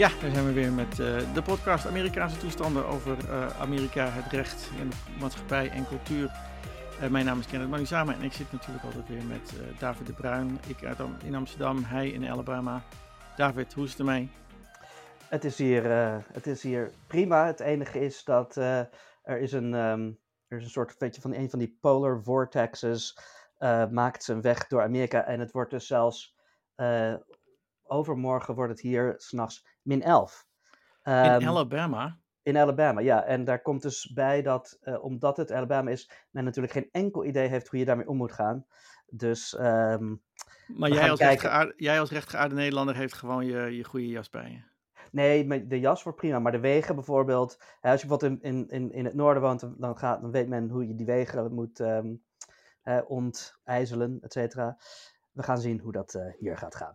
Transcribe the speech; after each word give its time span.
Ja, 0.00 0.10
daar 0.20 0.30
zijn 0.30 0.46
we 0.46 0.52
weer 0.52 0.72
met 0.72 0.98
uh, 0.98 1.34
de 1.34 1.42
podcast 1.42 1.86
Amerikaanse 1.86 2.38
toestanden 2.38 2.86
over 2.86 3.16
uh, 3.24 3.60
Amerika, 3.60 4.08
het 4.08 4.32
recht 4.32 4.70
en 4.80 4.90
maatschappij 5.18 5.70
en 5.70 5.86
cultuur. 5.86 6.30
Uh, 7.02 7.08
mijn 7.08 7.24
naam 7.24 7.38
is 7.38 7.46
Kenneth 7.46 7.68
Manusama 7.68 8.14
en 8.14 8.22
ik 8.22 8.32
zit 8.32 8.52
natuurlijk 8.52 8.84
altijd 8.84 9.08
weer 9.08 9.24
met 9.24 9.52
David 9.78 10.06
de 10.06 10.12
Bruin. 10.12 10.58
Ik 10.66 10.84
uit 10.84 10.98
in 11.24 11.34
Amsterdam, 11.34 11.84
hij 11.84 12.08
in 12.08 12.28
Alabama. 12.28 12.82
David, 13.36 13.72
hoe 13.72 13.84
is 13.84 13.90
het 13.90 13.98
ermee? 13.98 14.30
Het 15.28 15.44
is 15.44 15.58
hier, 15.58 15.84
het 16.32 16.46
is 16.46 16.62
hier 16.62 16.90
prima. 17.06 17.46
Het 17.46 17.60
enige 17.60 18.00
is 18.00 18.24
dat 18.24 18.56
er 18.56 19.38
is 19.40 19.52
een, 19.52 19.74
um, 19.74 20.18
er 20.48 20.58
is 20.58 20.64
een 20.64 20.70
soort 20.70 20.98
weet 20.98 21.18
van 21.20 21.34
een 21.34 21.50
van 21.50 21.58
die 21.58 21.78
polar 21.80 22.22
vortexes 22.22 23.18
maakt 23.90 24.24
zijn 24.24 24.40
weg 24.40 24.66
door 24.66 24.82
Amerika 24.82 25.24
en 25.24 25.40
het 25.40 25.52
wordt 25.52 25.70
dus 25.70 25.86
zelfs 25.86 26.36
overmorgen 27.90 28.54
wordt 28.54 28.70
het 28.70 28.80
hier 28.80 29.14
s'nachts 29.16 29.66
min 29.90 30.02
11. 30.02 30.46
Um, 31.04 31.14
in 31.14 31.20
ehm, 31.20 31.48
Alabama? 31.48 32.18
In 32.42 32.56
Alabama, 32.56 33.00
ja. 33.00 33.24
En 33.24 33.44
daar 33.44 33.62
komt 33.62 33.82
dus 33.82 34.12
bij 34.14 34.42
dat, 34.42 34.78
uh, 34.82 35.04
omdat 35.04 35.36
het 35.36 35.52
Alabama 35.52 35.90
is, 35.90 36.10
men 36.30 36.44
natuurlijk 36.44 36.72
geen 36.72 36.88
enkel 36.92 37.24
idee 37.24 37.48
heeft 37.48 37.68
hoe 37.68 37.78
je 37.78 37.84
daarmee 37.84 38.08
om 38.08 38.16
moet 38.16 38.32
gaan. 38.32 38.66
Dus. 39.06 39.58
Um, 39.60 40.22
maar 40.66 40.90
jij 40.90 41.10
als, 41.10 41.20
jij 41.76 42.00
als 42.00 42.10
rechtgeaarde 42.10 42.54
Nederlander 42.54 42.96
heeft 42.96 43.14
gewoon 43.14 43.46
je, 43.46 43.76
je 43.76 43.84
goede 43.84 44.08
jas 44.08 44.30
bij 44.30 44.50
je. 44.50 44.68
Nee, 45.12 45.66
de 45.66 45.80
jas 45.80 46.02
wordt 46.02 46.18
prima, 46.18 46.38
maar 46.38 46.52
de 46.52 46.60
wegen 46.60 46.94
bijvoorbeeld. 46.94 47.58
Als 47.80 48.00
je 48.00 48.06
bijvoorbeeld 48.06 48.42
in, 48.42 48.68
in, 48.68 48.92
in 48.92 49.04
het 49.04 49.14
noorden 49.14 49.42
woont, 49.42 49.68
dan, 49.78 49.98
gaat, 49.98 50.20
dan 50.20 50.30
weet 50.30 50.48
men 50.48 50.68
hoe 50.68 50.88
je 50.88 50.94
die 50.94 51.06
wegen 51.06 51.54
moet 51.54 51.78
um, 51.78 52.22
ontijzelen, 53.06 54.18
et 54.20 54.32
cetera. 54.32 54.78
We 55.32 55.42
gaan 55.42 55.58
zien 55.58 55.80
hoe 55.80 55.92
dat 55.92 56.14
uh, 56.14 56.22
hier 56.38 56.56
gaat 56.56 56.74
gaan. 56.74 56.94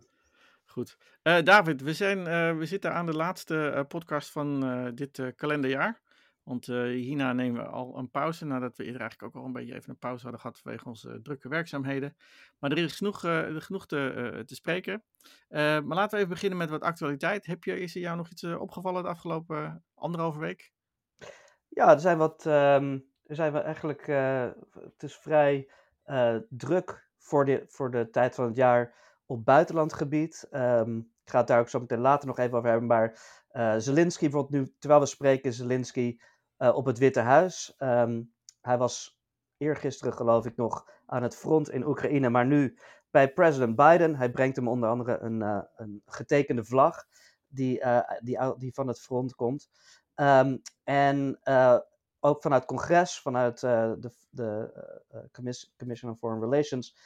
Goed. 0.76 0.96
Uh, 1.22 1.42
David, 1.42 1.80
we, 1.80 1.94
zijn, 1.94 2.18
uh, 2.18 2.58
we 2.58 2.66
zitten 2.66 2.92
aan 2.92 3.06
de 3.06 3.16
laatste 3.16 3.72
uh, 3.74 3.84
podcast 3.88 4.30
van 4.30 4.60
dit 4.94 5.32
kalenderjaar. 5.36 6.00
Want 6.42 6.66
hierna 6.66 7.32
nemen 7.32 7.62
we 7.62 7.68
al 7.68 7.98
een 7.98 8.10
pauze, 8.10 8.44
nadat 8.44 8.76
we 8.76 8.84
eerder 8.84 9.00
eigenlijk 9.00 9.36
ook 9.36 9.42
al 9.42 9.46
een 9.46 9.52
beetje 9.52 9.74
even 9.74 9.90
een 9.90 9.98
pauze 9.98 10.22
hadden 10.22 10.40
gehad 10.40 10.58
vanwege 10.58 10.88
onze 10.88 11.20
drukke 11.22 11.48
werkzaamheden. 11.48 12.16
Maar 12.58 12.70
er 12.70 12.78
is 12.78 12.96
genoeg, 12.96 13.20
genoeg 13.64 13.86
te, 13.86 14.42
te 14.46 14.54
spreken. 14.54 15.04
maar 15.48 15.82
laten 15.82 16.10
we 16.10 16.16
even 16.16 16.28
beginnen 16.28 16.58
met 16.58 16.70
wat 16.70 16.82
actualiteit. 16.82 17.46
Heb 17.46 17.64
je, 17.64 17.80
is 17.80 17.94
er 17.94 18.00
jou 18.00 18.16
nog 18.16 18.28
iets 18.28 18.44
opgevallen 18.44 19.02
de 19.02 19.08
afgelopen 19.08 19.84
anderhalve 19.94 20.38
week? 20.38 20.72
Ja, 21.68 21.92
er 21.92 22.00
zijn 22.00 22.18
wat, 22.18 22.44
um, 22.44 23.04
er 23.24 23.34
zijn 23.34 23.52
we 23.52 23.58
eigenlijk, 23.58 24.06
het 24.72 25.02
is 25.02 25.14
vrij 25.16 25.70
druk 26.48 27.08
voor 27.18 27.44
de, 27.44 27.64
voor 27.68 27.90
de 27.90 28.10
tijd 28.10 28.34
van 28.34 28.46
het 28.46 28.56
jaar 28.56 29.05
op 29.26 29.44
buitenlandgebied. 29.44 30.48
Um, 30.50 30.98
ik 31.24 31.30
ga 31.30 31.38
het 31.38 31.46
daar 31.46 31.60
ook 31.60 31.68
zo 31.68 31.80
meteen 31.80 32.00
later 32.00 32.26
nog 32.26 32.38
even 32.38 32.58
over 32.58 32.70
hebben. 32.70 32.88
Maar 32.88 33.20
uh, 33.52 33.74
Zelensky, 33.76 34.30
nu, 34.48 34.74
terwijl 34.78 35.00
we 35.00 35.06
spreken, 35.06 35.52
Zelensky 35.52 36.18
uh, 36.58 36.76
op 36.76 36.86
het 36.86 36.98
Witte 36.98 37.20
Huis. 37.20 37.74
Um, 37.78 38.32
hij 38.60 38.78
was 38.78 39.20
eergisteren, 39.56 40.14
geloof 40.14 40.46
ik, 40.46 40.56
nog 40.56 40.90
aan 41.06 41.22
het 41.22 41.36
front 41.36 41.70
in 41.70 41.86
Oekraïne. 41.86 42.30
Maar 42.30 42.46
nu 42.46 42.78
bij 43.10 43.32
president 43.32 43.76
Biden. 43.76 44.16
Hij 44.16 44.30
brengt 44.30 44.56
hem 44.56 44.68
onder 44.68 44.88
andere 44.88 45.18
een, 45.18 45.40
uh, 45.40 45.62
een 45.76 46.02
getekende 46.06 46.64
vlag 46.64 47.04
die, 47.46 47.82
die, 48.20 48.38
die 48.56 48.74
van 48.74 48.88
het 48.88 49.00
front 49.00 49.34
komt. 49.34 49.70
Um, 50.14 50.62
en 50.84 51.40
ook 52.20 52.42
vanuit 52.42 52.64
congres, 52.64 53.20
vanuit 53.20 53.60
de, 53.60 54.12
de 54.30 54.72
Commission 55.76 56.10
on 56.10 56.18
Foreign 56.18 56.44
Relations, 56.44 56.96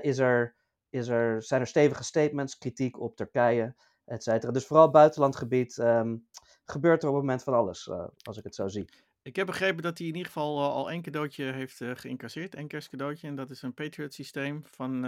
is 0.00 0.18
er 0.18 0.54
is 0.94 1.08
er, 1.08 1.42
zijn 1.42 1.60
er 1.60 1.66
stevige 1.66 2.04
statements, 2.04 2.58
kritiek 2.58 3.00
op 3.00 3.16
Turkije, 3.16 3.74
et 4.04 4.22
cetera. 4.22 4.52
Dus 4.52 4.66
vooral 4.66 4.90
buitenlandgebied 4.90 5.76
um, 5.76 6.26
gebeurt 6.64 7.02
er 7.02 7.08
op 7.08 7.14
het 7.14 7.22
moment 7.22 7.42
van 7.42 7.54
alles, 7.54 7.86
uh, 7.86 8.06
als 8.22 8.36
ik 8.36 8.44
het 8.44 8.54
zo 8.54 8.68
zie. 8.68 8.88
Ik 9.22 9.36
heb 9.36 9.46
begrepen 9.46 9.82
dat 9.82 9.98
hij 9.98 10.06
in 10.06 10.14
ieder 10.14 10.32
geval 10.32 10.58
uh, 10.58 10.66
al 10.66 10.90
één 10.90 11.02
cadeautje 11.02 11.44
heeft 11.44 11.80
uh, 11.80 11.90
geïncasseerd, 11.94 12.54
één 12.54 12.68
kerstcadeautje. 12.68 13.26
En 13.26 13.34
dat 13.34 13.50
is 13.50 13.62
een 13.62 13.74
Patriot 13.74 14.14
systeem 14.14 14.62
van 14.66 15.00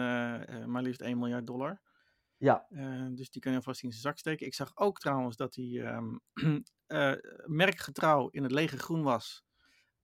maar 0.66 0.82
liefst 0.82 1.00
1 1.00 1.18
miljard 1.18 1.46
dollar. 1.46 1.80
Ja. 2.38 2.66
dus 3.10 3.30
die 3.30 3.42
kan 3.42 3.52
je 3.52 3.62
vast 3.62 3.82
in 3.82 3.90
zijn 3.90 4.02
zak 4.02 4.18
steken. 4.18 4.46
Ik 4.46 4.54
zag 4.54 4.72
ook 4.74 4.98
trouwens 4.98 5.36
dat 5.36 5.54
hij 5.54 5.96
um, 5.96 6.20
merkgetrouw 7.62 8.28
in 8.28 8.42
het 8.42 8.52
lege 8.52 8.78
groen 8.78 9.02
was. 9.02 9.45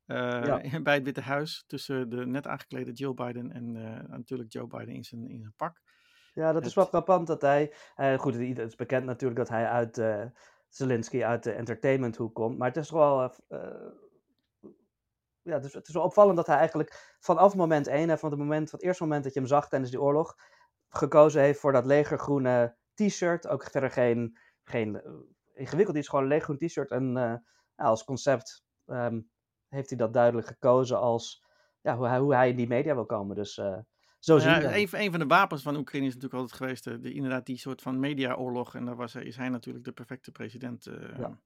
Uh, 0.07 0.83
bij 0.83 0.95
het 0.95 1.05
Witte 1.05 1.21
Huis 1.21 1.65
tussen 1.67 2.11
de 2.11 2.27
net 2.27 2.47
aangeklede 2.47 2.93
Joe 2.93 3.15
Biden 3.15 3.53
en 3.53 3.75
uh, 3.75 4.09
natuurlijk 4.09 4.53
Joe 4.53 4.67
Biden 4.67 4.95
in 4.95 5.05
zijn, 5.05 5.29
in 5.29 5.41
zijn 5.41 5.55
pak. 5.57 5.81
Ja, 6.35 6.53
dat 6.53 6.67
is 6.67 6.75
wel 6.75 6.87
frappant 6.87 7.27
dat 7.27 7.41
hij. 7.41 7.75
Uh, 7.97 8.19
goed, 8.19 8.35
het 8.35 8.59
is 8.59 8.75
bekend 8.75 9.05
natuurlijk 9.05 9.39
dat 9.41 9.49
hij 9.49 9.67
uit 9.67 10.03
Zelensky 10.69 11.23
uit 11.25 11.43
de 11.43 11.53
entertainmenthoek 11.53 12.35
komt. 12.35 12.59
Maar 12.59 12.69
het 12.69 12.77
is 12.77 12.91
wel. 12.91 13.21
ja, 15.43 15.55
het 15.55 15.65
is, 15.65 15.75
het 15.75 15.89
is 15.89 15.95
wel 15.95 16.03
opvallend 16.03 16.37
dat 16.37 16.47
hij 16.47 16.57
eigenlijk 16.57 17.17
vanaf 17.21 17.55
moment 17.55 17.87
1, 17.87 18.19
van 18.19 18.31
het, 18.31 18.39
moment, 18.39 18.71
van 18.71 18.79
het 18.79 18.89
eerste 18.89 19.03
moment 19.03 19.25
dat 19.25 19.33
je 19.33 19.41
hem 19.41 19.49
zag 19.49 19.69
tijdens 19.69 19.91
die 19.91 20.01
oorlog, 20.01 20.37
gekozen 20.89 21.43
heeft 21.43 21.61
voor 21.61 21.73
dat 21.73 21.87
legergroene 21.87 22.77
t-shirt. 22.95 23.49
Ook 23.49 23.71
verder 23.71 23.91
geen, 23.91 24.39
geen 24.65 25.03
ingewikkeld 25.55 25.97
iets, 25.97 26.09
gewoon 26.09 26.25
een 26.25 26.31
legergroen 26.31 26.59
t-shirt. 26.59 26.91
En 26.91 27.43
als 27.77 28.05
concept. 28.05 28.65
Um, 28.87 29.32
heeft 29.73 29.89
hij 29.89 29.99
dat 29.99 30.13
duidelijk 30.13 30.47
gekozen 30.47 31.01
als 31.01 31.45
ja, 31.81 31.97
hoe, 31.97 32.07
hij, 32.07 32.19
hoe 32.19 32.35
hij 32.35 32.49
in 32.49 32.57
die 32.57 32.67
media 32.67 32.95
wil 32.95 33.07
komen. 33.07 33.37
Dus 33.37 33.57
uh, 33.57 33.79
zo 34.19 34.39
ja, 34.39 34.63
een, 34.63 34.89
een, 34.93 35.11
van 35.11 35.21
de 35.21 35.27
wapens 35.27 35.63
van 35.63 35.77
Oekraïne 35.77 36.07
is 36.07 36.15
natuurlijk 36.15 36.41
altijd 36.41 36.61
geweest, 36.61 36.85
de, 36.85 37.01
de 37.01 37.13
inderdaad 37.13 37.47
die 37.47 37.59
soort 37.59 37.83
van 37.83 38.01
mediaoorlog. 38.01 38.75
En 38.75 38.85
daar 38.85 38.97
was, 38.97 39.15
is 39.15 39.37
hij 39.37 39.49
natuurlijk 39.49 39.85
de 39.85 39.93
perfecte 39.93 40.31
president 40.31 40.87
uh, 40.87 40.95
ja, 41.19 41.39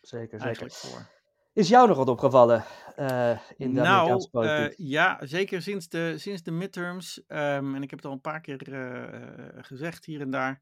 zeker, 0.00 0.40
zeker. 0.40 0.70
voor. 0.70 1.16
Is 1.52 1.68
jou 1.68 1.88
nog 1.88 1.96
wat 1.96 2.08
opgevallen 2.08 2.64
uh, 2.98 3.38
in 3.56 3.74
de 3.74 3.80
nou, 3.80 4.28
ja, 4.76 5.18
zeker 5.20 5.62
sinds 5.62 5.88
de, 5.88 6.18
sinds 6.18 6.42
de 6.42 6.50
midterms. 6.50 7.22
Um, 7.28 7.74
en 7.74 7.82
ik 7.82 7.90
heb 7.90 7.98
het 7.98 8.08
al 8.08 8.12
een 8.12 8.20
paar 8.20 8.40
keer 8.40 8.58
gezegd 9.56 10.04
hier 10.04 10.20
en 10.20 10.30
daar. 10.30 10.60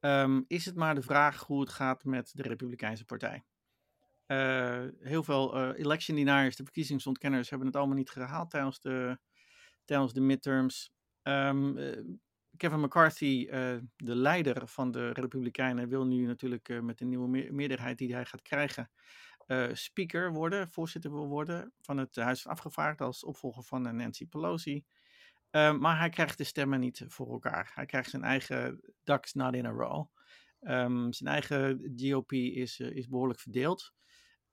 Um, 0.00 0.44
is 0.48 0.64
het 0.64 0.76
maar 0.76 0.94
de 0.94 1.02
vraag 1.02 1.42
hoe 1.42 1.60
het 1.60 1.70
gaat 1.70 2.04
met 2.04 2.30
de 2.34 2.42
Republikeinse 2.42 3.04
Partij. 3.04 3.44
Uh, 4.32 4.84
heel 5.00 5.22
veel 5.22 5.56
uh, 5.56 5.78
election 5.78 6.16
deniers, 6.16 6.56
de 6.56 6.64
verkiezingsontkenners, 6.64 7.50
hebben 7.50 7.66
het 7.66 7.76
allemaal 7.76 7.96
niet 7.96 8.10
gehaald 8.10 8.50
tijdens 8.50 8.80
de, 8.80 9.18
tijdens 9.84 10.12
de 10.12 10.20
midterms. 10.20 10.92
Um, 11.22 11.78
uh, 11.78 12.16
Kevin 12.56 12.80
McCarthy, 12.80 13.46
de 13.96 14.16
leider 14.16 14.68
van 14.68 14.90
de 14.90 15.10
Republikeinen, 15.10 15.88
wil 15.88 16.06
nu 16.06 16.26
natuurlijk 16.26 16.82
met 16.82 16.98
de 16.98 17.04
nieuwe 17.04 17.28
me 17.28 17.52
meerderheid 17.52 17.98
die 17.98 18.14
hij 18.14 18.24
gaat 18.24 18.42
krijgen, 18.42 18.90
speaker 19.72 20.32
worden, 20.32 20.70
voorzitter 20.70 21.10
wil 21.10 21.28
worden 21.28 21.72
van 21.80 21.96
het 21.96 22.16
Huis 22.16 22.42
van 22.42 22.96
als 22.96 23.24
opvolger 23.24 23.62
van 23.62 23.96
Nancy 23.96 24.26
Pelosi. 24.26 24.84
Uh, 25.50 25.78
maar 25.78 25.98
hij 25.98 26.08
krijgt 26.08 26.38
de 26.38 26.44
stemmen 26.44 26.80
niet 26.80 27.04
voor 27.06 27.32
elkaar. 27.32 27.70
Hij 27.74 27.86
krijgt 27.86 28.10
zijn 28.10 28.24
eigen 28.24 28.80
ducks 29.04 29.32
not 29.32 29.54
in 29.54 29.66
a 29.66 29.70
row. 29.70 30.06
Um, 30.60 31.12
zijn 31.12 31.30
eigen 31.30 31.92
GOP 31.96 32.32
is, 32.32 32.80
is 32.80 33.08
behoorlijk 33.08 33.40
verdeeld. 33.40 33.92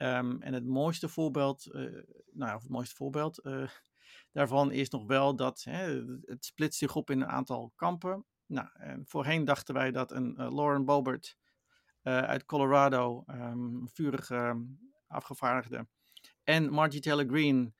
Um, 0.01 0.41
en 0.41 0.53
het 0.53 0.65
mooiste 0.65 1.09
voorbeeld, 1.09 1.67
uh, 1.71 2.01
nou 2.31 2.59
het 2.59 2.69
mooiste 2.69 2.95
voorbeeld 2.95 3.45
uh, 3.45 3.69
daarvan 4.31 4.71
is 4.71 4.89
nog 4.89 5.05
wel 5.05 5.35
dat 5.35 5.63
hè, 5.63 6.03
het 6.25 6.45
splitst 6.45 6.79
zich 6.79 6.95
op 6.95 7.09
in 7.09 7.21
een 7.21 7.27
aantal 7.27 7.71
kampen. 7.75 8.25
Nou, 8.45 8.67
en 8.73 9.05
voorheen 9.05 9.45
dachten 9.45 9.73
wij 9.73 9.91
dat 9.91 10.11
een 10.11 10.35
uh, 10.37 10.55
Lauren 10.55 10.85
Boebert 10.85 11.37
uit 12.01 12.45
Colorado, 12.45 13.23
um, 13.27 13.87
vurig 13.89 14.29
um, 14.29 14.79
afgevaardigde, 15.07 15.87
en 16.43 16.69
Margie 16.69 17.01
Taylor 17.01 17.25
Greene, 17.25 17.73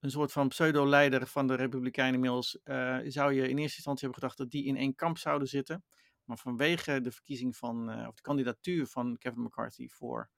een 0.00 0.10
soort 0.10 0.32
van 0.32 0.48
pseudo-leider 0.48 1.26
van 1.26 1.46
de 1.46 1.54
Republikeinen 1.54 2.14
inmiddels, 2.14 2.58
zou 3.04 3.32
je 3.32 3.48
in 3.48 3.58
eerste 3.58 3.76
instantie 3.76 4.04
hebben 4.04 4.14
gedacht 4.14 4.38
dat 4.38 4.50
die 4.50 4.64
in 4.64 4.76
één 4.76 4.94
kamp 4.94 5.18
zouden 5.18 5.48
zitten. 5.48 5.84
Maar 6.24 6.38
vanwege 6.38 7.00
de 7.00 7.10
verkiezing 7.10 7.56
van, 7.56 8.06
of 8.06 8.14
de 8.14 8.22
kandidatuur 8.22 8.86
van 8.86 9.16
Kevin 9.18 9.42
McCarthy 9.42 9.88
voor 9.88 10.30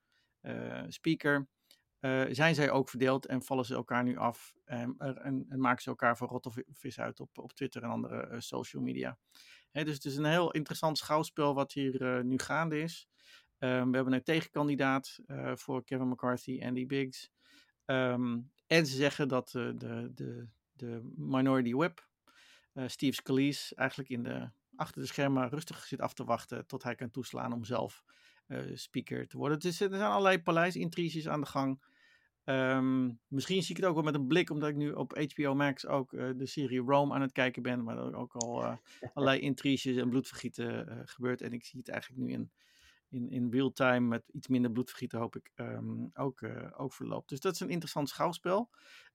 speaker. 0.87 1.47
Eh, 2.01 2.23
zijn 2.29 2.55
zij 2.55 2.71
ook 2.71 2.89
verdeeld 2.89 3.25
en 3.25 3.43
vallen 3.43 3.65
ze 3.65 3.73
elkaar 3.73 4.03
nu 4.03 4.17
af 4.17 4.53
en, 4.65 4.95
en, 4.97 5.45
en 5.49 5.59
maken 5.59 5.81
ze 5.81 5.89
elkaar 5.89 6.17
voor 6.17 6.27
rot 6.27 6.45
of 6.45 6.57
vis 6.71 6.99
uit 6.99 7.19
op, 7.19 7.37
op 7.37 7.53
Twitter 7.53 7.83
en 7.83 7.89
andere 7.89 8.27
eh, 8.27 8.39
social 8.39 8.83
media. 8.83 9.17
Dus 9.71 9.93
het 9.93 10.05
is 10.05 10.15
een 10.15 10.25
heel 10.25 10.51
interessant 10.51 10.97
schouwspel 10.97 11.53
wat 11.53 11.73
hier 11.73 12.25
nu 12.25 12.39
gaande 12.39 12.81
is. 12.81 13.07
Um, 13.57 13.89
we 13.89 13.95
hebben 13.95 14.13
een 14.13 14.23
tegenkandidaat 14.23 15.19
voor 15.53 15.83
Kevin 15.83 16.07
McCarthy, 16.07 16.61
Andy 16.63 16.85
Biggs. 16.85 17.31
Um, 17.85 18.51
en 18.67 18.85
ze 18.85 18.95
zeggen 18.95 19.27
dat 19.27 19.49
de, 19.49 20.09
de, 20.13 20.47
de 20.71 21.13
Minority 21.15 21.73
uh, 22.73 22.87
Steve 22.87 23.13
Scalise, 23.13 23.75
eigenlijk 23.75 24.09
in 24.09 24.23
de, 24.23 24.49
achter 24.75 25.01
de 25.01 25.07
schermen 25.07 25.49
rustig 25.49 25.83
zit 25.83 26.01
af 26.01 26.13
te 26.13 26.23
wachten 26.23 26.67
tot 26.67 26.83
hij 26.83 26.95
kan 26.95 27.11
toeslaan 27.11 27.53
om 27.53 27.63
zelf 27.63 28.03
speaker 28.73 29.27
te 29.27 29.37
worden. 29.37 29.59
Er 29.59 29.73
zijn 29.73 29.93
allerlei 29.93 30.41
paleisintriges 30.41 31.27
aan 31.27 31.41
de 31.41 31.47
gang. 31.47 31.79
Um, 32.45 33.19
misschien 33.27 33.61
zie 33.61 33.75
ik 33.75 33.81
het 33.81 33.89
ook 33.89 33.95
wel 33.95 34.03
met 34.03 34.15
een 34.15 34.27
blik, 34.27 34.49
omdat 34.49 34.69
ik 34.69 34.75
nu 34.75 34.91
op 34.91 35.17
HBO 35.17 35.55
Max 35.55 35.85
ook 35.85 36.11
uh, 36.11 36.29
de 36.35 36.45
serie 36.45 36.79
Rome 36.79 37.13
aan 37.13 37.21
het 37.21 37.31
kijken 37.31 37.61
ben, 37.61 37.83
waar 37.83 37.97
er 37.97 38.15
ook 38.15 38.35
al 38.35 38.63
uh, 38.63 38.77
allerlei 39.13 39.39
intriges 39.49 39.95
en 39.95 40.09
bloedvergieten 40.09 41.01
gebeurt. 41.05 41.41
En 41.41 41.53
ik 41.53 41.65
zie 41.65 41.79
het 41.79 41.89
eigenlijk 41.89 42.21
nu 42.21 42.31
in, 42.31 42.51
in, 43.09 43.29
in 43.29 43.51
real 43.51 43.71
time 43.71 44.07
met 44.07 44.23
iets 44.31 44.47
minder 44.47 44.71
bloedvergieten 44.71 45.19
hoop 45.19 45.35
ik 45.35 45.51
ehm, 45.55 46.05
ook, 46.13 46.43
ook 46.77 46.93
verloopt. 46.93 47.29
Dus 47.29 47.39
dat 47.39 47.53
is 47.53 47.59
een 47.59 47.69
interessant 47.69 48.09
schouwspel. 48.09 48.69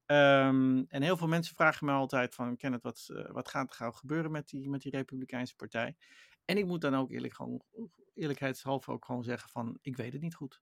Ehm, 0.07 0.85
en 0.89 1.03
heel 1.03 1.17
veel 1.17 1.29
mensen 1.29 1.55
vragen 1.55 1.87
me 1.87 1.93
altijd 1.93 2.35
van, 2.35 2.57
Kenneth, 2.57 2.83
wat, 2.83 3.07
wat 3.33 3.49
gaat 3.49 3.71
er 3.71 3.77
gauw 3.77 3.93
gebeuren 3.93 4.31
met 4.31 4.49
die, 4.49 4.69
met 4.69 4.83
die 4.83 4.93
Republikeinse 4.93 5.57
partij? 5.57 5.97
En 6.45 6.57
ik 6.57 6.67
moet 6.67 6.81
dan 6.81 6.95
ook 6.95 7.11
eerlijk, 7.11 7.35
gewoon, 7.35 7.63
eerlijkheidshalve 8.17 8.91
ook 8.91 9.05
gewoon 9.05 9.25
zeggen 9.25 9.51
van, 9.51 9.79
ik 9.81 9.97
weet 9.97 10.13
het 10.13 10.23
niet 10.23 10.35
goed. 10.35 10.61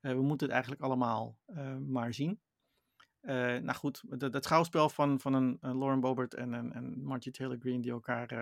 we 0.00 0.22
moeten 0.22 0.46
het 0.46 0.54
eigenlijk 0.54 0.82
allemaal 0.82 1.38
maar 1.78 2.14
zien. 2.14 2.40
Uh, 3.22 3.34
nou 3.34 3.72
goed, 3.72 4.02
dat, 4.32 4.44
schouwspel 4.44 4.88
van, 4.88 5.20
van 5.20 5.34
een, 5.34 5.58
Lauren 5.60 6.00
Bobert 6.00 6.34
en 6.34 6.52
een 6.52 6.72
en 6.72 7.02
Margie 7.02 7.32
Taylor 7.32 7.56
Green 7.58 7.80
die 7.80 7.90
elkaar 7.90 8.32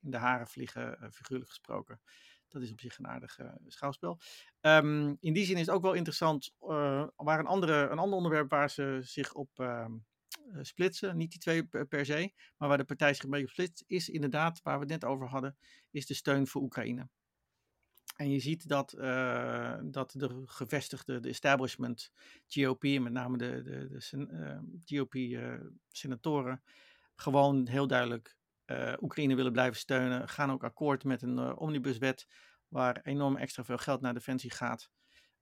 in 0.00 0.10
de 0.10 0.16
haren 0.16 0.46
vliegen, 0.46 1.12
figuurlijk 1.12 1.48
gesproken. 1.50 2.00
Dat 2.48 2.62
is 2.62 2.72
op 2.72 2.80
zich 2.80 2.98
een 2.98 3.06
aardig 3.06 3.38
schouwspel. 3.66 4.20
Um, 4.60 5.16
in 5.20 5.32
die 5.32 5.44
zin 5.44 5.54
is 5.54 5.66
het 5.66 5.74
ook 5.74 5.82
wel 5.82 5.92
interessant, 5.92 6.54
waar 7.16 7.38
een, 7.38 7.46
andere, 7.46 7.88
een 7.88 7.98
ander 7.98 8.16
onderwerp 8.16 8.50
waar 8.50 8.70
ze 8.70 8.98
zich 9.02 9.34
op 9.34 9.50
ehm, 9.54 9.92
splitsen, 10.62 11.16
niet 11.16 11.30
die 11.30 11.40
twee 11.40 11.64
per, 11.86 12.06
se, 12.06 12.32
maar 12.56 12.68
waar 12.68 12.78
de 12.78 12.84
partij 12.84 13.14
zich 13.14 13.24
een 13.24 13.30
beetje 13.30 13.46
op 13.46 13.52
splitst, 13.52 13.84
is 13.86 14.08
inderdaad, 14.08 14.62
waar 14.62 14.74
we 14.74 14.80
het 14.80 14.90
net 14.90 15.04
over 15.04 15.26
hadden, 15.26 15.56
is 15.90 16.06
de 16.06 16.14
steun 16.14 16.46
voor 16.46 16.62
Oekraïne. 16.62 17.08
En 18.16 18.30
je 18.30 18.40
ziet 18.40 18.68
dat, 18.68 18.94
uh, 18.98 19.78
dat 19.84 20.14
de 20.16 20.42
gevestigde, 20.44 21.20
de 21.20 21.28
establishment 21.28 22.12
GOP, 22.46 22.82
met 22.82 23.12
name 23.12 23.38
de, 23.38 23.62
de, 23.62 23.88
de 23.88 24.16
uh, 24.16 24.58
GOP-senatoren, 24.84 26.62
gewoon 27.14 27.66
heel 27.66 27.86
duidelijk 27.86 28.36
Oekraïne 29.00 29.34
willen 29.34 29.52
blijven 29.52 29.78
steunen. 29.78 30.28
Gaan 30.28 30.50
ook 30.50 30.64
akkoord 30.64 31.04
met 31.04 31.22
een 31.22 31.56
omnibuswet 31.56 32.26
waar 32.68 33.00
enorm 33.02 33.36
extra 33.36 33.64
veel 33.64 33.78
geld 33.78 34.00
naar 34.00 34.14
defensie 34.14 34.50
gaat. 34.50 34.90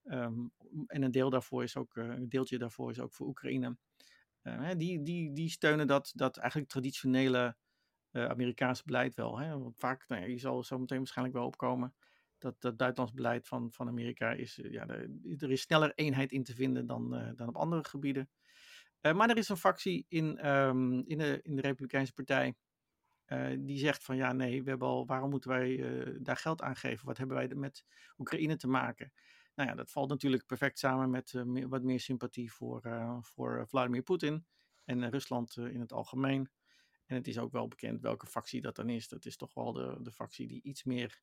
Um, 0.03 0.51
en 0.87 1.01
een 1.01 1.11
deel 1.11 1.29
daarvoor 1.29 1.63
is 1.63 1.77
ook, 1.77 1.95
een 1.95 2.29
deeltje 2.29 2.57
daarvoor 2.57 2.91
is 2.91 2.99
ook 2.99 3.13
voor 3.13 3.27
Oekraïne. 3.27 3.77
die, 4.77 5.01
die, 5.01 5.33
die 5.33 5.49
steunen 5.49 5.87
dat, 5.87 6.11
dat 6.15 6.37
eigenlijk 6.37 6.71
traditionele 6.71 7.55
Amerikaanse 8.11 8.83
beleid 8.85 9.15
wel. 9.15 9.39
Hè? 9.39 9.59
Want 9.59 9.77
vaak, 9.77 10.07
nou 10.07 10.21
ja, 10.21 10.27
je 10.27 10.39
zal 10.39 10.63
zo 10.63 10.79
meteen 10.79 10.97
waarschijnlijk 10.97 11.37
wel 11.37 11.47
opkomen 11.47 11.93
dat, 12.41 12.61
dat 12.61 12.77
buitenlands 12.77 13.13
beleid 13.13 13.47
van, 13.47 13.71
van 13.71 13.87
Amerika 13.87 14.31
is, 14.31 14.59
eh, 14.59 14.71
ja, 14.71 14.87
er, 14.87 15.51
is 15.51 15.61
sneller 15.61 15.91
eenheid 15.95 16.31
in 16.31 16.43
te 16.43 16.55
vinden 16.55 16.85
dan, 16.85 17.15
uh, 17.15 17.29
dan 17.35 17.47
op 17.47 17.55
andere 17.55 17.83
gebieden. 17.83 18.29
Uh, 19.01 19.13
maar 19.13 19.29
er 19.29 19.37
is 19.37 19.49
een 19.49 19.57
factie 19.57 20.05
in, 20.07 20.49
um, 20.49 21.03
in, 21.07 21.17
de, 21.17 21.39
in 21.43 21.55
de 21.55 21.61
Republikeinse 21.61 22.13
Partij 22.13 22.55
die 23.59 23.77
zegt 23.77 24.03
van 24.03 24.15
ja, 24.15 24.33
nee, 24.33 24.63
we 24.63 24.69
hebben 24.69 24.87
al, 24.87 25.05
waarom 25.05 25.29
moeten 25.29 25.49
wij 25.49 25.83
daar 26.19 26.37
geld 26.37 26.61
aan 26.61 26.75
geven? 26.75 27.05
Wat 27.05 27.17
hebben 27.17 27.37
wij 27.37 27.47
met 27.47 27.85
Oekraïne 28.17 28.55
te 28.55 28.67
maken? 28.67 29.13
Nou 29.55 29.69
ja, 29.69 29.75
dat 29.75 29.91
valt 29.91 30.09
natuurlijk 30.09 30.45
perfect 30.45 30.79
samen 30.79 31.09
met 31.09 31.43
wat 31.67 31.83
meer 31.83 31.99
sympathie 31.99 32.51
voor, 32.51 32.81
voor 33.21 33.67
Vladimir 33.67 34.01
Poetin 34.01 34.45
en 34.85 35.09
Rusland 35.09 35.57
in 35.57 35.79
het 35.79 35.93
algemeen. 35.93 36.49
En 37.05 37.15
het 37.15 37.27
is 37.27 37.39
ook 37.39 37.51
wel 37.51 37.67
bekend 37.67 38.01
welke 38.01 38.27
factie 38.27 38.61
dat 38.61 38.75
dan 38.75 38.89
is. 38.89 39.07
Dat 39.07 39.25
is 39.25 39.37
toch 39.37 39.53
wel 39.53 39.73
de, 39.73 39.97
de 40.01 40.11
factie 40.11 40.47
die 40.47 40.61
iets 40.63 40.83
meer 40.83 41.21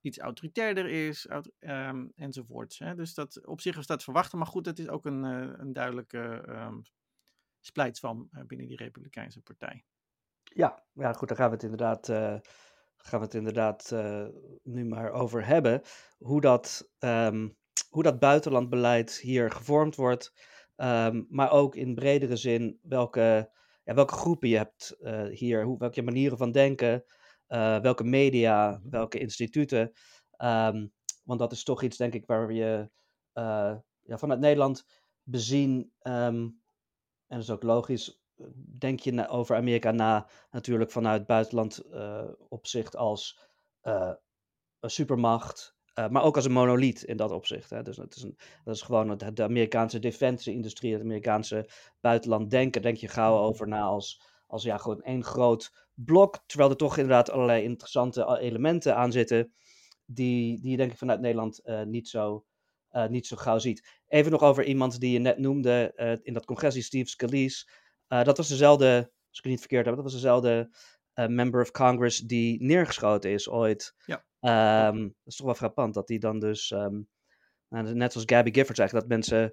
iets 0.00 0.18
autoritairder 0.18 0.88
is, 0.88 1.28
um, 1.60 2.12
enzovoorts. 2.16 2.78
Hè. 2.78 2.94
Dus 2.94 3.14
dat, 3.14 3.46
op 3.46 3.60
zich 3.60 3.76
is 3.76 3.86
dat 3.86 4.04
verwachten, 4.04 4.38
maar 4.38 4.46
goed, 4.46 4.66
het 4.66 4.78
is 4.78 4.88
ook 4.88 5.06
een, 5.06 5.24
uh, 5.24 5.52
een 5.56 5.72
duidelijke 5.72 6.44
um, 6.48 6.82
splijtswam 7.60 8.28
uh, 8.32 8.44
binnen 8.46 8.66
die 8.66 8.76
Republikeinse 8.76 9.40
Partij. 9.40 9.84
Ja, 10.42 10.84
ja, 10.92 11.12
goed, 11.12 11.28
daar 11.28 11.36
gaan 11.36 11.48
we 11.48 11.54
het 11.54 11.62
inderdaad, 11.62 12.08
uh, 12.08 12.36
gaan 12.96 13.18
we 13.18 13.24
het 13.24 13.34
inderdaad 13.34 13.94
nu 14.62 14.84
maar 14.84 15.10
over 15.10 15.46
hebben. 15.46 15.82
Hoe 16.18 16.40
dat, 16.40 16.90
um, 16.98 17.56
hoe 17.90 18.02
dat 18.02 18.18
buitenlandbeleid 18.18 19.18
hier 19.18 19.50
gevormd 19.50 19.94
wordt, 19.94 20.32
maar 21.28 21.50
ook 21.50 21.74
in 21.74 21.94
bredere 21.94 22.36
zin 22.36 22.78
welke, 22.82 23.50
ja, 23.84 23.94
welke 23.94 24.14
groepen 24.14 24.48
je 24.48 24.56
hebt 24.56 24.96
hier, 25.30 25.64
hoe, 25.64 25.78
welke 25.78 26.02
manieren 26.02 26.38
van 26.38 26.52
denken. 26.52 27.04
Uh, 27.48 27.80
welke 27.80 28.04
media, 28.04 28.80
welke 28.90 29.18
instituten. 29.18 29.92
Um, 30.42 30.92
want 31.24 31.40
dat 31.40 31.52
is 31.52 31.64
toch 31.64 31.82
iets, 31.82 31.96
denk 31.96 32.14
ik, 32.14 32.26
waar 32.26 32.52
je 32.52 32.90
uh, 33.34 33.76
ja, 34.02 34.18
vanuit 34.18 34.40
Nederland 34.40 34.86
bezien, 35.22 35.92
um, 36.02 36.60
en 37.26 37.36
dat 37.36 37.42
is 37.42 37.50
ook 37.50 37.62
logisch, 37.62 38.22
denk 38.78 39.00
je 39.00 39.28
over 39.28 39.56
Amerika 39.56 39.90
na 39.90 40.28
natuurlijk 40.50 40.90
vanuit 40.90 41.26
buitenland 41.26 41.82
uh, 41.92 42.28
opzicht 42.48 42.96
als 42.96 43.40
een 44.80 44.90
supermacht, 44.90 45.76
maar 46.10 46.22
ook 46.22 46.36
als 46.36 46.44
een 46.44 46.52
monoliet 46.52 47.02
in 47.02 47.16
dat 47.16 47.30
opzicht. 47.30 47.70
Hè. 47.70 47.82
Dus 47.82 47.96
dat 47.96 48.16
is, 48.16 48.22
een, 48.22 48.38
dat 48.64 48.74
is 48.74 48.82
gewoon 48.82 49.08
het, 49.08 49.36
de 49.36 49.42
Amerikaanse 49.42 49.98
defensie-industrie, 49.98 50.92
het 50.92 51.02
Amerikaanse 51.02 51.70
buitenland 52.00 52.50
denken, 52.50 52.82
denk 52.82 52.96
je 52.96 53.08
gauw 53.08 53.38
over 53.38 53.68
na 53.68 53.82
als, 53.82 54.22
als 54.48 54.62
ja, 54.62 54.76
gewoon 54.76 55.02
één 55.02 55.24
groot 55.24 55.86
blok. 55.94 56.38
Terwijl 56.46 56.70
er 56.70 56.76
toch 56.76 56.96
inderdaad 56.96 57.30
allerlei 57.30 57.62
interessante 57.62 58.38
elementen 58.40 58.96
aan 58.96 59.12
zitten. 59.12 59.52
Die, 60.04 60.60
die 60.60 60.70
je 60.70 60.76
denk 60.76 60.92
ik 60.92 60.98
vanuit 60.98 61.20
Nederland 61.20 61.60
uh, 61.64 61.82
niet, 61.82 62.08
zo, 62.08 62.44
uh, 62.92 63.06
niet 63.06 63.26
zo 63.26 63.36
gauw 63.36 63.58
ziet. 63.58 63.88
Even 64.06 64.32
nog 64.32 64.42
over 64.42 64.64
iemand 64.64 65.00
die 65.00 65.12
je 65.12 65.18
net 65.18 65.38
noemde 65.38 65.92
uh, 65.96 66.12
in 66.22 66.32
dat 66.32 66.44
congres, 66.44 66.74
die 66.74 66.82
Steve 66.82 67.08
Scalise. 67.08 67.68
dat 68.06 68.36
was 68.36 68.48
dezelfde, 68.48 68.96
als 69.28 69.38
ik 69.38 69.42
het 69.42 69.44
niet 69.44 69.58
verkeerd 69.58 69.86
heb, 69.86 69.94
dat 69.94 70.04
was 70.04 70.12
dezelfde 70.12 70.70
member 71.14 71.60
of 71.60 71.70
Congress 71.70 72.18
die 72.18 72.62
neergeschoten 72.62 73.30
is 73.30 73.48
ooit. 73.48 73.94
Ja. 74.06 74.24
Um, 74.88 75.02
dat 75.02 75.26
is 75.26 75.36
toch 75.36 75.46
wel 75.46 75.54
frappant 75.54 75.94
dat 75.94 76.06
die 76.06 76.18
dan 76.18 76.38
dus, 76.38 76.70
um, 76.70 77.08
nou, 77.68 77.94
net 77.94 78.12
zoals 78.12 78.26
Gabby 78.30 78.52
Giffords 78.52 78.78
eigenlijk, 78.78 79.08
dat 79.08 79.18
mensen 79.18 79.52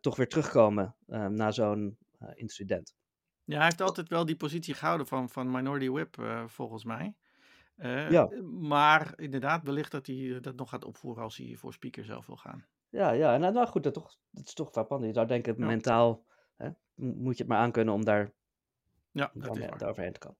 toch 0.00 0.16
weer 0.16 0.28
terugkomen 0.28 0.96
na 1.28 1.50
zo'n 1.50 1.98
incident. 2.34 2.94
Ja, 3.44 3.56
hij 3.56 3.64
heeft 3.64 3.80
altijd 3.80 4.08
wel 4.08 4.26
die 4.26 4.36
positie 4.36 4.74
gehouden 4.74 5.06
van, 5.06 5.28
van 5.28 5.50
Minority 5.50 5.90
Whip, 5.90 6.16
uh, 6.20 6.42
volgens 6.46 6.84
mij. 6.84 7.14
Uh, 7.76 8.10
ja. 8.10 8.28
Maar 8.60 9.12
inderdaad, 9.16 9.62
wellicht 9.62 9.90
dat 9.90 10.06
hij 10.06 10.38
dat 10.40 10.56
nog 10.56 10.70
gaat 10.70 10.84
opvoeren 10.84 11.22
als 11.22 11.36
hij 11.36 11.54
voor 11.58 11.72
speaker 11.72 12.04
zelf 12.04 12.26
wil 12.26 12.36
gaan. 12.36 12.66
Ja, 12.88 13.10
ja. 13.10 13.36
Nou, 13.36 13.52
nou 13.52 13.66
goed, 13.66 13.82
dat, 13.82 13.94
toch, 13.94 14.16
dat 14.30 14.46
is 14.46 14.54
toch 14.54 14.70
frappant. 14.70 15.04
Je 15.04 15.12
zou 15.12 15.26
denken, 15.26 15.54
ja. 15.58 15.66
mentaal 15.66 16.24
hè, 16.56 16.68
moet 16.94 17.36
je 17.36 17.42
het 17.42 17.52
maar 17.52 17.60
aankunnen 17.60 17.94
om 17.94 18.04
daar 18.04 18.32
ja, 19.12 19.30
dat 19.34 19.56
is 19.56 19.82
overheen 19.82 20.12
te 20.12 20.18
komen. 20.18 20.38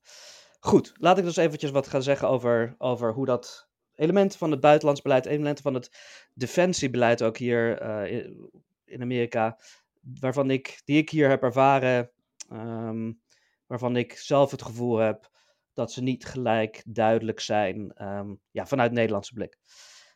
Goed, 0.60 0.92
laat 0.96 1.18
ik 1.18 1.24
dus 1.24 1.36
eventjes 1.36 1.70
wat 1.70 1.86
gaan 1.86 2.02
zeggen 2.02 2.28
over, 2.28 2.74
over 2.78 3.12
hoe 3.12 3.26
dat 3.26 3.68
elementen 3.94 4.38
van 4.38 4.50
het 4.50 4.60
buitenlands 4.60 5.02
beleid, 5.02 5.26
elementen 5.26 5.62
van 5.62 5.74
het 5.74 5.90
defensiebeleid 6.34 7.22
ook 7.22 7.36
hier 7.36 7.82
uh, 7.82 8.12
in, 8.12 8.50
in 8.84 9.02
Amerika, 9.02 9.58
waarvan 10.00 10.50
ik, 10.50 10.80
die 10.84 10.96
ik 10.96 11.10
hier 11.10 11.28
heb 11.28 11.42
ervaren 11.42 12.10
Um, 12.52 13.22
waarvan 13.66 13.96
ik 13.96 14.12
zelf 14.12 14.50
het 14.50 14.62
gevoel 14.62 14.96
heb 14.96 15.30
dat 15.72 15.92
ze 15.92 16.02
niet 16.02 16.24
gelijk 16.24 16.82
duidelijk 16.86 17.40
zijn 17.40 18.04
um, 18.06 18.40
ja, 18.50 18.66
vanuit 18.66 18.92
Nederlandse 18.92 19.34
blik. 19.34 19.58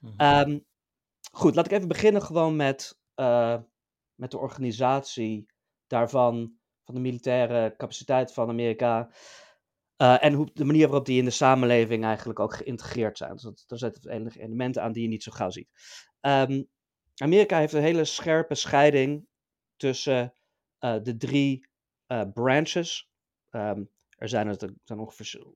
Mm 0.00 0.21
um, 0.21 0.64
goed, 1.33 1.55
laat 1.55 1.66
ik 1.66 1.73
even 1.73 1.88
beginnen 1.88 2.23
gewoon 2.23 2.57
met, 2.57 2.99
uh, 3.14 3.61
met 4.14 4.31
de 4.31 4.38
organisatie 4.38 5.47
daarvan, 5.87 6.59
van 6.85 6.95
de 6.95 7.00
militaire 7.00 7.75
capaciteit 7.76 8.33
van 8.33 8.49
Amerika. 8.49 9.11
Uh, 10.02 10.25
en 10.25 10.33
hoe, 10.33 10.50
de 10.52 10.64
manier 10.64 10.87
waarop 10.87 11.07
die 11.07 11.19
in 11.19 11.25
de 11.25 11.31
samenleving 11.31 12.05
eigenlijk 12.05 12.38
ook 12.38 12.55
geïntegreerd 12.55 13.19
zijn. 13.19 13.33
Dus 13.33 13.43
dat, 13.43 13.64
daar 13.66 13.78
zitten 13.78 14.11
enige 14.11 14.40
elementen 14.40 14.83
aan 14.83 14.93
die 14.93 15.02
je 15.02 15.09
niet 15.09 15.23
zo 15.23 15.33
gauw 15.33 15.50
ziet. 15.50 15.69
Amerika 17.16 17.59
heeft 17.59 17.73
een 17.73 17.83
hele 17.83 18.05
scherpe 18.05 18.55
scheiding 18.55 19.26
tussen 19.76 20.35
uh, 20.81 21.02
de 21.02 21.16
drie 21.16 21.69
uh, 22.08 22.22
branches. 22.32 23.08
Um, 23.50 23.90
er 24.16 24.28
zijn 24.28 24.48
er, 24.48 24.75
zijn 24.84 24.98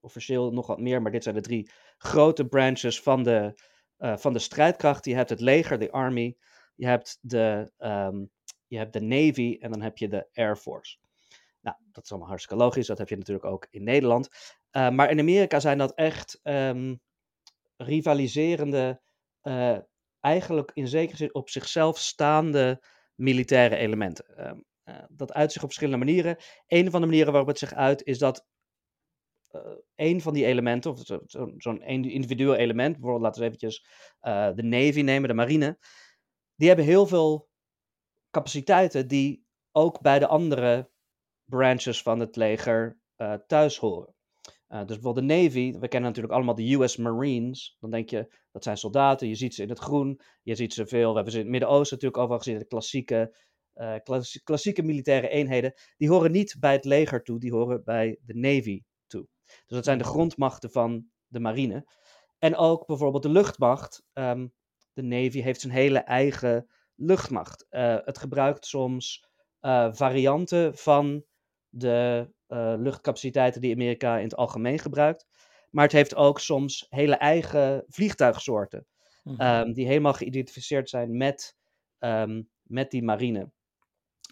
officieel, 0.01 0.53
nog 0.53 0.67
wat 0.67 0.81
meer, 0.81 1.03
maar 1.03 1.13
dit 1.13 1.23
zijn 1.23 1.35
de 1.35 1.41
drie 1.41 1.71
grote 1.99 2.47
branches 2.47 3.01
van 3.01 3.23
de, 3.23 3.61
uh, 3.99 4.17
van 4.17 4.33
de 4.33 4.39
strijdkracht. 4.39 5.05
Je 5.05 5.15
hebt 5.15 5.31
het 5.31 5.41
leger, 5.41 5.79
de 5.79 5.91
army, 5.91 6.37
je 6.75 6.87
hebt 6.87 7.19
de, 7.21 7.73
um, 7.79 8.31
je 8.67 8.79
hebt 8.79 8.93
de 8.93 9.01
navy 9.01 9.57
en 9.61 9.71
dan 9.71 9.81
heb 9.81 9.99
je 9.99 10.09
de 10.09 10.29
air 10.33 10.57
force. 10.57 10.99
Nou, 11.61 11.77
dat 11.93 12.05
is 12.05 12.11
allemaal 12.11 12.29
hartstikke 12.29 12.63
logisch, 12.63 12.87
dat 12.87 12.99
heb 12.99 13.09
je 13.09 13.17
natuurlijk 13.17 13.47
ook 13.47 13.67
in 13.71 13.83
Nederland. 13.83 14.29
Uh, 14.73 14.91
maar 14.91 15.11
in 15.11 15.19
Amerika 15.19 15.61
zijn 15.61 15.79
dat 15.79 15.95
echt 15.95 16.41
um, 16.43 17.01
rivaliserende, 17.77 19.01
eigenlijk 20.21 20.71
in 20.75 20.89
zekere 20.89 21.17
zin 21.17 21.35
op 21.35 21.49
zichzelf 21.49 21.99
staande 21.99 22.83
militaire 23.15 23.77
elementen. 23.77 24.65
Dat 25.09 25.33
uit 25.33 25.53
zich 25.53 25.63
op 25.63 25.69
verschillende 25.69 26.05
manieren. 26.05 26.37
Een 26.67 26.91
van 26.91 27.01
de 27.01 27.07
manieren 27.07 27.33
waarop 27.33 27.49
het 27.49 27.59
zich 27.59 27.75
uit 27.75 28.03
is 28.03 28.19
dat 28.19 28.47
uh, 29.53 29.61
een 29.95 30.21
van 30.21 30.33
die 30.33 30.45
elementen, 30.45 30.91
of 30.91 31.01
zo'n 31.27 31.55
zo, 31.59 31.71
individueel 31.73 32.55
element, 32.55 32.93
bijvoorbeeld 32.93 33.23
laten 33.23 33.41
we 33.41 33.47
eventjes 33.47 33.87
uh, 34.23 34.51
de 34.55 34.63
Navy 34.63 35.01
nemen, 35.01 35.29
de 35.29 35.35
marine, 35.35 35.79
die 36.55 36.69
hebben 36.69 36.87
heel 36.87 37.07
veel 37.07 37.49
capaciteiten 38.31 39.09
die 39.09 39.45
ook 39.73 40.01
bij 40.01 40.19
de 40.19 40.27
andere 40.27 40.91
branches 41.45 42.03
van 42.03 42.21
het 42.21 42.37
leger 42.37 42.99
thuis 43.47 43.79
horen. 43.79 44.15
Uh, 44.73 44.79
dus 44.79 44.99
bijvoorbeeld 44.99 45.29
de 45.29 45.35
Navy, 45.35 45.73
we 45.79 45.89
kennen 45.89 46.09
natuurlijk 46.09 46.35
allemaal 46.35 46.55
de 46.55 46.75
US 46.75 46.97
Marines. 46.97 47.77
Dan 47.81 47.91
denk 47.91 48.11
je, 48.11 48.35
dat 48.53 48.65
zijn 48.65 48.77
soldaten, 48.77 49.29
je 49.29 49.35
ziet 49.35 49.55
ze 49.55 49.63
in 49.63 49.69
het 49.69 49.79
groen, 49.79 50.21
je 50.43 50.55
ziet 50.55 50.73
ze 50.75 50.87
veel. 50.87 51.09
We 51.09 51.15
hebben 51.15 51.33
ze 51.33 51.39
in 51.39 51.45
het 51.45 51.53
Midden-Oosten 51.53 51.97
natuurlijk 51.97 52.23
overal 52.23 52.39
gezien, 52.39 52.59
de 52.59 52.67
klassieke, 52.67 53.37
uh, 53.81 53.95
klassieke 54.45 54.83
militaire 54.83 55.29
eenheden. 55.29 55.75
Die 55.97 56.09
horen 56.09 56.33
niet 56.33 56.57
bij 56.59 56.73
het 56.73 56.85
leger 56.85 57.23
toe, 57.23 57.41
die 57.41 57.53
horen 57.53 57.85
bij 57.85 58.19
de 58.23 58.35
Navy 58.35 58.83
toe. 59.07 59.29
Dus 59.45 59.63
dat 59.67 59.85
zijn 59.85 59.99
de 59.99 60.05
mm. 60.05 60.11
grondmachten 60.11 60.71
van 60.71 61.07
de 61.27 61.41
marine. 61.41 61.87
En 62.39 62.57
ook 62.57 62.87
bijvoorbeeld 62.87 63.23
de 63.23 63.29
luchtmacht. 63.29 64.03
Um, 64.13 64.53
de 64.93 65.03
Navy 65.03 65.41
heeft 65.41 65.61
zijn 65.61 65.73
hele 65.73 65.99
eigen 65.99 66.69
luchtmacht. 66.95 67.67
Uh, 67.71 67.97
het 68.05 68.19
gebruikt 68.19 68.67
soms 68.67 69.29
varianten 69.91 70.77
van 70.77 71.25
de 71.69 72.31
luchtcapaciteiten 72.79 73.61
die 73.61 73.75
Amerika 73.75 74.17
in 74.17 74.25
het 74.25 74.37
algemeen 74.37 74.79
gebruikt. 74.79 75.27
Maar 75.71 75.85
het 75.85 75.93
heeft 75.93 76.15
ook 76.15 76.41
soms 76.41 76.87
hele 76.89 77.15
eigen 77.15 77.85
vliegtuigsoorten. 77.89 78.87
Mhm. 79.23 79.41
Ehm, 79.41 79.73
die 79.73 79.87
helemaal 79.87 80.13
geïdentificeerd 80.13 80.89
zijn 80.89 81.17
met, 81.17 81.57
um, 81.99 82.51
met 82.63 82.91
die 82.91 83.03
marine. 83.03 83.51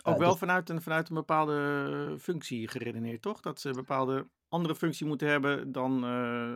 Ook 0.03 0.15
uh, 0.15 0.21
wel 0.21 0.37
vanuit, 0.37 0.69
een, 0.69 0.83
vanuit 0.83 1.09
een 1.09 1.15
bepaalde 1.15 2.17
functie 2.19 2.69
geredeneerd, 2.69 3.23
toch? 3.23 3.41
Dat 3.41 3.61
ze 3.61 3.69
een 3.69 3.75
bepaalde 3.75 4.29
andere 4.49 4.75
functie 4.75 5.07
moeten 5.07 5.29
hebben 5.29 5.73
dan, 5.73 6.05
uh, 6.05 6.53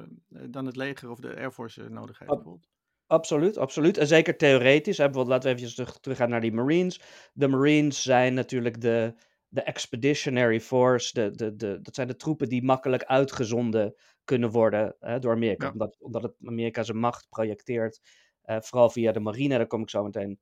dan 0.51 0.67
het 0.67 0.77
leger 0.77 1.11
of 1.11 1.19
de 1.21 1.37
Air 1.37 1.53
Force 1.53 1.89
nodig 1.89 2.19
heeft. 2.19 2.31
bijvoorbeeld. 2.31 2.69
Absoluut, 3.07 3.59
absoluut. 3.59 3.99
En 3.99 4.07
zeker 4.07 4.37
theoretisch. 4.37 4.99
Hè, 4.99 5.05
bijvoorbeeld, 5.05 5.35
laten 5.35 5.55
we 5.55 5.63
even 5.63 5.75
terug, 5.75 5.99
teruggaan 6.01 6.31
naar 6.31 6.41
die 6.41 6.53
Marines. 6.53 7.01
De 7.33 7.49
Marines 7.49 8.03
zijn 8.03 8.35
natuurlijk 8.35 8.81
de, 8.81 9.15
de 9.49 9.63
Expeditionary 9.63 10.61
Force. 10.61 11.15
De, 11.15 11.31
de, 11.31 11.57
de, 11.57 11.79
dat 11.83 11.95
zijn 11.95 12.09
de 12.09 12.17
troepen 12.17 12.49
die 12.49 12.65
makkelijk 12.65 13.05
uitgezonden 13.05 13.95
kunnen 14.25 14.51
worden 14.51 14.97
hè, 14.99 15.19
door 15.19 15.33
Amerika. 15.33 15.71
Omdat, 15.71 15.97
omdat 16.01 16.23
het 16.23 16.35
Amerika 16.45 16.83
zijn 16.83 16.99
macht 16.99 17.29
projecteert. 17.29 18.01
Vooral 18.45 18.91
via 18.91 19.13
de 19.13 19.21
marine, 19.21 19.57
daar 19.57 19.67
kom 19.67 19.83
ik 19.83 19.91
zo 19.91 20.05
meteen 20.05 20.41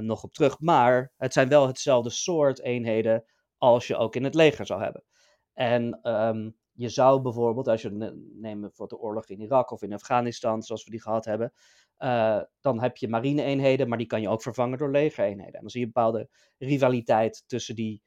nog 0.00 0.22
op 0.22 0.32
terug. 0.32 0.60
Maar 0.60 1.12
het 1.16 1.32
zijn 1.32 1.48
wel 1.48 1.66
hetzelfde 1.66 2.10
soort 2.10 2.60
eenheden 2.60 3.24
als 3.58 3.86
je 3.86 3.96
ook 3.96 4.16
in 4.16 4.24
het 4.24 4.34
leger 4.34 4.66
zou 4.66 4.82
hebben. 4.82 5.04
En 5.52 6.10
um, 6.10 6.56
je 6.72 6.88
zou 6.88 7.22
bijvoorbeeld, 7.22 7.68
als 7.68 7.82
je 7.82 8.14
neemt 8.40 8.74
voor 8.74 8.88
de 8.88 8.98
oorlog 8.98 9.26
in 9.26 9.40
Irak 9.40 9.70
of 9.70 9.82
in 9.82 9.92
Afghanistan, 9.92 10.62
zoals 10.62 10.84
we 10.84 10.90
die 10.90 11.02
gehad 11.02 11.24
hebben, 11.24 11.52
uh, 11.98 12.40
dan 12.60 12.80
heb 12.80 12.96
je 12.96 13.08
marine-eenheden, 13.08 13.88
maar 13.88 13.98
die 13.98 14.06
kan 14.06 14.20
je 14.20 14.28
ook 14.28 14.42
vervangen 14.42 14.78
door 14.78 14.90
legereenheden. 14.90 15.54
En 15.54 15.60
dan 15.60 15.70
zie 15.70 15.80
je 15.80 15.86
een 15.86 15.92
bepaalde 15.92 16.28
rivaliteit 16.58 17.44
tussen 17.46 17.74
die 17.74 18.02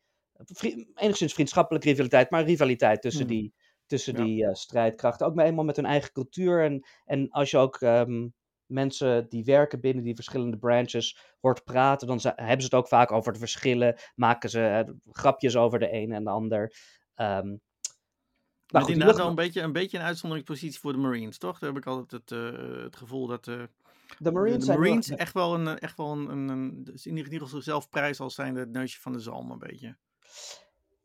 enigszins 0.96 1.34
vriendschappelijke 1.34 1.90
rivaliteit, 1.90 2.30
maar 2.30 2.44
rivaliteit 2.44 3.02
tussen 3.02 3.26
hmm. 3.26 3.36
die, 3.36 3.54
tussen 3.86 4.16
die 4.16 4.44
uh, 4.44 4.54
strijdkrachten. 4.54 5.28
Ook 5.28 5.36
maar 5.36 5.46
eenmaal 5.46 5.66
met 5.66 5.76
hun 5.76 5.86
eigen 5.86 6.12
cultuur. 6.12 6.64
En, 6.64 6.86
en 7.06 7.30
als 7.30 7.52
je 7.52 7.58
ook 7.58 7.82
um, 7.82 8.34
mensen 8.66 9.30
die 9.30 9.44
werken 9.44 9.80
binnen 9.80 10.04
die 10.04 10.16
verschillende 10.16 10.58
branches 10.58 11.18
hoort 11.40 11.64
praten, 11.64 12.08
dan 12.08 12.20
hebben 12.22 12.60
ze 12.60 12.66
het 12.66 12.74
ook 12.74 12.88
vaak 12.88 13.12
over 13.12 13.34
de 13.34 13.40
verschillen. 13.40 13.96
Maken 14.16 14.50
ze 14.50 14.86
uh, 14.88 14.94
grapjes 15.12 15.56
over 15.56 15.80
de 15.80 15.94
een 15.94 16.12
en 16.12 16.24
de 16.24 16.30
ander. 16.30 16.74
Um, 17.16 17.62
maar 18.72 18.82
goed, 18.82 18.92
inderdaad 18.92 19.18
wel 19.18 19.28
een 19.28 19.36
beetje, 19.36 19.62
een 19.62 19.72
beetje 19.72 19.98
een 19.98 20.04
uitzonderingspositie 20.04 20.80
voor 20.80 20.92
de 20.92 20.98
Marines, 20.98 21.38
toch? 21.38 21.60
Daar 21.60 21.70
heb 21.70 21.78
ik 21.78 21.86
altijd 21.86 22.12
het, 22.12 22.32
uh, 22.32 22.84
het 22.84 22.96
gevoel 22.96 23.28
dat 23.28 23.48
uh, 23.48 23.64
de 24.18 24.32
Marines, 24.32 24.66
de, 24.66 24.72
de 24.72 24.78
Marines 24.78 25.10
echt 25.10 25.34
wel 25.34 25.54
een, 25.54 25.80
echt 25.80 25.98
wel 25.98 26.12
een, 26.12 26.30
een, 26.30 26.50
een 26.50 27.00
in 27.04 27.18
ieder 27.18 27.42
geval 27.42 27.62
zelf 27.62 27.90
prijs 27.90 28.20
als 28.20 28.36
zijn 28.36 28.56
het 28.56 28.72
neusje 28.72 29.02
van 29.02 29.12
de 29.12 29.20
zalm 29.20 29.52
een 29.52 29.60
beetje. 29.60 29.98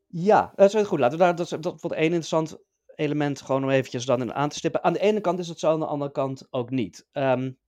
Ja, 0.06 0.52
dat 0.54 0.74
is 0.74 0.86
goed. 0.86 0.98
Laten 0.98 1.18
we 1.18 1.24
daar, 1.24 1.36
dat, 1.36 1.48
dat 1.48 1.80
wordt 1.80 1.96
één 1.96 2.04
interessant 2.04 2.58
element 2.94 3.40
gewoon 3.40 3.64
om 3.64 3.70
eventjes 3.70 4.04
dan 4.04 4.32
aan 4.32 4.48
te 4.48 4.56
stippen. 4.56 4.82
Aan 4.82 4.92
de 4.92 5.00
ene 5.00 5.20
kant 5.20 5.38
is 5.38 5.48
het 5.48 5.58
zo, 5.58 5.72
aan 5.72 5.80
de 5.80 5.86
andere 5.86 6.12
kant 6.12 6.46
ook 6.50 6.70
niet. 6.70 7.08
Um, 7.12 7.58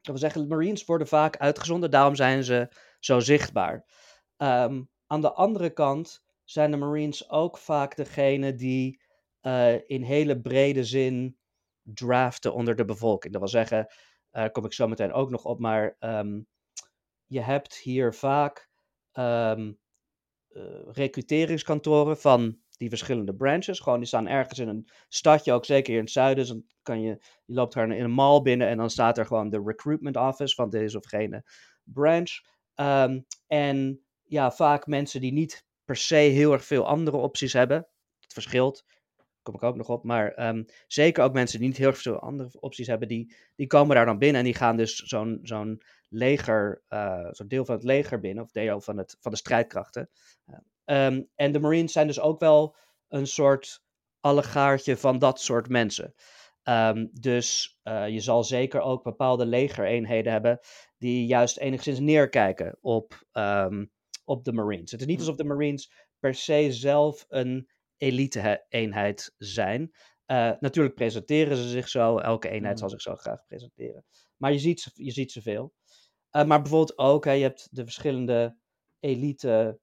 dat 0.00 0.10
wil 0.10 0.18
zeggen, 0.18 0.48
Marines 0.48 0.84
worden 0.84 1.06
vaak 1.06 1.36
uitgezonden, 1.36 1.90
daarom 1.90 2.14
zijn 2.14 2.44
ze 2.44 2.68
zo 2.98 3.20
zichtbaar. 3.20 3.84
Um, 4.36 4.90
aan 5.06 5.20
de 5.20 5.32
andere 5.32 5.70
kant 5.70 6.24
zijn 6.44 6.70
de 6.70 6.76
Marines 6.76 7.30
ook 7.30 7.58
vaak 7.58 7.96
degene 7.96 8.54
die 8.54 9.00
uh, 9.42 9.88
in 9.88 10.02
hele 10.02 10.40
brede 10.40 10.84
zin 10.84 11.38
draften 11.82 12.54
onder 12.54 12.76
de 12.76 12.84
bevolking. 12.84 13.32
Dat 13.32 13.42
wil 13.42 13.50
zeggen, 13.50 13.86
daar 14.30 14.46
uh, 14.46 14.52
kom 14.52 14.64
ik 14.64 14.72
zo 14.72 14.88
meteen 14.88 15.12
ook 15.12 15.30
nog 15.30 15.44
op, 15.44 15.58
maar 15.58 15.96
um, 16.00 16.46
je 17.26 17.40
hebt 17.40 17.76
hier 17.76 18.14
vaak 18.14 18.70
um, 19.12 19.78
recruteringskantoren 20.86 22.18
van 22.18 22.61
die 22.82 22.90
verschillende 22.90 23.34
branches. 23.34 23.80
Gewoon, 23.80 23.98
die 23.98 24.08
staan 24.08 24.28
ergens 24.28 24.58
in 24.58 24.68
een 24.68 24.88
stadje, 25.08 25.52
ook 25.52 25.64
zeker 25.64 25.86
hier 25.86 25.96
in 25.96 26.04
het 26.04 26.12
zuiden. 26.12 26.44
Dus 26.44 26.52
dan 26.52 26.64
kan 26.82 27.00
je, 27.00 27.18
je 27.44 27.54
loopt 27.54 27.74
daar 27.74 27.90
in 27.90 28.04
een 28.04 28.10
mall 28.10 28.42
binnen 28.42 28.68
en 28.68 28.76
dan 28.76 28.90
staat 28.90 29.18
er 29.18 29.26
gewoon 29.26 29.50
de 29.50 29.62
recruitment 29.64 30.16
office 30.16 30.54
van 30.54 30.70
deze 30.70 30.98
of 30.98 31.06
gene 31.06 31.44
branch. 31.82 32.40
Um, 32.74 33.26
en 33.46 34.00
ja, 34.22 34.50
vaak 34.50 34.86
mensen 34.86 35.20
die 35.20 35.32
niet 35.32 35.66
per 35.84 35.96
se 35.96 36.14
heel 36.14 36.52
erg 36.52 36.64
veel 36.64 36.86
andere 36.86 37.16
opties 37.16 37.52
hebben. 37.52 37.86
Het 38.20 38.32
verschilt, 38.32 38.84
kom 39.42 39.54
ik 39.54 39.62
ook 39.62 39.76
nog 39.76 39.88
op. 39.88 40.04
Maar 40.04 40.48
um, 40.48 40.64
zeker 40.86 41.24
ook 41.24 41.32
mensen 41.32 41.58
die 41.58 41.68
niet 41.68 41.76
heel 41.76 41.88
erg 41.88 41.98
veel 41.98 42.20
andere 42.20 42.60
opties 42.60 42.86
hebben, 42.86 43.08
die, 43.08 43.34
die 43.56 43.66
komen 43.66 43.96
daar 43.96 44.06
dan 44.06 44.18
binnen 44.18 44.38
en 44.38 44.44
die 44.44 44.56
gaan 44.56 44.76
dus 44.76 44.96
zo'n 44.96 45.38
zo'n 45.42 45.82
leger, 46.08 46.82
uh, 46.88 47.28
zo'n 47.30 47.48
deel 47.48 47.64
van 47.64 47.74
het 47.74 47.84
leger 47.84 48.20
binnen, 48.20 48.44
of 48.44 48.50
deel 48.50 48.80
van, 48.80 48.98
het, 48.98 49.16
van 49.20 49.30
de 49.30 49.38
strijdkrachten. 49.38 50.10
Um, 50.84 51.28
en 51.34 51.52
de 51.52 51.60
Marines 51.60 51.92
zijn 51.92 52.06
dus 52.06 52.20
ook 52.20 52.40
wel 52.40 52.76
een 53.08 53.26
soort 53.26 53.82
allegaartje 54.20 54.96
van 54.96 55.18
dat 55.18 55.40
soort 55.40 55.68
mensen. 55.68 56.14
Um, 56.64 57.10
dus 57.12 57.78
uh, 57.84 58.08
je 58.08 58.20
zal 58.20 58.44
zeker 58.44 58.80
ook 58.80 59.02
bepaalde 59.02 59.46
legereenheden 59.46 60.32
hebben 60.32 60.58
die 60.98 61.26
juist 61.26 61.58
enigszins 61.58 61.98
neerkijken 61.98 62.78
op, 62.80 63.26
um, 63.32 63.92
op 64.24 64.44
de 64.44 64.52
Marines. 64.52 64.90
Het 64.90 65.00
is 65.00 65.06
niet 65.06 65.16
hm. 65.16 65.22
alsof 65.22 65.36
de 65.36 65.44
Marines 65.44 65.92
per 66.18 66.34
se 66.34 66.72
zelf 66.72 67.24
een 67.28 67.68
elite-eenheid 67.96 69.34
zijn. 69.38 69.92
Uh, 70.26 70.52
natuurlijk 70.60 70.94
presenteren 70.94 71.56
ze 71.56 71.68
zich 71.68 71.88
zo, 71.88 72.18
elke 72.18 72.48
eenheid 72.48 72.78
zal 72.78 72.88
hm. 72.88 72.94
zich 72.94 73.02
zo 73.02 73.16
graag 73.16 73.46
presenteren. 73.46 74.04
Maar 74.36 74.52
je 74.52 74.58
ziet, 74.58 74.90
je 74.94 75.10
ziet 75.10 75.32
ze 75.32 75.42
veel. 75.42 75.72
Uh, 76.32 76.44
maar 76.44 76.60
bijvoorbeeld 76.60 76.98
ook, 76.98 77.24
hè, 77.24 77.32
je 77.32 77.42
hebt 77.42 77.68
de 77.70 77.84
verschillende 77.84 78.56
elite, 79.00 79.80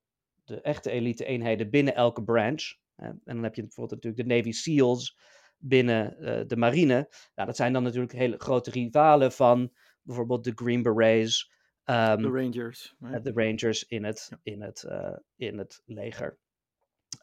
de 0.56 0.62
echte 0.62 0.90
elite-eenheden 0.90 1.70
binnen 1.70 1.96
elke 1.96 2.24
branch. 2.24 2.76
en 2.96 3.22
dan 3.24 3.44
heb 3.44 3.56
je 3.56 3.62
bijvoorbeeld 3.62 4.04
natuurlijk 4.04 4.30
de 4.30 4.36
Navy 4.36 4.52
SEALs 4.52 5.18
binnen 5.58 6.16
uh, 6.20 6.42
de 6.48 6.58
marine. 6.58 7.08
Nou, 7.36 7.48
dat 7.48 7.56
zijn 7.56 7.74
dan 7.74 7.84
natuurlijk 7.84 8.14
hele 8.14 8.38
grote 8.38 8.72
rivalen 8.72 9.32
van 9.32 9.72
bijvoorbeeld 10.02 10.44
de 10.44 10.52
Green 10.56 10.82
Berets. 10.82 11.52
Um, 11.86 12.22
de 12.22 12.30
Rangers. 12.30 12.96
De 13.00 13.32
Rangers 13.34 13.88
in 13.88 14.04
het, 14.04 14.28
ja. 14.30 14.40
in 14.44 14.62
het, 14.62 14.86
uh, 14.88 15.18
in 15.36 15.58
het 15.58 15.82
leger. 15.86 16.38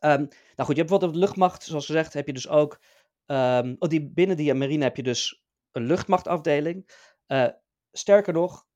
Um, 0.01 0.11
nou 0.11 0.29
goed, 0.57 0.77
je 0.77 0.83
hebt 0.83 0.89
bijvoorbeeld 0.89 1.13
de 1.13 1.19
luchtmacht, 1.19 1.63
zoals 1.63 1.87
gezegd, 1.87 2.13
heb 2.13 2.27
je 2.27 2.33
dus 2.33 2.49
ook. 2.49 2.81
Um, 3.27 3.77
oh, 3.79 3.89
die, 3.89 4.11
binnen 4.11 4.37
die 4.37 4.55
marine 4.55 4.85
heb 4.85 4.97
je 4.97 5.03
dus 5.03 5.45
een 5.73 5.87
luchtmachtafdeling. 5.87 6.91
Uh, 7.27 7.49
sterker 7.93 8.33
nog, 8.33 8.67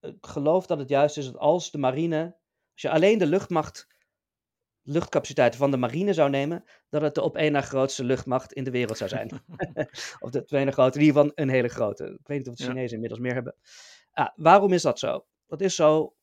ik 0.00 0.16
geloof 0.20 0.66
dat 0.66 0.78
het 0.78 0.88
juist 0.88 1.16
is 1.16 1.24
dat 1.24 1.36
als 1.36 1.70
de 1.70 1.78
marine, 1.78 2.36
als 2.72 2.82
je 2.82 2.90
alleen 2.90 3.18
de 3.18 3.26
luchtmacht, 3.26 3.86
luchtcapaciteiten 4.88 5.58
van 5.58 5.70
de 5.70 5.76
marine 5.76 6.12
zou 6.12 6.30
nemen, 6.30 6.64
dat 6.88 7.02
het 7.02 7.14
de 7.14 7.22
op 7.22 7.36
één 7.36 7.52
na 7.52 7.60
grootste 7.60 8.04
luchtmacht 8.04 8.52
in 8.52 8.64
de 8.64 8.70
wereld 8.70 8.96
zou 8.96 9.10
zijn. 9.10 9.30
of 10.24 10.30
de 10.30 10.44
tweede 10.44 10.70
grote, 10.70 10.98
in 10.98 11.04
ieder 11.04 11.20
geval 11.20 11.32
een 11.34 11.48
hele 11.48 11.68
grote. 11.68 12.04
Ik 12.04 12.26
weet 12.26 12.38
niet 12.38 12.48
of 12.48 12.54
de 12.54 12.62
Chinezen 12.62 12.88
ja. 12.88 12.94
inmiddels 12.94 13.20
meer 13.20 13.34
hebben. 13.34 13.54
Ah, 14.12 14.28
waarom 14.36 14.72
is 14.72 14.82
dat 14.82 14.98
zo? 14.98 15.26
Dat 15.46 15.60
is 15.60 15.74
zo 15.74 16.14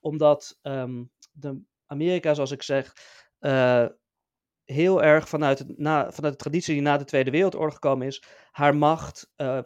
omdat 0.00 0.58
um, 0.62 1.10
de 1.32 1.60
Amerika, 1.86 2.34
zoals 2.34 2.50
ik 2.50 2.62
zeg, 2.62 2.92
uh, 3.40 3.86
heel 4.64 5.02
erg 5.02 5.28
vanuit, 5.28 5.58
het, 5.58 5.78
na, 5.78 6.12
vanuit 6.12 6.32
de 6.32 6.40
traditie 6.40 6.74
die 6.74 6.82
na 6.82 6.96
de 6.96 7.04
Tweede 7.04 7.30
Wereldoorlog 7.30 7.74
gekomen 7.74 8.06
is, 8.06 8.22
haar 8.50 8.76
macht 8.76 9.30
uh, 9.36 9.62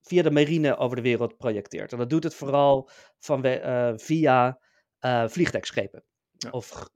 via 0.00 0.22
de 0.22 0.30
marine 0.30 0.76
over 0.76 0.96
de 0.96 1.02
wereld 1.02 1.36
projecteert. 1.36 1.92
En 1.92 1.98
dat 1.98 2.10
doet 2.10 2.24
het 2.24 2.34
vooral 2.34 2.90
van, 3.18 3.46
uh, 3.46 3.92
via 3.96 4.58
vliegdekschepen. 5.26 6.04
Ja. 6.30 6.50
Of 6.50 6.88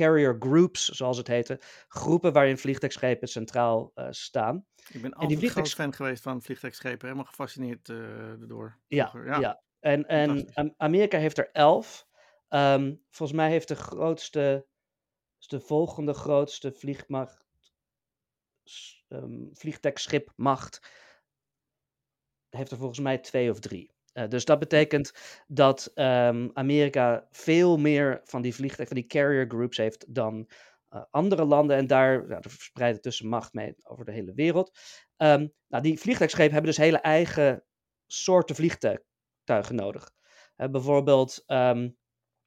carrier 0.00 0.36
groups, 0.38 0.88
zoals 0.88 1.16
het 1.16 1.26
heette. 1.26 1.60
Groepen 1.88 2.32
waarin 2.32 2.58
vliegdekschepen 2.58 3.28
centraal 3.28 3.92
staan. 4.10 4.66
Ik 4.88 5.02
ben 5.02 5.12
altijd 5.12 5.42
een 5.42 5.48
groot 5.48 5.72
fan 5.72 5.94
geweest 5.94 6.22
van 6.22 6.42
vliegdekschepen. 6.42 7.06
Helemaal 7.06 7.24
gefascineerd 7.28 7.86
door. 8.48 8.78
Ja, 8.86 9.12
ja, 9.24 9.38
ja. 9.38 9.62
En, 9.80 10.06
en 10.06 10.74
Amerika 10.76 11.18
heeft 11.18 11.38
er 11.38 11.50
elf. 11.52 12.08
Um, 12.48 13.04
volgens 13.10 13.38
mij 13.38 13.50
heeft 13.50 13.68
de 13.68 13.76
grootste, 13.76 14.66
de 15.38 15.60
volgende 15.60 16.12
grootste 16.12 16.72
vliegmacht, 16.72 17.46
um, 19.08 19.50
vliegdekschipmacht 19.52 20.82
heeft 22.48 22.70
er 22.70 22.76
volgens 22.76 23.00
mij 23.00 23.18
twee 23.18 23.50
of 23.50 23.60
drie. 23.60 23.94
Uh, 24.12 24.28
dus 24.28 24.44
dat 24.44 24.58
betekent 24.58 25.12
dat 25.46 25.90
um, 25.94 26.50
Amerika 26.52 27.26
veel 27.30 27.78
meer 27.78 28.20
van 28.24 28.42
die 28.42 28.54
vliegtuigen, 28.54 28.96
van 28.96 29.06
die 29.06 29.20
carrier 29.20 29.46
groups 29.48 29.76
heeft 29.76 30.14
dan 30.14 30.48
andere 31.10 31.44
landen 31.44 31.76
en 31.76 31.86
daar 31.86 32.28
ja, 32.28 32.40
de 32.40 32.48
verspreide 32.48 33.00
tussenmacht 33.00 33.52
mee 33.52 33.74
over 33.82 34.04
de 34.04 34.12
hele 34.12 34.34
wereld. 34.34 34.78
Ehm, 35.16 35.46
nou, 35.68 35.82
die 35.82 35.98
vliegtuigschepen 35.98 36.52
hebben 36.52 36.70
dus 36.70 36.80
hele 36.80 36.98
eigen 36.98 37.64
soorten 38.06 38.54
vliegtuigen 38.54 39.74
nodig. 39.74 40.10
bijvoorbeeld 40.56 41.44
um, 41.46 41.96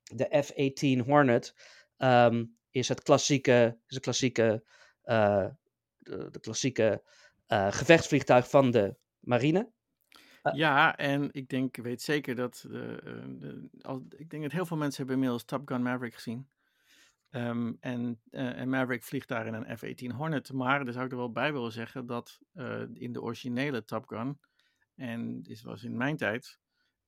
de 0.04 0.44
F-18 0.44 1.06
Hornet 1.06 1.56
is 2.70 2.88
het 2.88 3.02
klassieke, 3.04 3.80
is 3.88 3.96
het 3.96 4.04
klassieke, 4.04 4.64
de, 5.98 6.40
klassieke 6.40 7.04
gevechtsvliegtuig 7.48 8.50
van 8.50 8.72
de 8.72 8.96
marine. 9.20 9.72
Uh, 10.44 10.54
ja, 10.54 10.98
en 10.98 11.30
ik 11.32 11.50
denk, 11.50 11.78
weet 11.78 12.02
zeker 12.02 12.36
dat, 12.36 12.66
de, 12.68 13.00
de, 13.40 13.70
al, 13.82 14.06
ik 14.10 14.30
denk 14.30 14.44
dat 14.44 14.52
heel 14.52 14.66
veel 14.66 14.78
mensen 14.78 14.98
hebben 14.98 15.16
inmiddels 15.16 15.44
Top 15.46 15.68
Gun 15.68 15.82
Maverick 15.82 16.14
gezien. 16.14 16.50
Um, 17.30 17.78
en, 17.80 18.22
en, 18.32 18.70
Maverick 18.70 19.04
vliegt 19.04 19.28
daar 19.28 19.48
in 19.48 19.54
een 19.54 19.78
F-18 19.78 20.16
Hornet. 20.16 20.54
Maar 20.54 20.84
daar 20.84 20.94
zou 20.94 21.06
ik 21.06 21.12
er 21.12 21.18
wel 21.18 21.32
bij 21.32 21.54
willen 21.54 21.72
zeggen 21.72 22.06
dat 22.06 22.40
in 22.94 23.14
de 23.14 23.22
originele 23.22 23.86
Top 23.86 24.08
Gun, 24.08 24.40
en 24.96 25.42
dit 25.42 25.62
was 25.62 25.84
in 25.84 25.98
mijn 25.98 26.18
tijd, 26.18 26.60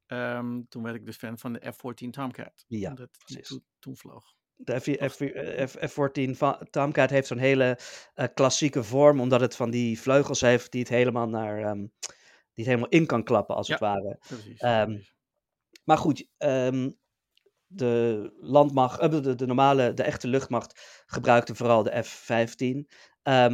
um, 0.07 0.67
toen 0.69 0.83
werd 0.83 0.95
ik 0.95 1.05
dus 1.05 1.17
fan 1.17 1.39
van 1.39 1.53
de 1.53 1.71
F-14 1.71 2.09
Tomcat. 2.09 2.65
Ja, 2.67 2.93
dat 2.93 3.17
precies. 3.25 3.47
Toen, 3.47 3.63
toen 3.79 3.97
vloog. 3.97 4.33
De 4.55 4.79
F-14 4.79 6.69
Tomcat 6.69 7.09
heeft 7.09 7.27
zo'n 7.27 7.37
hele 7.37 7.79
uh, 8.15 8.25
klassieke 8.33 8.83
vorm, 8.83 9.19
omdat 9.19 9.41
het 9.41 9.55
van 9.55 9.69
die 9.69 9.99
vleugels 9.99 10.41
heeft 10.41 10.71
die 10.71 10.81
het 10.81 10.89
helemaal, 10.89 11.29
naar, 11.29 11.69
um, 11.69 11.91
die 12.55 12.65
het 12.65 12.74
helemaal 12.74 12.89
in 12.89 13.05
kan 13.05 13.24
klappen, 13.24 13.55
als 13.55 13.67
ja, 13.67 13.74
het 13.74 13.81
ware. 13.81 14.17
Precies, 14.27 14.62
um, 14.62 14.85
precies. 14.85 15.13
Maar 15.83 15.97
goed, 15.97 16.27
um, 16.38 16.97
de 17.67 18.33
landmacht, 18.39 19.03
uh, 19.03 19.09
de, 19.09 19.35
de, 19.35 19.45
normale, 19.45 19.93
de 19.93 20.03
echte 20.03 20.27
luchtmacht 20.27 21.03
gebruikte 21.05 21.55
vooral 21.55 21.83
de 21.83 22.03
F-15. 22.03 22.85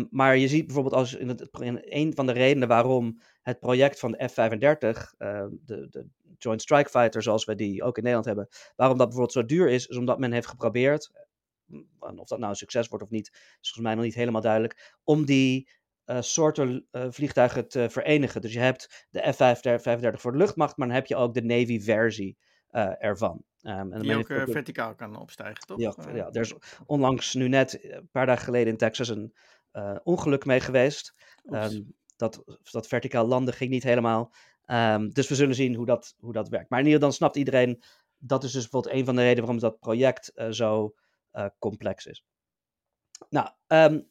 maar 0.09 0.37
je 0.37 0.47
ziet 0.47 0.65
bijvoorbeeld 0.65 0.95
als 0.95 1.13
in, 1.13 1.27
het, 1.27 1.49
in 1.59 1.79
een 1.83 2.15
van 2.15 2.25
de 2.25 2.31
redenen 2.31 2.67
waarom 2.67 3.21
het 3.41 3.59
project 3.59 3.99
van 3.99 4.11
de 4.11 4.27
F-35, 4.27 5.15
uh, 5.17 5.45
de, 5.65 5.87
de 5.89 6.07
Joint 6.37 6.61
Strike 6.61 6.89
Fighter, 6.89 7.23
zoals 7.23 7.45
we 7.45 7.55
die 7.55 7.83
ook 7.83 7.97
in 7.97 8.03
Nederland 8.03 8.27
hebben, 8.27 8.47
waarom 8.75 8.97
dat 8.97 9.07
bijvoorbeeld 9.07 9.37
zo 9.37 9.55
duur 9.55 9.69
is, 9.69 9.87
is 9.87 9.97
omdat 9.97 10.19
men 10.19 10.31
heeft 10.31 10.47
geprobeerd, 10.47 11.11
en 11.99 12.19
of 12.19 12.27
dat 12.27 12.39
nou 12.39 12.49
een 12.49 12.55
succes 12.55 12.87
wordt 12.87 13.03
of 13.03 13.09
niet, 13.09 13.29
is 13.31 13.39
volgens 13.61 13.85
mij 13.85 13.95
nog 13.95 14.03
niet 14.03 14.15
helemaal 14.15 14.41
duidelijk, 14.41 14.97
om 15.03 15.25
die 15.25 15.69
soorten 16.05 16.87
uh, 16.91 17.05
vliegtuigen 17.09 17.67
te 17.67 17.89
verenigen. 17.89 18.41
Dus 18.41 18.53
je 18.53 18.59
hebt 18.59 19.07
de 19.09 19.33
F-35 19.33 20.19
voor 20.19 20.31
de 20.31 20.37
luchtmacht, 20.37 20.77
maar 20.77 20.87
dan 20.87 20.95
heb 20.95 21.05
je 21.05 21.15
ook 21.15 21.33
de 21.33 21.43
Navy-versie 21.43 22.37
uh, 22.71 23.03
ervan. 23.03 23.43
Um, 23.61 23.93
en 23.93 23.99
die 23.99 24.15
ook, 24.15 24.31
ook 24.31 24.51
verticaal 24.51 24.95
kan 24.95 25.19
opstijgen, 25.19 25.65
toch? 25.65 25.79
Ja, 25.79 25.93
ja, 26.13 26.29
er 26.31 26.41
is 26.41 26.53
onlangs 26.85 27.33
nu 27.33 27.47
net, 27.47 27.83
een 27.83 28.09
paar 28.11 28.25
dagen 28.25 28.43
geleden 28.43 28.71
in 28.71 28.77
Texas, 28.77 29.09
een 29.09 29.33
ongeluk 30.03 30.45
mee 30.45 30.59
geweest. 30.59 31.13
Um, 31.45 31.93
dat, 32.15 32.43
dat 32.71 32.87
verticaal 32.87 33.27
landen 33.27 33.53
ging 33.53 33.69
niet 33.69 33.83
helemaal. 33.83 34.33
Um, 34.65 35.09
dus 35.13 35.27
we 35.27 35.35
zullen 35.35 35.55
zien 35.55 35.75
hoe 35.75 35.85
dat, 35.85 36.15
hoe 36.19 36.33
dat 36.33 36.49
werkt. 36.49 36.69
Maar 36.69 36.79
in 36.79 36.85
ieder 36.85 36.99
geval 36.99 37.17
dan 37.17 37.27
snapt 37.27 37.35
iedereen, 37.35 37.83
dat 38.17 38.43
is 38.43 38.51
dus 38.51 38.61
bijvoorbeeld 38.61 38.95
een 38.95 39.05
van 39.05 39.15
de 39.15 39.21
redenen 39.21 39.43
waarom 39.43 39.61
dat 39.61 39.79
project 39.79 40.31
uh, 40.35 40.49
zo 40.49 40.93
uh, 41.33 41.45
complex 41.59 42.05
is. 42.05 42.25
Nou, 43.29 43.49
um, 43.67 44.10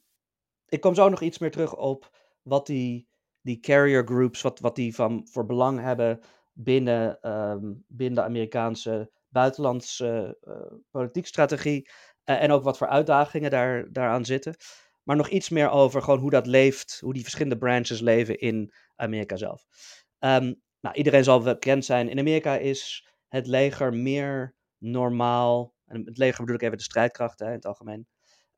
ik 0.70 0.80
kom 0.80 0.94
zo 0.94 1.08
nog 1.08 1.20
iets 1.20 1.38
meer 1.38 1.50
terug 1.50 1.76
op 1.76 2.16
wat 2.42 2.66
die, 2.66 3.08
die 3.40 3.60
carrier 3.60 4.06
groups, 4.06 4.42
wat, 4.42 4.60
wat 4.60 4.76
die 4.76 4.94
van 4.94 5.28
voor 5.30 5.46
belang 5.46 5.80
hebben 5.80 6.20
binnen, 6.52 7.30
um, 7.30 7.84
binnen 7.88 8.14
de 8.14 8.28
Amerikaanse 8.28 9.10
buitenlandse 9.28 10.38
uh, 10.42 10.78
politiek 10.90 11.26
strategie. 11.26 11.90
en 12.24 12.50
ook 12.50 12.62
wat 12.62 12.78
voor 12.78 12.88
uitdagingen 12.88 13.50
daar, 13.50 13.92
daaraan 13.92 14.24
zitten. 14.24 14.56
Maar 15.02 15.16
nog 15.16 15.28
iets 15.28 15.48
meer 15.48 15.70
over 15.70 16.02
gewoon 16.02 16.18
hoe 16.18 16.30
dat 16.30 16.46
leeft, 16.46 16.98
hoe 17.00 17.12
die 17.12 17.22
verschillende 17.22 17.58
branches 17.58 18.00
leven 18.00 18.38
in 18.38 18.72
Amerika 18.96 19.36
zelf. 19.36 19.64
Um, 20.18 20.62
nou, 20.80 20.94
iedereen 20.94 21.24
zal 21.24 21.40
bekend 21.40 21.84
zijn. 21.84 22.08
In 22.08 22.18
Amerika 22.18 22.56
is 22.56 23.08
het 23.28 23.46
leger 23.46 23.94
meer 23.94 24.54
normaal. 24.78 25.74
En 25.86 26.04
het 26.04 26.18
leger 26.18 26.40
bedoel 26.40 26.54
ik 26.56 26.62
even 26.62 26.76
de 26.76 26.82
strijdkrachten 26.82 27.46
in 27.46 27.52
het 27.52 27.66
algemeen. 27.66 28.08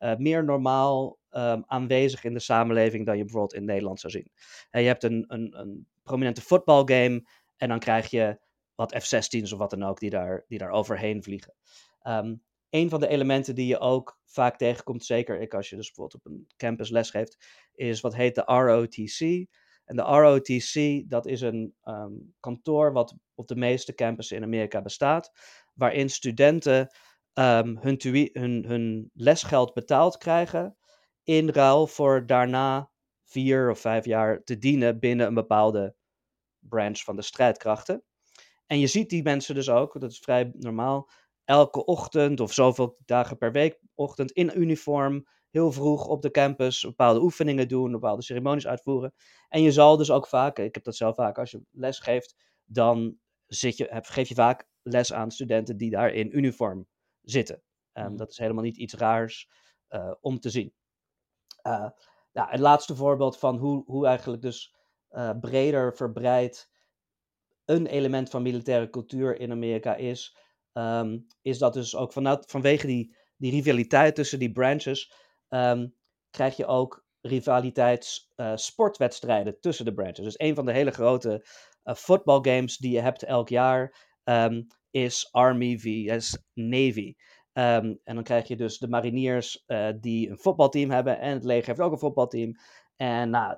Uh, 0.02 0.16
meer 0.16 0.44
normaal 0.44 1.18
um, 1.30 1.62
aanwezig 1.66 2.24
in 2.24 2.32
de 2.32 2.40
samenleving 2.40 3.06
dan 3.06 3.16
je 3.16 3.22
bijvoorbeeld 3.22 3.54
in 3.54 3.64
Nederland 3.64 4.00
zou 4.00 4.12
zien. 4.12 4.30
Uh, 4.70 4.80
je 4.80 4.86
hebt 4.86 5.02
een, 5.02 5.24
een, 5.26 5.58
een 5.60 5.86
prominente 6.02 6.42
voetbalgame 6.42 7.26
en 7.56 7.68
dan 7.68 7.78
krijg 7.78 8.10
je 8.10 8.40
wat 8.74 8.96
F-16's 8.96 9.52
of 9.52 9.58
wat 9.58 9.70
dan 9.70 9.82
ook 9.82 10.00
die 10.00 10.10
daar, 10.10 10.44
die 10.48 10.58
daar 10.58 10.70
overheen 10.70 11.22
vliegen. 11.22 11.54
Um, 12.02 12.42
een 12.70 12.90
van 12.90 13.00
de 13.00 13.08
elementen 13.08 13.54
die 13.54 13.66
je 13.66 13.78
ook 13.78 14.20
vaak 14.24 14.56
tegenkomt, 14.56 15.04
zeker 15.04 15.48
als 15.54 15.70
je 15.70 15.76
dus 15.76 15.86
bijvoorbeeld 15.86 16.24
op 16.24 16.32
een 16.32 16.46
campus 16.56 16.90
lesgeeft, 16.90 17.46
is 17.74 18.00
wat 18.00 18.14
heet 18.14 18.34
de 18.34 18.42
ROTC. 18.42 19.48
En 19.84 19.96
de 19.96 20.02
ROTC, 20.02 21.02
dat 21.10 21.26
is 21.26 21.40
een 21.40 21.74
um, 21.84 22.34
kantoor 22.40 22.92
wat 22.92 23.16
op 23.34 23.48
de 23.48 23.56
meeste 23.56 23.94
campussen 23.94 24.36
in 24.36 24.42
Amerika 24.42 24.82
bestaat, 24.82 25.32
waarin 25.74 26.10
studenten 26.10 26.94
hun, 27.34 27.98
hun, 28.32 28.64
hun 28.66 29.10
lesgeld 29.14 29.74
betaald 29.74 30.16
krijgen 30.16 30.76
in 31.24 31.48
ruil 31.48 31.86
voor 31.86 32.26
daarna 32.26 32.90
vier 33.24 33.70
of 33.70 33.78
vijf 33.78 34.04
jaar 34.04 34.42
te 34.44 34.58
dienen 34.58 34.98
binnen 34.98 35.26
een 35.26 35.34
bepaalde 35.34 35.94
branch 36.58 37.02
van 37.02 37.16
de 37.16 37.22
strijdkrachten. 37.22 38.02
En 38.66 38.78
je 38.78 38.86
ziet 38.86 39.10
die 39.10 39.22
mensen 39.22 39.54
dus 39.54 39.68
ook, 39.68 40.00
dat 40.00 40.10
is 40.10 40.18
vrij 40.18 40.52
normaal, 40.54 41.10
elke 41.44 41.84
ochtend 41.84 42.40
of 42.40 42.52
zoveel 42.52 42.98
dagen 43.04 43.38
per 43.38 43.52
week 43.52 43.80
ochtend 43.94 44.30
in 44.30 44.52
uniform 44.54 45.26
heel 45.50 45.72
vroeg 45.72 46.06
op 46.06 46.22
de 46.22 46.30
campus 46.30 46.82
bepaalde 46.82 47.20
oefeningen 47.20 47.68
doen, 47.68 47.92
bepaalde 47.92 48.22
ceremonies 48.22 48.66
uitvoeren. 48.66 49.14
En 49.48 49.62
je 49.62 49.72
zal 49.72 49.96
dus 49.96 50.10
ook 50.10 50.26
vaak, 50.26 50.58
ik 50.58 50.74
heb 50.74 50.84
dat 50.84 50.96
zelf 50.96 51.14
vaak, 51.14 51.38
als 51.38 51.50
je 51.50 51.62
les 51.70 51.98
geeft, 51.98 52.34
dan 52.64 53.16
zit 53.46 53.76
je, 53.76 53.98
geef 54.02 54.28
je 54.28 54.34
vaak 54.34 54.66
les 54.82 55.12
aan 55.12 55.30
studenten 55.30 55.76
die 55.76 55.90
daar 55.90 56.12
in 56.12 56.36
uniform 56.36 56.86
zitten. 57.22 57.62
Um, 57.92 58.16
dat 58.16 58.30
is 58.30 58.38
helemaal 58.38 58.62
niet 58.62 58.76
iets 58.76 58.94
raars 58.94 59.50
uh, 59.88 60.12
om 60.20 60.40
te 60.40 60.50
zien. 60.50 60.74
Uh, 61.66 61.88
nou, 62.32 62.50
het 62.50 62.60
laatste 62.60 62.96
voorbeeld 62.96 63.38
van 63.38 63.56
hoe, 63.56 63.84
hoe 63.86 64.06
eigenlijk 64.06 64.42
dus 64.42 64.74
uh, 65.10 65.30
breder 65.40 65.96
verbreid 65.96 66.70
een 67.64 67.86
element 67.86 68.30
van 68.30 68.42
militaire 68.42 68.90
cultuur 68.90 69.40
in 69.40 69.50
Amerika 69.50 69.94
is, 69.94 70.36
um, 70.72 71.26
is 71.42 71.58
dat 71.58 71.72
dus 71.72 71.96
ook 71.96 72.12
vanuit, 72.12 72.50
vanwege 72.50 72.86
die, 72.86 73.16
die 73.36 73.50
rivaliteit 73.50 74.14
tussen 74.14 74.38
die 74.38 74.52
branches, 74.52 75.12
um, 75.48 75.94
krijg 76.30 76.56
je 76.56 76.66
ook 76.66 77.06
rivaliteits 77.20 78.32
uh, 78.36 78.52
sportwedstrijden 78.56 79.60
tussen 79.60 79.84
de 79.84 79.94
branches. 79.94 80.24
Dus 80.24 80.38
een 80.38 80.54
van 80.54 80.66
de 80.66 80.72
hele 80.72 80.90
grote 80.90 81.46
uh, 81.84 81.94
voetbalgames 81.94 82.76
die 82.76 82.92
je 82.92 83.00
hebt 83.00 83.22
elk 83.22 83.48
jaar 83.48 83.96
um, 84.24 84.66
is 84.92 85.28
Army 85.30 85.78
vs 85.78 86.38
Navy. 86.54 87.14
Um, 87.52 88.00
en 88.04 88.14
dan 88.14 88.22
krijg 88.22 88.48
je 88.48 88.56
dus 88.56 88.78
de 88.78 88.88
mariniers 88.88 89.64
uh, 89.66 89.88
die 90.00 90.30
een 90.30 90.38
voetbalteam 90.38 90.90
hebben 90.90 91.20
en 91.20 91.32
het 91.32 91.44
leger 91.44 91.66
heeft 91.66 91.80
ook 91.80 91.92
een 91.92 91.98
voetbalteam. 91.98 92.56
En 92.96 93.30
nou, 93.30 93.56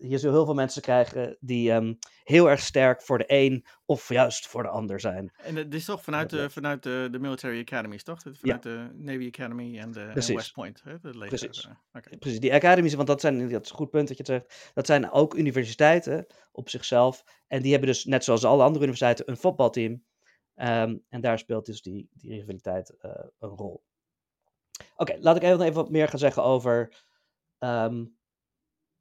je 0.00 0.18
zult 0.18 0.34
heel 0.34 0.44
veel 0.44 0.54
mensen 0.54 0.82
krijgen 0.82 1.36
die 1.40 1.72
um, 1.72 1.98
heel 2.24 2.50
erg 2.50 2.60
sterk 2.60 3.02
voor 3.02 3.18
de 3.18 3.24
een 3.26 3.66
of 3.84 4.08
juist 4.08 4.46
voor 4.46 4.62
de 4.62 4.68
ander 4.68 5.00
zijn. 5.00 5.32
En 5.36 5.56
het 5.56 5.74
is 5.74 5.84
toch 5.84 6.02
vanuit 6.02 6.30
de, 6.30 6.50
vanuit 6.50 6.82
de, 6.82 7.08
de 7.10 7.18
military 7.18 7.60
academies, 7.60 8.02
toch? 8.02 8.20
Vanuit 8.20 8.42
ja. 8.42 8.58
de 8.58 8.90
Navy 8.94 9.26
Academy 9.26 9.78
en 9.78 9.92
de 9.92 10.00
en 10.00 10.34
West 10.34 10.52
Point, 10.52 10.82
hè? 10.82 10.92
Leger. 11.02 11.26
Precies. 11.26 11.68
Okay. 11.92 12.18
Precies, 12.18 12.40
die 12.40 12.54
academies, 12.54 12.94
want 12.94 13.08
dat, 13.08 13.20
zijn, 13.20 13.48
dat 13.48 13.64
is 13.64 13.70
een 13.70 13.76
goed 13.76 13.90
punt 13.90 14.08
dat 14.08 14.16
je 14.16 14.32
het 14.32 14.32
zegt, 14.32 14.72
dat 14.74 14.86
zijn 14.86 15.10
ook 15.10 15.34
universiteiten 15.34 16.26
op 16.52 16.68
zichzelf. 16.68 17.24
En 17.46 17.62
die 17.62 17.70
hebben 17.70 17.88
dus, 17.88 18.04
net 18.04 18.24
zoals 18.24 18.44
alle 18.44 18.62
andere 18.62 18.82
universiteiten, 18.82 19.30
een 19.30 19.36
voetbalteam. 19.36 20.04
Um, 20.54 21.04
en 21.08 21.20
daar 21.20 21.38
speelt 21.38 21.66
dus 21.66 21.82
die, 21.82 22.08
die 22.12 22.32
rivaliteit 22.32 22.94
uh, 23.02 23.12
een 23.38 23.48
rol. 23.48 23.84
Oké, 24.96 25.12
okay, 25.12 25.18
laat 25.20 25.36
ik 25.36 25.42
even, 25.42 25.60
even 25.60 25.74
wat 25.74 25.90
meer 25.90 26.08
gaan 26.08 26.18
zeggen 26.18 26.42
over 26.42 27.04
um, 27.58 28.18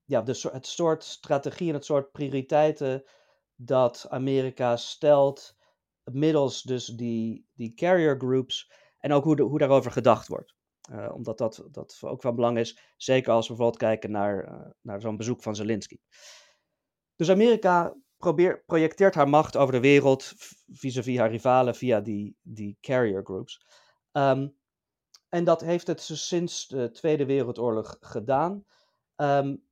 ja, 0.09 0.21
de, 0.21 0.49
het 0.51 0.67
soort 0.67 1.03
strategie 1.03 1.67
en 1.67 1.73
het 1.73 1.85
soort 1.85 2.11
prioriteiten 2.11 3.03
dat 3.55 4.05
Amerika 4.09 4.77
stelt 4.77 5.55
middels 6.03 6.61
dus 6.61 6.85
die, 6.85 7.47
die 7.53 7.73
carrier 7.73 8.17
groups 8.17 8.71
en 8.99 9.11
ook 9.11 9.23
hoe, 9.23 9.41
hoe 9.41 9.59
daarover 9.59 9.91
gedacht 9.91 10.27
wordt. 10.27 10.55
Uh, 10.91 11.11
omdat 11.13 11.37
dat, 11.37 11.67
dat 11.71 11.97
ook 12.01 12.21
van 12.21 12.35
belang 12.35 12.57
is, 12.57 12.79
zeker 12.97 13.33
als 13.33 13.47
we 13.47 13.53
bijvoorbeeld 13.53 13.83
kijken 13.83 14.11
naar, 14.11 14.45
uh, 14.45 14.71
naar 14.81 15.01
zo'n 15.01 15.17
bezoek 15.17 15.41
van 15.41 15.55
Zelensky. 15.55 15.97
Dus 17.15 17.29
Amerika 17.29 17.95
probeer, 18.17 18.63
projecteert 18.65 19.15
haar 19.15 19.29
macht 19.29 19.57
over 19.57 19.73
de 19.73 19.79
wereld 19.79 20.23
vis-à-vis 20.67 21.05
-vis 21.05 21.17
haar 21.17 21.31
rivalen 21.31 21.75
via 21.75 22.01
die, 22.01 22.37
die 22.41 22.77
carrier 22.81 23.23
groups. 23.23 23.65
Um, 24.11 24.57
en 25.29 25.43
dat 25.43 25.61
heeft 25.61 25.87
het 25.87 26.01
sinds 26.01 26.67
de 26.67 26.91
Tweede 26.91 27.25
Wereldoorlog 27.25 27.97
gedaan. 27.99 28.65
Um, 29.15 29.67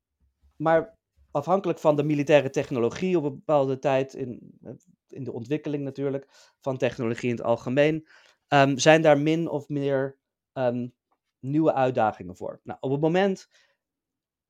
maar 0.58 0.98
afhankelijk 1.32 1.80
van 1.80 1.96
de 1.96 2.04
militaire 2.04 2.50
technologie 2.50 3.18
op 3.18 3.24
een 3.24 3.36
bepaalde 3.36 3.80
tijd, 3.80 4.14
in, 4.14 4.60
in 5.08 5.24
de 5.24 5.32
ontwikkeling 5.32 5.84
natuurlijk, 5.84 6.28
van 6.62 6.78
technologie 6.78 7.30
in 7.30 7.36
het 7.36 7.46
algemeen, 7.46 8.08
um, 8.48 8.78
zijn 8.78 9.02
daar 9.02 9.20
min 9.20 9.50
of 9.50 9.70
meer 9.70 10.20
um, 10.54 10.94
nieuwe 11.40 11.74
uitdagingen 11.74 12.36
voor. 12.36 12.60
Nou, 12.64 12.78
op 12.82 12.92
het 12.92 13.02
moment 13.02 13.48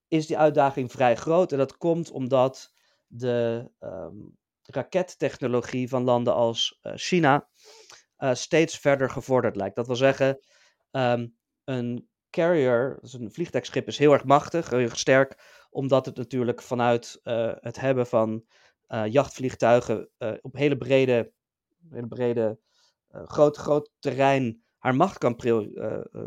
is 0.07 0.27
die 0.27 0.37
uitdaging 0.37 0.91
vrij 0.91 1.15
groot 1.15 1.51
en 1.51 1.57
dat 1.57 1.77
komt 1.77 2.11
omdat 2.11 2.73
de 3.07 3.69
ehm, 3.79 4.15
rakettechnologie 4.61 5.89
van 5.89 6.03
landen 6.03 6.33
als 6.33 6.79
uh, 6.83 6.91
China 6.95 7.49
uh, 8.17 8.33
steeds 8.33 8.77
verder 8.77 9.09
gevorderd 9.09 9.55
lijkt. 9.55 9.75
Dat 9.75 9.87
wil 9.87 9.95
zeggen, 9.95 10.39
een 11.63 12.09
carrier, 12.29 12.97
dus 13.01 13.13
een 13.13 13.31
vliegtuigschip, 13.31 13.87
is 13.87 13.97
heel 13.97 14.13
erg 14.13 14.23
machtig, 14.23 14.69
heel 14.69 14.79
erg 14.79 14.97
sterk, 14.97 15.41
omdat 15.77 16.05
het 16.05 16.17
natuurlijk 16.17 16.61
vanuit 16.61 17.19
uh, 17.23 17.51
het 17.59 17.79
hebben 17.79 18.07
van 18.07 18.45
jachtvliegtuigen 19.09 20.09
op 20.41 20.53
hele 20.53 20.77
brede, 20.77 21.33
hele 21.89 22.07
brede 22.07 22.59
groot, 23.07 23.57
groot 23.57 23.91
terrein 23.99 24.63
haar 24.77 24.95
macht, 24.95 25.17
kan 25.17 25.35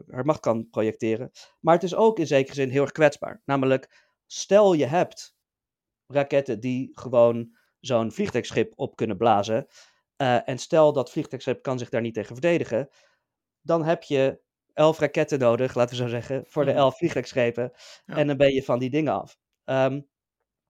haar 0.07 0.25
macht 0.25 0.41
kan 0.41 0.69
projecteren. 0.71 1.31
Maar 1.61 1.75
het 1.75 1.83
is 1.83 1.95
ook 1.95 2.19
in 2.19 2.27
zekere 2.27 2.55
zin 2.55 2.69
heel 2.69 2.83
erg 2.83 2.93
kwetsbaar. 2.93 3.43
Namelijk, 3.45 4.09
stel 4.27 4.73
je 4.73 4.87
hebt 4.87 5.35
raketten 6.07 6.61
die 6.61 6.91
gewoon 6.93 7.57
zo'n 7.81 8.13
vliegtuigschip 8.13 8.73
op 8.77 8.97
kunnen 8.97 9.17
blazen. 9.17 9.67
Uh, 10.17 10.49
en 10.49 10.59
stel 10.59 10.93
dat 10.93 11.11
vliegtuigschip 11.11 11.63
kan 11.63 11.79
zich 11.79 11.89
daar 11.89 12.01
niet 12.01 12.15
tegen 12.15 12.33
verdedigen. 12.33 12.89
Dan 13.61 13.85
heb 13.85 14.03
je 14.03 14.41
elf 14.73 14.99
raketten 14.99 15.39
nodig, 15.39 15.75
laten 15.75 15.97
we 15.97 16.03
zo 16.03 16.09
zeggen, 16.09 16.45
voor 16.47 16.65
de 16.65 16.71
mhm. 16.71 16.81
elf 16.81 16.97
vliegtuigschepen. 16.97 17.73
Ja. 18.05 18.17
En 18.17 18.27
dan 18.27 18.37
ben 18.37 18.53
je 18.55 18.63
van 18.63 18.79
die 18.79 18.91
dingen 18.91 19.13
af. 19.13 19.39
Um, 19.71 20.09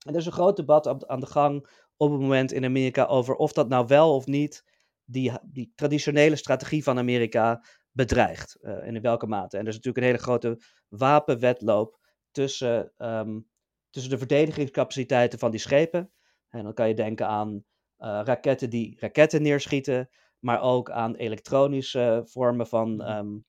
en 0.07 0.13
er 0.13 0.17
is 0.17 0.27
een 0.27 0.33
groot 0.33 0.57
debat 0.57 1.07
aan 1.09 1.21
de 1.21 1.27
gang 1.27 1.69
op 1.97 2.11
het 2.11 2.21
moment 2.21 2.53
in 2.53 2.65
Amerika 2.65 3.07
over 3.07 3.35
of 3.35 3.53
dat 3.53 3.69
nou 3.69 3.87
wel 3.87 4.15
of 4.15 4.27
niet 4.27 4.65
die, 5.05 5.33
die 5.43 5.73
traditionele 5.75 6.37
strategie 6.37 6.83
van 6.83 6.99
Amerika 6.99 7.65
bedreigt. 7.91 8.59
Uh, 8.61 8.87
en 8.87 8.97
in 8.97 9.03
welke 9.03 9.27
mate. 9.27 9.57
En 9.57 9.63
er 9.63 9.69
is 9.69 9.75
natuurlijk 9.75 10.05
een 10.05 10.11
hele 10.13 10.23
grote 10.23 10.63
wapenwetloop 10.89 11.99
tussen, 12.31 12.93
um, 12.99 13.49
tussen 13.91 14.11
de 14.11 14.19
verdedigingscapaciteiten 14.19 15.39
van 15.39 15.51
die 15.51 15.61
schepen 15.61 16.13
en 16.49 16.65
dan 16.65 16.75
kan 16.75 16.89
je 16.89 16.95
denken 16.95 17.27
aan 17.27 17.65
uh, 17.99 18.21
raketten 18.25 18.71
die 18.71 18.97
raketten 19.01 19.43
neerschieten, 19.43 20.09
maar 20.39 20.61
ook 20.63 20.91
aan 20.91 21.15
elektronische 21.15 22.23
vormen 22.25 22.67
van, 22.67 23.11
um, 23.11 23.45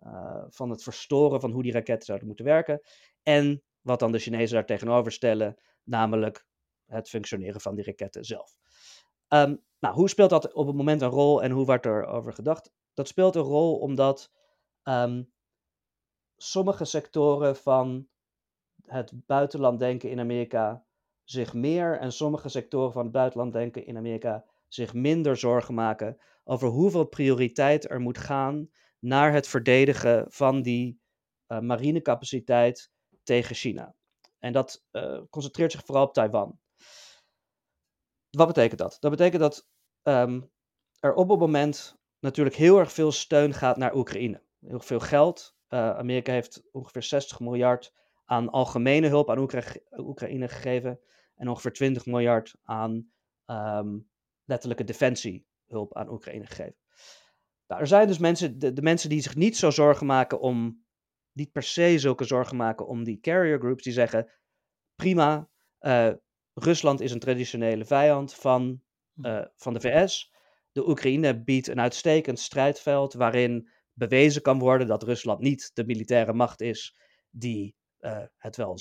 uh, 0.00 0.44
van 0.48 0.70
het 0.70 0.82
verstoren 0.82 1.40
van 1.40 1.50
hoe 1.50 1.62
die 1.62 1.72
raketten 1.72 2.06
zouden 2.06 2.26
moeten 2.26 2.44
werken. 2.44 2.80
En 3.22 3.62
wat 3.84 3.98
dan 3.98 4.12
de 4.12 4.18
Chinezen 4.18 4.54
daar 4.54 4.66
tegenover 4.66 5.12
stellen, 5.12 5.56
namelijk 5.82 6.46
het 6.84 7.08
functioneren 7.08 7.60
van 7.60 7.74
die 7.74 7.84
raketten 7.84 8.24
zelf. 8.24 8.56
Um, 9.28 9.62
nou, 9.78 9.94
hoe 9.94 10.08
speelt 10.08 10.30
dat 10.30 10.52
op 10.52 10.66
het 10.66 10.76
moment 10.76 11.00
een 11.00 11.08
rol 11.08 11.42
en 11.42 11.50
hoe 11.50 11.64
wordt 11.64 11.86
er 11.86 12.06
over 12.06 12.32
gedacht? 12.32 12.72
Dat 12.94 13.08
speelt 13.08 13.34
een 13.34 13.42
rol 13.42 13.78
omdat 13.78 14.32
um, 14.82 15.32
sommige 16.36 16.84
sectoren 16.84 17.56
van 17.56 18.08
het 18.84 19.12
buitenland 19.26 19.78
denken 19.78 20.10
in 20.10 20.20
Amerika 20.20 20.84
zich 21.24 21.54
meer 21.54 21.98
en 21.98 22.12
sommige 22.12 22.48
sectoren 22.48 22.92
van 22.92 23.02
het 23.02 23.12
buitenland 23.12 23.52
denken 23.52 23.86
in 23.86 23.96
Amerika 23.96 24.44
zich 24.68 24.94
minder 24.94 25.36
zorgen 25.36 25.74
maken 25.74 26.18
over 26.44 26.68
hoeveel 26.68 27.04
prioriteit 27.04 27.90
er 27.90 28.00
moet 28.00 28.18
gaan 28.18 28.70
naar 28.98 29.32
het 29.32 29.48
verdedigen 29.48 30.24
van 30.28 30.62
die 30.62 31.00
uh, 31.48 31.60
marinecapaciteit 31.60 32.92
tegen 33.24 33.54
China. 33.54 33.94
En 34.38 34.52
dat 34.52 34.84
uh, 34.92 35.20
concentreert 35.30 35.72
zich 35.72 35.84
vooral 35.84 36.04
op 36.04 36.14
Taiwan. 36.14 36.58
Wat 38.30 38.46
betekent 38.46 38.80
dat? 38.80 38.96
Dat 39.00 39.10
betekent 39.10 39.40
dat 39.40 39.68
um, 40.02 40.50
er 41.00 41.14
op 41.14 41.28
het 41.28 41.38
moment 41.38 41.96
natuurlijk 42.18 42.56
heel 42.56 42.78
erg 42.78 42.92
veel 42.92 43.12
steun 43.12 43.54
gaat 43.54 43.76
naar 43.76 43.94
Oekraïne. 43.94 44.42
Heel 44.60 44.80
veel 44.80 45.00
geld. 45.00 45.56
Uh, 45.68 45.96
Amerika 45.96 46.32
heeft 46.32 46.62
ongeveer 46.72 47.02
60 47.02 47.40
miljard 47.40 47.92
aan 48.24 48.50
algemene 48.50 49.08
hulp 49.08 49.30
aan 49.30 49.38
Oekra 49.38 49.62
Oekraïne 49.96 50.48
gegeven 50.48 51.00
en 51.34 51.48
ongeveer 51.48 51.72
20 51.72 52.06
miljard 52.06 52.56
aan 52.62 53.10
um, 53.46 54.10
letterlijke 54.44 54.84
defensiehulp 54.84 55.94
aan 55.96 56.10
Oekraïne 56.10 56.46
gegeven. 56.46 56.76
Nou, 57.66 57.80
er 57.80 57.86
zijn 57.86 58.06
dus 58.06 58.18
mensen, 58.18 58.58
de, 58.58 58.82
mensen 58.82 59.08
die 59.08 59.20
zich 59.20 59.34
niet 59.34 59.56
zo 59.56 59.70
zorgen 59.70 60.06
maken 60.06 60.40
om, 60.40 60.83
niet 61.34 61.52
per 61.52 61.62
se 61.62 61.98
zulke 61.98 62.24
zorgen 62.24 62.56
maken 62.56 62.86
om 62.86 63.04
die 63.04 63.20
carrier 63.20 63.58
groups, 63.58 63.82
die 63.82 63.92
zeggen, 63.92 64.30
prima, 64.94 65.48
uh, 65.80 66.12
Rusland 66.54 67.00
is 67.00 67.12
een 67.12 67.18
traditionele 67.18 67.84
vijand 67.84 68.34
van, 68.34 68.82
uh, 69.14 69.44
van 69.56 69.72
de 69.74 69.80
VS. 69.80 70.32
De 70.72 70.88
Oekraïne 70.88 71.42
biedt 71.42 71.68
een 71.68 71.80
uitstekend 71.80 72.38
strijdveld 72.38 73.12
waarin 73.12 73.68
bewezen 73.92 74.42
kan 74.42 74.58
worden 74.58 74.86
dat 74.86 75.02
Rusland 75.02 75.40
niet 75.40 75.70
de 75.74 75.84
militaire 75.84 76.32
macht 76.32 76.60
is 76.60 76.96
die 77.30 77.76
uh, 78.00 78.22
het 78.36 78.56
wel 78.56 78.78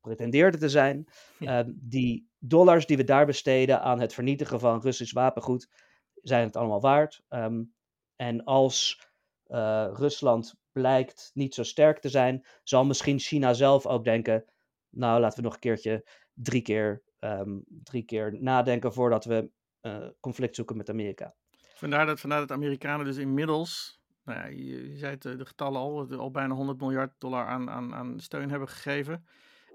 pretendeerde 0.00 0.58
te 0.58 0.68
zijn. 0.68 1.08
Uh, 1.38 1.60
die 1.74 2.28
dollars 2.38 2.86
die 2.86 2.96
we 2.96 3.04
daar 3.04 3.26
besteden 3.26 3.80
aan 3.80 4.00
het 4.00 4.14
vernietigen 4.14 4.60
van 4.60 4.80
Russisch 4.80 5.12
wapengoed, 5.12 5.68
zijn 6.14 6.46
het 6.46 6.56
allemaal 6.56 6.80
waard. 6.80 7.22
Um, 7.28 7.74
en 8.16 8.44
als 8.44 9.06
uh, 9.48 9.88
Rusland 9.92 10.54
blijkt 10.72 11.30
niet 11.34 11.54
zo 11.54 11.62
sterk 11.62 11.98
te 11.98 12.08
zijn, 12.08 12.46
zal 12.62 12.84
misschien 12.84 13.18
China 13.18 13.52
zelf 13.52 13.86
ook 13.86 14.04
denken: 14.04 14.44
Nou, 14.88 15.20
laten 15.20 15.38
we 15.38 15.44
nog 15.44 15.54
een 15.54 15.60
keertje 15.60 16.08
drie 16.32 16.62
keer, 16.62 17.02
um, 17.20 17.64
drie 17.68 18.02
keer 18.02 18.36
nadenken 18.40 18.92
voordat 18.92 19.24
we 19.24 19.50
eh, 19.80 20.08
conflict 20.20 20.54
zoeken 20.54 20.76
met 20.76 20.90
Amerika. 20.90 21.34
Vandaar 21.74 22.06
dat, 22.06 22.20
vandaar 22.20 22.40
dat 22.40 22.50
Amerikanen 22.50 23.06
dus 23.06 23.16
inmiddels 23.16 24.00
nou 24.24 24.38
ja, 24.38 24.46
je, 24.46 24.96
zei 24.96 25.14
het, 25.14 25.24
eh, 25.24 25.38
de 25.38 25.46
getallen 25.46 25.80
al, 25.80 26.16
al 26.16 26.30
bijna 26.30 26.54
100 26.54 26.80
miljard 26.80 27.14
dollar 27.18 27.46
aan, 27.46 27.70
aan, 27.70 27.94
aan 27.94 28.20
steun 28.20 28.50
hebben 28.50 28.68
gegeven. 28.68 29.26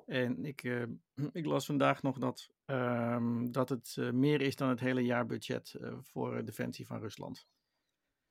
En 0.05 0.45
ik, 0.45 0.63
uh, 0.63 0.83
ik 1.31 1.45
las 1.45 1.65
vandaag 1.65 2.01
nog 2.01 2.17
dat, 2.17 2.49
um, 2.65 3.51
dat 3.51 3.69
het 3.69 3.97
meer 4.13 4.41
is 4.41 4.55
dan 4.55 4.69
het 4.69 4.79
hele 4.79 5.01
jaarbudget 5.01 5.75
voor 6.01 6.45
defensie 6.45 6.85
van 6.85 6.99
Rusland. 6.99 7.47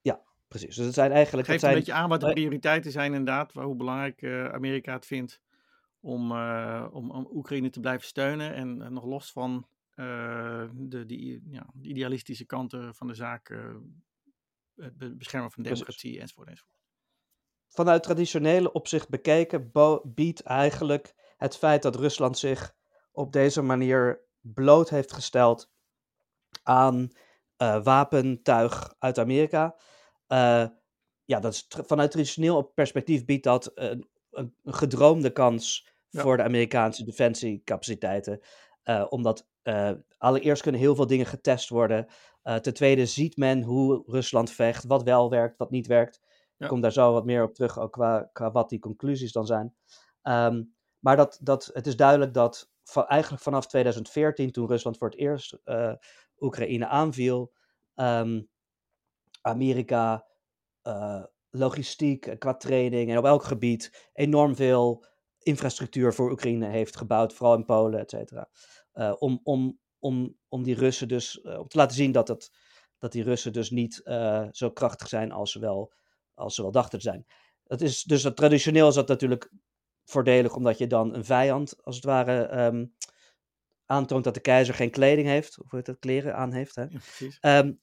Ja, 0.00 0.22
precies. 0.50 0.76
Dus 0.76 0.84
het 0.84 0.94
zijn 0.94 1.12
eigenlijk. 1.12 1.48
Geeft 1.48 1.60
zijn, 1.60 1.72
een 1.72 1.78
beetje 1.78 1.92
aan 1.92 2.08
wat 2.08 2.20
de 2.20 2.32
prioriteiten 2.32 2.92
zijn, 2.92 3.14
inderdaad. 3.14 3.52
Hoe 3.52 3.76
belangrijk 3.76 4.24
Amerika 4.52 4.92
het 4.92 5.06
vindt 5.06 5.40
om, 6.00 6.32
om, 6.92 7.10
om 7.10 7.28
Oekraïne 7.32 7.70
te 7.70 7.80
blijven 7.80 8.06
steunen. 8.06 8.54
En 8.54 8.92
nog 8.92 9.04
los 9.04 9.32
van 9.32 9.66
de, 10.72 11.04
die, 11.06 11.42
ja, 11.50 11.66
de 11.74 11.88
idealistische 11.88 12.44
kanten 12.44 12.94
van 12.94 13.06
de 13.06 13.14
zaak 13.14 13.48
het 14.76 15.18
beschermen 15.18 15.50
van 15.50 15.62
democratie 15.62 16.00
Precies. 16.00 16.20
enzovoort, 16.20 16.48
enzovoort. 16.48 16.78
Vanuit 17.68 18.02
traditionele 18.02 18.72
opzicht 18.72 19.08
bekeken 19.08 19.70
biedt 20.04 20.42
eigenlijk 20.42 21.14
het 21.36 21.56
feit 21.56 21.82
dat 21.82 21.96
Rusland 21.96 22.38
zich 22.38 22.74
op 23.12 23.32
deze 23.32 23.62
manier 23.62 24.20
bloot 24.40 24.90
heeft 24.90 25.12
gesteld 25.12 25.72
aan 26.62 27.10
wapentuig 27.82 28.94
uit 28.98 29.18
Amerika. 29.18 29.76
Uh, 30.32 30.66
ja, 31.24 31.40
dat 31.40 31.52
is 31.52 31.66
vanuit 31.68 32.10
traditioneel 32.10 32.62
perspectief 32.62 33.24
biedt 33.24 33.44
dat 33.44 33.70
een, 33.74 34.08
een, 34.30 34.54
een 34.62 34.74
gedroomde 34.74 35.30
kans 35.32 35.88
ja. 36.08 36.22
voor 36.22 36.36
de 36.36 36.42
Amerikaanse 36.42 37.04
defensiecapaciteiten. 37.04 38.40
Uh, 38.84 39.06
omdat 39.08 39.48
allereerst 40.18 40.62
kunnen 40.62 40.80
heel 40.80 40.94
veel 40.94 41.06
dingen 41.06 41.26
getest 41.26 41.68
worden. 41.68 42.06
Ten 42.42 42.74
tweede 42.74 43.06
ziet 43.06 43.36
men 43.36 43.62
hoe 43.62 44.02
Rusland 44.06 44.50
vecht, 44.50 44.84
wat 44.84 45.02
wel 45.02 45.30
werkt, 45.30 45.58
wat 45.58 45.70
niet 45.70 45.86
werkt. 45.86 46.20
Ja. 46.22 46.64
Ik 46.64 46.68
kom 46.68 46.80
daar 46.80 46.92
zo 46.92 47.12
wat 47.12 47.24
meer 47.24 47.42
op 47.42 47.54
terug, 47.54 47.78
ook 47.78 47.92
qua, 47.92 48.30
qua 48.32 48.50
wat 48.50 48.68
die 48.68 48.78
conclusies 48.78 49.32
dan 49.32 49.46
zijn. 49.46 49.74
Um, 50.22 50.74
maar 50.98 51.16
dat, 51.16 51.38
dat, 51.42 51.70
het 51.72 51.86
is 51.86 51.96
duidelijk 51.96 52.34
dat 52.34 52.72
van, 52.84 53.06
eigenlijk 53.06 53.42
vanaf 53.42 53.66
2014, 53.66 54.52
toen 54.52 54.66
Rusland 54.66 54.98
voor 54.98 55.08
het 55.08 55.18
eerst 55.18 55.58
Oekraïne 56.38 56.86
aanviel, 56.86 57.52
um, 57.94 58.49
Amerika 59.40 60.26
uh, 60.82 61.24
logistiek, 61.50 62.34
qua 62.38 62.54
training 62.54 63.10
en 63.10 63.18
op 63.18 63.24
elk 63.24 63.44
gebied 63.44 64.08
enorm 64.12 64.56
veel 64.56 65.04
infrastructuur 65.38 66.14
voor 66.14 66.30
Oekraïne 66.30 66.66
heeft 66.66 66.96
gebouwd, 66.96 67.32
vooral 67.32 67.56
in 67.56 67.64
Polen, 67.64 68.00
et 68.00 68.10
cetera. 68.10 68.48
Uh, 68.94 69.14
om, 69.18 69.40
om 69.42 69.78
om, 70.02 70.36
om 70.48 70.62
die 70.62 70.74
Russen 70.74 71.08
dus, 71.08 71.40
om 71.40 71.68
te 71.68 71.76
laten 71.76 71.96
zien 71.96 72.12
dat, 72.12 72.28
het, 72.28 72.50
dat 72.98 73.12
die 73.12 73.22
Russen 73.22 73.52
dus 73.52 73.70
niet 73.70 73.94
zo 74.50 74.70
krachtig 74.72 75.08
zijn 75.08 75.32
als 75.32 75.52
ze, 75.52 75.58
wel, 75.58 75.92
als 76.34 76.54
ze 76.54 76.62
wel 76.62 76.70
dachten 76.70 76.98
te 76.98 77.04
zijn. 77.04 77.26
Dat 77.64 77.80
is, 77.80 78.02
dus 78.02 78.22
dat, 78.22 78.36
traditioneel 78.36 78.88
is 78.88 78.94
dat 78.94 79.08
natuurlijk 79.08 79.52
voordelig, 80.04 80.54
omdat 80.54 80.78
je 80.78 80.86
dan 80.86 81.14
een 81.14 81.24
vijand, 81.24 81.84
als 81.84 81.96
het 81.96 82.04
ware, 82.04 82.64
um, 82.64 82.94
aantoont 83.86 84.24
dat 84.24 84.34
de 84.34 84.40
keizer 84.40 84.74
geen 84.74 84.90
kleding 84.90 85.28
heeft, 85.28 85.62
of 85.62 85.82
dat, 85.82 85.98
kleren 85.98 86.36
aan 86.36 86.52
heeft. 86.52 86.74
Hè? 86.74 86.84
Ja, 87.40 87.58
um, 87.58 87.78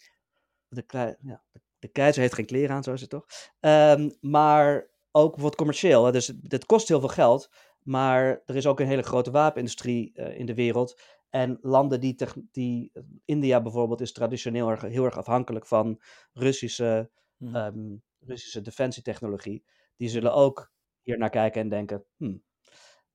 de, 0.70 1.18
ja, 1.22 1.44
de, 1.80 1.88
keizer 1.88 2.22
heeft 2.22 2.34
geen 2.34 2.46
kleren 2.46 2.76
aan, 2.76 2.84
zo 2.84 2.94
is 2.94 3.02
het 3.02 3.10
toch? 3.10 3.26
Um, 3.60 4.18
maar 4.22 4.76
ook 5.12 5.26
bijvoorbeeld 5.32 5.56
commercieel. 5.56 6.06
Hè? 6.06 6.12
Dus 6.12 6.34
het, 6.48 6.66
kost 6.66 6.88
heel 6.88 7.00
veel 7.00 7.10
geld, 7.10 7.50
maar 7.84 8.42
er 8.46 8.56
is 8.56 8.68
ook 8.68 8.80
een 8.80 8.88
hele 8.88 9.02
grote 9.02 9.32
wapenindustrie 9.32 10.12
uh, 10.14 10.40
in 10.40 10.46
de 10.46 10.54
wereld. 10.54 11.02
En 11.30 11.58
landen 11.62 12.00
die, 12.00 12.16
die 12.52 12.92
India 13.26 13.62
bijvoorbeeld 13.62 14.02
is 14.02 14.12
traditioneel 14.12 14.70
erg, 14.70 14.82
heel 14.82 15.06
erg 15.06 15.18
afhankelijk 15.18 15.66
van 15.66 16.02
Russische, 16.34 17.12
hmm. 17.38 17.56
um, 17.56 18.04
Russische 18.20 18.62
defensietechnologie. 18.62 19.64
die 19.96 20.10
zullen 20.10 20.34
ook 20.34 20.72
hier 21.02 21.18
naar 21.18 21.30
kijken 21.30 21.62
en 21.62 21.70
denken: 21.70 22.06
hmm, 22.18 22.44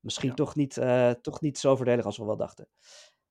misschien 0.01 0.29
Ja. 0.29 0.35
toch, 0.35 0.55
niet, 0.55 0.77
eh, 0.77 1.11
toch 1.11 1.41
niet 1.41 1.59
zo 1.59 1.77
voordelig 1.77 2.05
als 2.05 2.17
we 2.17 2.25
wel 2.25 2.37
dachten. 2.37 2.69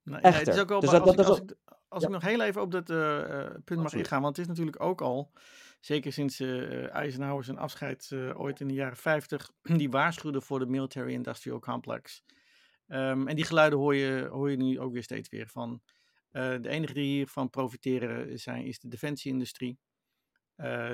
Nee, 0.04 0.16
nee, 0.22 0.32
het 0.32 0.36
Echter. 0.36 0.54
is 0.54 0.60
ook 0.60 0.70
wel, 0.70 0.80
Dus 0.80 0.90
dat- 0.90 1.02
als, 1.02 1.16
dat 1.16 1.20
ik, 1.20 1.26
is 1.26 1.32
als, 1.32 1.42
ook- 1.42 1.52
ik, 1.52 1.58
als 1.92 2.02
ja. 2.02 2.08
ik 2.08 2.14
nog 2.14 2.24
heel 2.24 2.42
even 2.42 2.62
op 2.62 2.72
dat 2.72 2.90
eh, 2.90 3.46
eh, 3.46 3.56
punt 3.64 3.82
mag 3.82 3.94
ingaan, 3.94 4.22
want 4.22 4.36
het 4.36 4.46
is 4.46 4.52
natuurlijk 4.52 4.84
ook 4.84 5.02
al, 5.02 5.32
zeker 5.80 6.14
sinds 6.14 6.40
eh 6.40 6.94
Eisenhower 6.94 7.44
zijn 7.44 7.58
afscheid 7.58 8.12
ooit 8.34 8.60
in 8.60 8.68
de 8.68 8.74
jaren 8.74 8.98
50, 8.98 9.52
die 9.82 9.90
waarschuwde 9.90 10.42
voor 10.42 10.60
de 10.60 10.66
military 10.66 11.14
industrial 11.14 11.60
complex. 11.60 12.24
Ehm, 12.88 13.28
en 13.28 13.36
die 13.36 13.46
geluiden 13.46 13.80
hoor 13.80 13.96
je, 13.96 14.28
hoor 14.32 14.52
je 14.52 14.58
nu 14.58 14.80
ook 14.80 14.94
weer 14.94 15.04
steeds 15.04 15.30
weer 15.30 15.48
van. 15.48 15.82
de 16.32 16.70
enige 16.70 16.94
die 16.94 17.04
hiervan 17.04 17.50
profiteren 17.50 18.40
zijn, 18.40 18.66
is 18.66 18.80
de 18.80 18.88
defensieindustrie. 18.88 19.80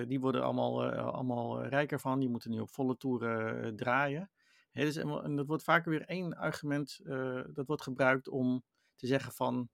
Die 0.08 0.20
worden 0.20 0.44
allemaal, 0.44 0.92
allemaal 0.94 1.64
rijker 1.66 2.00
van, 2.00 2.20
die 2.20 2.30
moeten 2.30 2.52
nu 2.52 2.60
op 2.60 2.70
volle 2.70 2.98
toeren 2.98 3.76
draaien. 3.76 4.32
Dus, 4.72 4.96
en 4.96 5.10
en 5.10 5.36
dat 5.36 5.48
wordt 5.48 5.64
vaker 5.64 5.92
weer 5.92 6.06
één 6.06 6.38
argument 6.38 7.00
dat 7.54 7.68
wordt 7.68 7.84
gebruikt 7.84 8.30
om 8.30 8.64
te 8.96 9.08
zeggen 9.08 9.32
van 9.32 9.70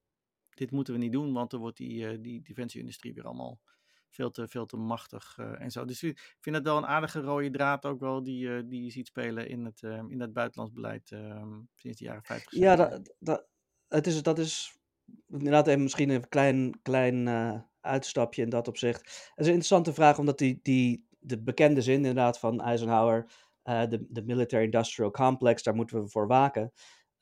dit 0.54 0.70
moeten 0.70 0.94
we 0.94 1.00
niet 1.00 1.12
doen, 1.12 1.32
want 1.32 1.50
dan 1.50 1.60
wordt 1.60 1.76
die, 1.76 2.08
eh, 2.08 2.18
die 2.20 2.42
defensieindustrie 2.42 3.14
weer 3.14 3.24
allemaal 3.24 3.60
veel 4.14 4.30
te, 4.30 4.48
veel 4.48 4.66
te 4.66 4.76
machtig 4.76 5.34
eh, 5.38 5.60
en 5.60 5.70
zo. 5.70 5.84
Dus 5.84 6.02
ik 6.02 6.36
vind 6.40 6.56
dat 6.56 6.64
wel 6.64 6.76
een 6.76 6.86
aardige 6.86 7.20
rode 7.20 7.50
draad 7.50 7.86
ook 7.86 8.00
wel 8.00 8.22
die, 8.22 8.56
eh, 8.56 8.62
die 8.66 8.84
je 8.84 8.90
ziet 8.90 9.06
spelen 9.06 9.48
in 9.48 9.64
het, 9.64 9.82
in 10.08 10.20
het 10.20 10.32
buitenlands 10.32 10.74
beleid 10.74 11.10
eh, 11.10 11.42
sinds 11.74 11.98
de 11.98 12.04
jaren 12.04 12.24
50. 12.24 12.52
Ja, 12.52 12.76
60. 12.76 12.96
dat, 12.96 13.14
dat, 13.18 13.46
het 13.88 14.06
is, 14.06 14.22
dat 14.22 14.38
is 14.38 14.78
inderdaad 15.28 15.66
even 15.66 15.82
misschien 15.82 16.10
een 16.10 16.28
klein, 16.28 16.80
klein 16.82 17.28
uitstapje 17.80 18.42
in 18.42 18.48
dat 18.48 18.68
opzicht. 18.68 19.00
Het 19.00 19.10
is 19.36 19.46
een 19.46 19.52
interessante 19.52 19.94
vraag, 19.94 20.18
omdat 20.18 20.38
die, 20.38 20.60
die, 20.62 21.06
de 21.18 21.42
bekende 21.42 21.82
zin 21.82 21.94
inderdaad 21.94 22.38
van 22.38 22.60
Eisenhower, 22.60 23.30
de, 23.62 24.06
de 24.08 24.22
military 24.22 24.64
industrial 24.64 25.10
complex, 25.10 25.62
daar 25.62 25.74
moeten 25.74 26.02
we 26.02 26.08
voor 26.08 26.26
waken. 26.26 26.72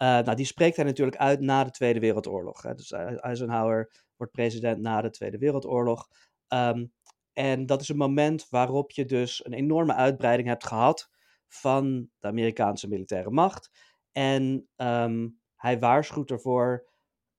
Eh, 0.02 0.08
nou, 0.08 0.34
die 0.34 0.44
spreekt 0.44 0.76
hij 0.76 0.84
natuurlijk 0.84 1.16
uit 1.16 1.40
na 1.40 1.64
de 1.64 1.70
Tweede 1.70 2.00
Wereldoorlog. 2.00 2.62
Hè. 2.62 2.74
Dus 2.74 2.92
Eisenhower 2.92 3.92
wordt 4.16 4.32
president 4.32 4.80
na 4.80 5.00
de 5.00 5.10
Tweede 5.10 5.38
Wereldoorlog. 5.38 6.08
Ehm, 6.48 6.86
en 7.32 7.66
dat 7.66 7.80
is 7.80 7.88
een 7.88 7.96
moment 7.96 8.48
waarop 8.48 8.90
je 8.90 9.04
dus 9.04 9.44
een 9.44 9.52
enorme 9.52 9.94
uitbreiding 9.94 10.48
hebt 10.48 10.66
gehad 10.66 11.10
van 11.48 12.10
de 12.18 12.26
Amerikaanse 12.28 12.88
militaire 12.88 13.30
macht. 13.30 13.70
En 14.12 14.68
ehm, 14.76 15.28
hij 15.56 15.78
waarschuwt 15.78 16.30
ervoor, 16.30 16.88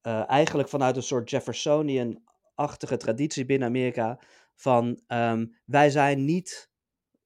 eh, 0.01 0.29
eigenlijk 0.29 0.69
vanuit 0.69 0.95
een 0.95 1.03
soort 1.03 1.29
Jeffersonian-achtige 1.29 2.97
traditie 2.97 3.45
binnen 3.45 3.67
Amerika, 3.67 4.19
van 4.55 5.01
ehm, 5.07 5.45
wij 5.65 5.89
zijn 5.89 6.25
niet, 6.25 6.71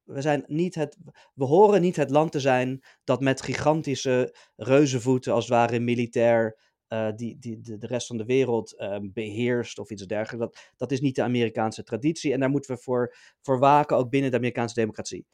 we 0.08 0.22
zijn 0.22 0.43
niet 0.48 0.76
het, 0.76 0.98
we 1.34 1.46
horen 1.46 1.82
niet 1.82 1.96
het 1.96 2.10
land 2.10 2.32
te 2.32 2.39
zijn 2.39 2.84
dat 3.04 3.22
met 3.22 3.41
gigantische 3.41 4.36
reuzenvoeten, 4.56 5.34
als 5.34 5.43
het 5.43 5.54
ware 5.54 5.80
militair, 5.80 6.58
eh, 6.88 7.10
die, 7.15 7.38
die, 7.39 7.62
de, 7.62 7.78
de 7.78 7.88
rest 7.88 8.08
van 8.08 8.17
de 8.17 8.26
wereld 8.26 8.78
ehm, 8.78 9.10
beheerst 9.13 9.80
of 9.80 9.89
iets 9.89 10.06
dergelijks. 10.06 10.46
Dat, 10.46 10.72
dat 10.78 10.91
is 10.91 11.02
niet 11.02 11.15
de 11.15 11.24
Amerikaanse 11.24 11.84
traditie 11.84 12.34
en 12.34 12.39
daar 12.39 12.50
moeten 12.50 12.76
we 12.76 12.82
voor, 12.82 13.15
voor 13.41 13.60
waken, 13.60 13.98
ook 13.98 14.10
binnen 14.10 14.32
de 14.32 14.38
Amerikaanse 14.38 14.76
democratie. 14.76 15.26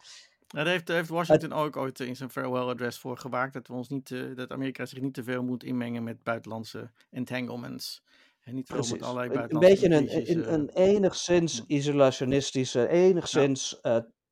Ja, 0.47 0.63
daar 0.63 0.73
heeft, 0.73 0.87
heeft 0.87 1.09
Washington 1.09 1.53
ook 1.53 1.77
ooit 1.77 1.99
in 1.99 2.15
zijn 2.15 2.29
farewell 2.29 2.61
address 2.61 2.99
voor 2.99 3.17
gewaakt 3.17 3.53
dat, 3.53 3.67
we 3.67 3.73
ons 3.73 3.89
niet, 3.89 4.11
eh, 4.11 4.35
dat 4.35 4.51
Amerika 4.51 4.85
zich 4.85 5.01
niet 5.01 5.13
te 5.13 5.23
veel 5.23 5.43
moet 5.43 5.63
inmengen 5.63 6.03
met 6.03 6.23
buitenlandse 6.23 6.91
entanglements. 7.09 8.03
En 8.41 8.55
niet 8.55 8.67
veel 8.67 8.87
met 8.91 9.01
allerlei 9.01 9.29
Een, 9.29 9.53
een 9.53 9.59
buitenlandse 9.59 10.17
beetje 10.17 10.29
een, 10.29 10.37
een, 10.37 10.45
eh. 10.45 10.51
een 10.51 10.69
enigszins 10.69 11.63
isolationistische, 11.67 12.87
enigszins 12.87 13.81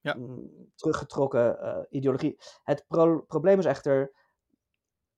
Ja. 0.02 0.14
mm, 0.14 0.72
teruggetrokken 0.76 1.60
eh, 1.60 1.80
ideologie. 1.90 2.40
Het 2.64 2.86
pro- 2.88 3.22
probleem 3.22 3.60
is 3.60 3.66
echter, 3.66 4.14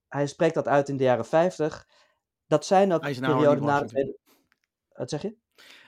hij 0.08 0.28
spreekt 0.28 0.54
dat 0.54 0.68
uit 0.68 0.90
in 0.90 0.98
de 0.98 1.04
jaren 1.04 1.26
50. 1.26 1.88
Dat 2.48 2.66
zijn 2.66 2.94
ook 2.94 3.02
perioden 3.02 3.64
na 3.64 3.80
de. 3.80 3.86
Tweede... 3.86 4.18
Wat 4.90 5.10
zeg 5.10 5.22
je? 5.22 5.36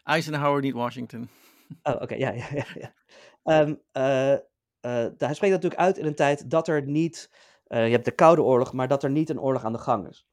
Eisenhower, 0.03 0.61
niet 0.61 0.73
Washington. 0.73 1.29
Oh, 1.83 2.01
oké, 2.01 2.15
ja, 2.15 2.31
ja, 2.31 2.47
ja. 2.53 2.65
ja. 2.73 2.93
Ehm, 3.43 3.75
eh, 3.91 4.33
eh, 4.33 5.11
hij 5.17 5.33
spreekt 5.33 5.53
natuurlijk 5.53 5.81
uit 5.81 5.97
in 5.97 6.05
een 6.05 6.15
tijd 6.15 6.49
dat 6.49 6.67
er 6.67 6.85
niet, 6.85 7.29
je 7.63 7.75
hebt 7.75 8.05
de 8.05 8.11
Koude 8.11 8.43
Oorlog, 8.43 8.73
maar 8.73 8.87
dat 8.87 9.03
er 9.03 9.09
niet 9.09 9.29
een 9.29 9.39
oorlog 9.39 9.63
aan 9.63 9.73
de 9.73 9.79
gang 9.79 10.07
is. 10.07 10.27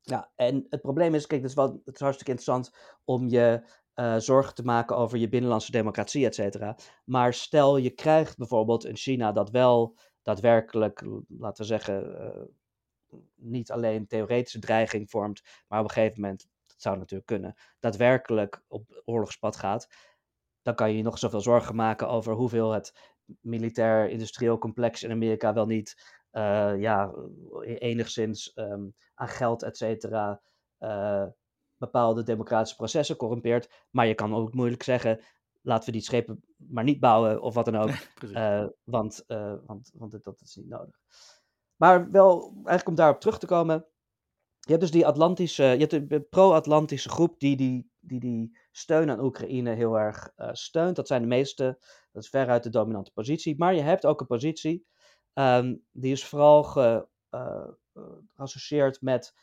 Ja, 0.00 0.32
en 0.34 0.66
het 0.70 0.80
probleem 0.80 1.14
is, 1.14 1.26
kijk, 1.26 1.40
het 1.40 1.50
is, 1.50 1.56
wel, 1.56 1.80
het 1.84 1.94
is 1.94 2.00
hartstikke 2.00 2.30
interessant 2.30 2.76
om 3.04 3.28
je 3.28 3.62
eh, 3.96 4.16
zorgen 4.16 4.54
te 4.54 4.62
maken 4.62 4.96
over 4.96 5.18
je 5.18 5.28
binnenlandse 5.28 5.70
democratie, 5.70 6.26
et 6.26 6.34
cetera. 6.34 6.76
Maar 7.04 7.34
stel 7.34 7.76
je 7.76 7.90
krijgt 7.90 8.36
bijvoorbeeld 8.36 8.84
in 8.84 8.96
China 8.96 9.32
dat 9.32 9.50
wel 9.50 9.98
daadwerkelijk, 10.22 11.04
laten 11.28 11.62
we 11.62 11.64
zeggen, 11.64 12.18
eh, 12.18 12.42
niet 13.34 13.70
alleen 13.70 14.06
theoretische 14.06 14.58
dreiging 14.58 15.10
vormt, 15.10 15.42
maar 15.68 15.78
op 15.78 15.84
een 15.84 15.90
gegeven 15.90 16.20
moment, 16.20 16.48
dat 16.66 16.82
zou 16.82 16.98
natuurlijk 16.98 17.26
kunnen, 17.26 17.54
daadwerkelijk 17.80 18.62
op 18.68 19.02
oorlogspad 19.04 19.56
gaat, 19.56 19.88
dan 20.62 20.74
kan 20.74 20.92
je 20.92 21.02
nog 21.02 21.18
zoveel 21.18 21.40
zorgen 21.40 21.74
maken 21.74 22.08
over 22.08 22.34
hoeveel 22.34 22.70
het 22.70 23.14
militair-industrieel 23.40 24.58
complex 24.58 25.02
in 25.02 25.10
Amerika 25.10 25.52
wel 25.52 25.66
niet 25.66 26.16
eh, 26.30 26.72
ja, 26.78 27.14
enigszins 27.62 28.52
ehm, 28.52 28.86
aan 29.14 29.28
geld, 29.28 29.62
et 29.62 29.76
cetera, 29.76 30.40
bepaalde 31.78 32.22
democratische 32.22 32.76
processen 32.76 33.16
corrumpeert. 33.16 33.86
Maar 33.90 34.06
je 34.06 34.14
kan 34.14 34.34
ook 34.34 34.54
moeilijk 34.54 34.82
zeggen, 34.82 35.20
laten 35.62 35.86
we 35.86 35.92
die 35.92 36.00
schepen 36.00 36.44
maar 36.56 36.84
niet 36.84 37.00
bouwen 37.00 37.40
of 37.42 37.54
wat 37.54 37.64
dan 37.64 37.76
ook, 37.76 37.90
eh, 38.32 38.66
want, 38.84 39.24
eh, 39.26 39.54
want, 39.66 39.90
want 39.94 40.10
dit- 40.12 40.24
dat 40.24 40.40
is 40.40 40.54
niet 40.56 40.68
nodig. 40.68 41.00
Maar 41.76 42.10
wel, 42.10 42.50
eigenlijk 42.54 42.88
om 42.88 42.94
daarop 42.94 43.20
terug 43.20 43.38
te 43.38 43.46
komen, 43.46 43.86
je 44.60 44.70
hebt 44.72 44.80
dus 44.80 44.90
die 44.90 45.06
Atlantische, 45.06 45.62
je 45.64 45.86
hebt 45.86 46.10
de- 46.10 46.20
pro-Atlantische 46.20 47.08
groep 47.08 47.38
die 47.40 47.56
die, 47.56 47.90
die 47.98 48.20
die 48.20 48.58
steun 48.70 49.10
aan 49.10 49.20
Oekraïne 49.20 49.74
heel 49.74 49.98
erg 49.98 50.32
eh, 50.36 50.48
steunt. 50.52 50.96
Dat 50.96 51.06
zijn 51.06 51.20
de 51.22 51.28
meeste, 51.28 51.76
dat 52.12 52.22
is 52.22 52.28
veruit 52.28 52.62
de 52.62 52.70
dominante 52.70 53.12
positie. 53.12 53.58
Maar 53.58 53.74
je 53.74 53.80
hebt 53.82 54.06
ook 54.06 54.20
een 54.20 54.26
positie, 54.26 54.86
ehm, 55.32 55.76
die 55.92 56.12
is 56.12 56.24
vooral 56.26 56.62
ge, 56.62 57.06
geassocieerd 58.34 59.00
met 59.02 59.34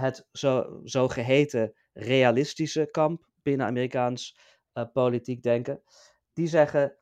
het 0.00 0.28
zo, 0.32 0.80
zogeheten 0.84 1.74
realistische 1.92 2.88
kamp 2.90 3.26
binnen 3.42 3.66
Amerikaans 3.66 4.38
eh, 4.72 4.84
politiek 4.92 5.42
denken. 5.42 5.82
Die 6.32 6.46
zeggen, 6.46 6.98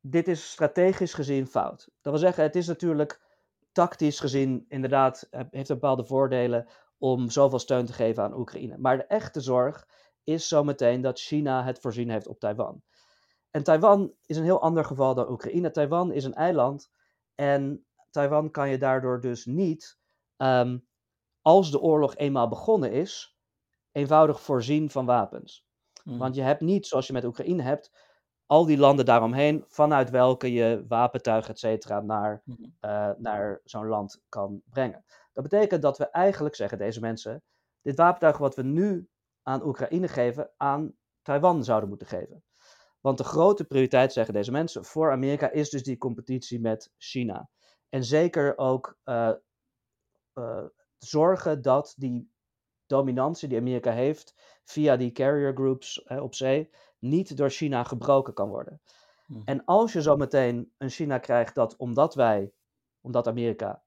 dit 0.00 0.28
is 0.28 0.50
strategisch 0.50 1.14
gezien 1.14 1.46
fout. 1.46 1.88
Dat 2.00 2.12
wil 2.12 2.22
zeggen, 2.22 2.42
het 2.42 2.56
is 2.56 2.66
natuurlijk 2.66 3.20
tactisch 3.72 4.20
gezien 4.20 4.64
inderdaad, 4.68 5.28
heeft 5.50 5.68
bepaalde 5.68 6.04
voordelen 6.04 6.68
om 6.98 7.30
zoveel 7.30 7.58
steun 7.58 7.86
te 7.86 7.92
geven 7.92 8.22
aan 8.22 8.38
Oekraïne. 8.38 8.78
Maar 8.78 8.96
de 8.96 9.06
echte 9.06 9.40
zorg 9.40 9.88
is 10.24 10.48
zometeen 10.48 11.00
dat 11.00 11.20
China 11.20 11.64
het 11.64 11.80
voorzien 11.80 12.10
heeft 12.10 12.26
op 12.26 12.40
Taiwan. 12.40 12.82
En 13.50 13.62
Taiwan 13.62 14.12
is 14.26 14.36
een 14.36 14.44
heel 14.44 14.62
ander 14.62 14.84
geval 14.84 15.14
dan 15.14 15.30
Oekraïne. 15.30 15.70
Taiwan 15.70 16.12
is 16.12 16.24
een 16.24 16.34
eiland 16.34 16.90
en 17.34 17.84
Taiwan 18.10 18.50
kan 18.50 18.70
je 18.70 18.78
daardoor 18.78 19.20
dus 19.20 19.44
niet, 19.46 19.98
ehm, 20.36 20.78
als 21.42 21.70
de 21.70 21.80
oorlog 21.80 22.16
eenmaal 22.16 22.48
begonnen 22.48 22.92
is, 22.92 23.38
eenvoudig 23.92 24.40
voorzien 24.40 24.90
van 24.90 25.06
wapens. 25.06 25.66
Mhm. 26.04 26.18
Want 26.18 26.34
je 26.34 26.42
hebt 26.42 26.60
niet, 26.60 26.86
zoals 26.86 27.06
je 27.06 27.12
met 27.12 27.24
Oekraïne 27.24 27.62
hebt, 27.62 27.90
al 28.46 28.64
die 28.66 28.78
landen 28.78 29.04
daaromheen, 29.04 29.64
vanuit 29.68 30.10
welke 30.10 30.52
je 30.52 30.84
wapentuig, 30.88 31.48
et 31.48 31.58
cetera, 31.58 32.00
naar, 32.00 32.42
Mhm. 32.44 32.64
eh, 32.80 33.10
naar 33.18 33.60
zo'n 33.64 33.86
land 33.86 34.22
kan 34.28 34.62
brengen. 34.70 35.04
Dat 35.32 35.42
betekent 35.42 35.82
dat 35.82 35.98
we 35.98 36.10
eigenlijk 36.10 36.54
zeggen, 36.54 36.78
deze 36.78 37.00
mensen, 37.00 37.42
dit 37.82 37.96
wapentuig 37.96 38.38
wat 38.38 38.54
we 38.54 38.62
nu 38.62 39.08
aan 39.42 39.66
Oekraïne 39.66 40.08
geven, 40.08 40.50
aan 40.56 40.96
Taiwan 41.22 41.64
zouden 41.64 41.88
moeten 41.88 42.06
geven. 42.06 42.44
Want 43.00 43.18
de 43.18 43.24
grote 43.24 43.64
prioriteit, 43.64 44.12
zeggen 44.12 44.34
deze 44.34 44.50
mensen, 44.50 44.84
voor 44.84 45.10
Amerika 45.12 45.50
is 45.50 45.70
dus 45.70 45.82
die 45.82 45.98
competitie 45.98 46.60
met 46.60 46.92
China. 46.96 47.50
En 47.88 48.04
zeker 48.04 48.58
ook 48.58 48.98
eh, 49.04 49.32
eh, 50.32 50.64
zorgen 51.04 51.62
dat 51.62 51.94
die 51.96 52.30
dominantie 52.86 53.48
die 53.48 53.58
Amerika 53.58 53.92
heeft 53.92 54.34
via 54.64 54.96
die 54.96 55.12
carrier 55.12 55.52
groups 55.54 56.02
eh, 56.02 56.22
op 56.22 56.34
zee 56.34 56.70
niet 56.98 57.36
door 57.36 57.50
China 57.50 57.84
gebroken 57.84 58.34
kan 58.34 58.48
worden. 58.48 58.80
Mhm. 59.26 59.40
En 59.44 59.64
als 59.64 59.92
je 59.92 60.02
zo 60.02 60.16
meteen 60.16 60.72
een 60.78 60.90
China 60.90 61.18
krijgt 61.18 61.54
dat 61.54 61.76
omdat 61.76 62.14
wij, 62.14 62.52
omdat 63.00 63.26
Amerika 63.26 63.82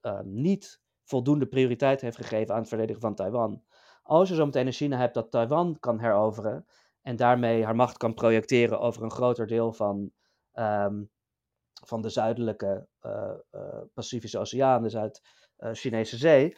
eh, 0.00 0.20
niet 0.20 0.80
voldoende 1.04 1.46
prioriteit 1.46 2.00
heeft 2.00 2.16
gegeven 2.16 2.54
aan 2.54 2.60
het 2.60 2.68
verdedigen 2.68 3.00
van 3.00 3.14
Taiwan, 3.14 3.62
als 4.02 4.28
je 4.28 4.34
zo 4.34 4.44
meteen 4.44 4.66
een 4.66 4.72
China 4.72 4.96
hebt 4.96 5.14
dat 5.14 5.30
Taiwan 5.30 5.76
kan 5.80 6.00
heroveren 6.00 6.66
en 7.02 7.16
daarmee 7.16 7.64
haar 7.64 7.76
macht 7.76 7.96
kan 7.96 8.14
projecteren 8.14 8.80
over 8.80 9.02
een 9.02 9.10
groter 9.10 9.46
deel 9.46 9.72
van, 9.72 10.12
ehm, 10.52 11.04
van 11.84 12.02
de 12.02 12.08
zuidelijke 12.08 12.86
eh, 13.00 13.34
eh, 13.50 13.80
Pacifische 13.94 14.38
Oceaan, 14.38 14.82
de 14.82 15.20
Zuid-Chinese 15.62 16.16
Zee, 16.16 16.56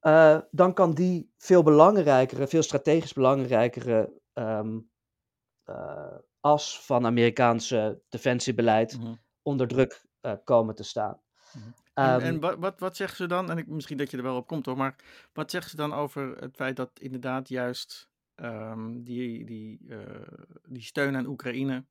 eh, 0.00 0.38
dan 0.50 0.74
kan 0.74 0.94
die 0.94 1.32
veel 1.38 1.62
belangrijkere, 1.62 2.46
veel 2.46 2.62
strategisch 2.62 3.12
belangrijkere 3.12 4.20
ehm, 4.32 4.78
eh, 5.64 6.16
as 6.40 6.80
van 6.80 7.06
Amerikaanse 7.06 8.02
defensiebeleid 8.08 8.98
Mhm. 8.98 9.14
onder 9.42 9.68
druk 9.68 10.04
komen 10.44 10.74
te 10.74 10.82
staan. 10.82 11.20
Mhm. 11.52 11.66
En, 11.94 12.04
Ehm, 12.04 12.20
en 12.20 12.40
wat, 12.40 12.58
wat, 12.58 12.80
wat 12.80 12.96
zeggen 12.96 13.16
ze 13.16 13.26
dan? 13.26 13.50
En 13.50 13.58
ik, 13.58 13.66
misschien 13.66 13.96
dat 13.96 14.10
je 14.10 14.16
er 14.16 14.22
wel 14.22 14.36
op 14.36 14.46
komt 14.46 14.66
hoor, 14.66 14.76
maar 14.76 14.96
wat 15.32 15.50
zeggen 15.50 15.70
ze 15.70 15.76
dan 15.76 15.92
over 15.92 16.36
het 16.36 16.56
feit 16.56 16.76
dat 16.76 17.00
inderdaad 17.00 17.48
juist 17.48 18.10
ehm, 18.34 19.02
die, 19.02 19.44
die, 19.44 19.86
die 20.68 20.82
steun 20.82 21.16
aan 21.16 21.26
Oekraïne, 21.26 21.84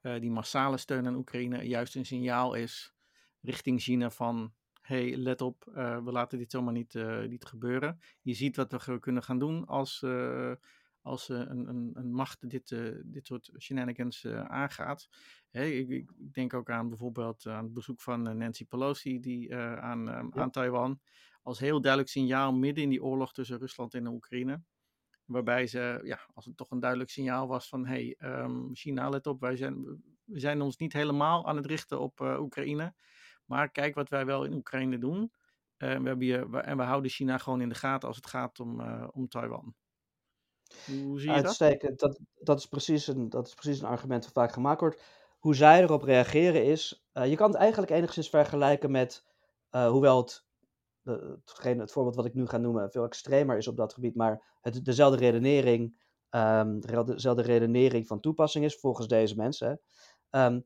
die 0.00 0.30
massale 0.30 0.76
steun 0.76 1.06
aan 1.06 1.14
Oekraïne, 1.14 1.68
juist 1.68 1.94
een 1.94 2.06
signaal 2.06 2.54
is 2.54 2.94
richting 3.40 3.80
China 3.80 4.10
van 4.10 4.54
hey, 4.86 5.16
let 5.16 5.40
op, 5.40 5.64
we 5.74 6.10
laten 6.12 6.38
dit 6.38 6.50
zomaar 6.50 6.72
niet, 6.72 6.94
niet 7.28 7.44
gebeuren. 7.44 8.00
Je 8.20 8.34
ziet 8.34 8.56
wat 8.56 8.84
we 8.84 8.98
kunnen 8.98 9.22
gaan 9.22 9.38
doen 9.38 9.66
als, 9.66 10.04
als 11.00 11.28
een, 11.28 11.68
een, 11.68 11.90
een, 11.94 12.12
macht 12.12 12.50
dit, 12.50 12.68
dit 13.04 13.26
soort 13.26 13.52
shenanigans 13.58 14.26
aangaat. 14.26 15.08
Hey, 15.50 15.78
ik, 15.78 15.88
ik, 15.88 16.32
denk 16.32 16.54
ook 16.54 16.70
aan 16.70 16.88
bijvoorbeeld 16.88 17.46
aan 17.46 17.64
het 17.64 17.72
bezoek 17.72 18.00
van 18.00 18.22
Nancy 18.38 18.64
Pelosi 18.64 19.20
die, 19.20 19.56
aan, 19.56 20.08
ehm, 20.08 20.28
aan 20.40 20.50
Taiwan. 20.50 21.00
Als 21.42 21.58
heel 21.58 21.80
duidelijk 21.80 22.10
signaal 22.10 22.52
midden 22.52 22.84
in 22.84 22.90
die 22.90 23.02
oorlog 23.02 23.32
tussen 23.32 23.58
Rusland 23.58 23.94
en 23.94 24.06
Oekraïne. 24.06 24.62
Waarbij 25.24 25.66
ze, 25.66 26.00
ja, 26.02 26.20
als 26.34 26.44
het 26.44 26.56
toch 26.56 26.70
een 26.70 26.80
duidelijk 26.80 27.10
signaal 27.10 27.46
was 27.46 27.68
van 27.68 27.86
hey, 27.86 28.16
um, 28.18 28.70
China, 28.74 29.08
let 29.08 29.26
op, 29.26 29.40
wij 29.40 29.56
zijn, 29.56 30.02
we 30.24 30.38
zijn 30.38 30.60
ons 30.60 30.76
niet 30.76 30.92
helemaal 30.92 31.46
aan 31.46 31.56
het 31.56 31.66
richten 31.66 32.00
op 32.00 32.20
Oekraïne. 32.20 32.94
Maar 33.44 33.70
kijk 33.70 33.94
wat 33.94 34.08
wij 34.08 34.24
wel 34.26 34.44
in 34.44 34.52
Oekraïne 34.52 34.98
doen. 34.98 35.32
Uh, 35.78 35.88
we 35.98 36.06
hebben 36.08 36.20
hier, 36.20 36.54
en 36.54 36.76
we 36.76 36.82
houden 36.82 37.10
China 37.10 37.38
gewoon 37.38 37.60
in 37.60 37.68
de 37.68 37.74
gaten 37.74 38.08
als 38.08 38.16
het 38.16 38.26
gaat 38.26 38.60
om, 38.60 38.80
uh, 38.80 39.08
om 39.12 39.28
Taiwan. 39.28 39.74
Hoe 40.86 41.20
zie 41.20 41.30
je 41.30 41.36
Uitstekend. 41.36 42.00
dat? 42.00 42.10
Dat, 42.10 42.20
dat, 42.34 42.58
is 42.58 42.66
precies 42.66 43.06
een, 43.06 43.28
dat 43.28 43.46
is 43.46 43.54
precies 43.54 43.80
een 43.80 43.88
argument 43.88 44.22
dat 44.22 44.32
vaak 44.32 44.52
gemaakt 44.52 44.80
wordt. 44.80 45.02
Hoe 45.38 45.54
zij 45.54 45.82
erop 45.82 46.02
reageren 46.02 46.64
is, 46.64 47.06
uh, 47.12 47.28
je 47.28 47.36
kan 47.36 47.50
het 47.50 47.60
eigenlijk 47.60 47.92
enigszins 47.92 48.28
vergelijken 48.28 48.90
met, 48.90 49.26
hoewel 49.70 50.16
het, 50.16 50.46
het 51.60 51.92
voorbeeld 51.92 52.16
wat 52.16 52.24
ik 52.24 52.34
nu 52.34 52.46
ga 52.46 52.56
noemen 52.56 52.90
veel 52.90 53.04
extremer 53.04 53.56
is 53.56 53.68
op 53.68 53.76
dat 53.76 53.94
gebied, 53.94 54.14
maar 54.14 54.58
het, 54.60 54.84
dezelfde 54.84 55.18
redenering, 55.18 56.00
um, 56.30 56.80
dezelfde 56.80 57.42
redenering 57.42 58.06
van 58.06 58.20
toepassing 58.20 58.64
is 58.64 58.76
volgens 58.76 59.08
deze 59.08 59.36
mensen. 59.36 59.80
Um, 60.30 60.64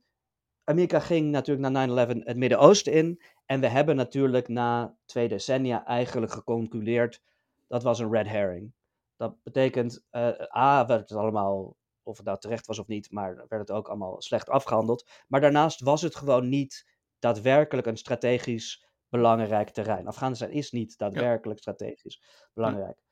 Amerika 0.68 1.00
ging 1.00 1.30
natuurlijk 1.30 1.68
na 1.68 2.06
9-11 2.06 2.08
het 2.08 2.36
Midden-Oosten 2.36 2.92
in. 2.92 3.22
En 3.46 3.60
we 3.60 3.68
hebben 3.68 3.96
natuurlijk 3.96 4.48
na 4.48 4.96
twee 5.04 5.28
decennia 5.28 5.84
eigenlijk 5.84 6.32
geconcludeerd 6.32 7.22
dat 7.68 7.82
was 7.82 7.98
een 7.98 8.12
red 8.12 8.26
herring. 8.26 8.72
Dat 9.16 9.42
betekent, 9.42 10.04
uh, 10.10 10.56
A, 10.56 10.86
werd 10.86 11.08
het 11.08 11.18
allemaal, 11.18 11.76
of 12.02 12.16
het 12.16 12.26
nou 12.26 12.38
terecht 12.38 12.66
was 12.66 12.78
of 12.78 12.86
niet, 12.86 13.10
maar 13.10 13.34
werd 13.34 13.68
het 13.68 13.70
ook 13.70 13.88
allemaal 13.88 14.22
slecht 14.22 14.48
afgehandeld. 14.48 15.10
Maar 15.28 15.40
daarnaast 15.40 15.80
was 15.80 16.02
het 16.02 16.16
gewoon 16.16 16.48
niet 16.48 16.90
daadwerkelijk 17.18 17.86
een 17.86 17.96
strategisch 17.96 18.86
belangrijk 19.08 19.70
terrein. 19.70 20.06
Afghanistan 20.06 20.50
is 20.50 20.70
niet 20.70 20.98
daadwerkelijk 20.98 21.58
strategisch 21.58 22.22
belangrijk. 22.54 23.02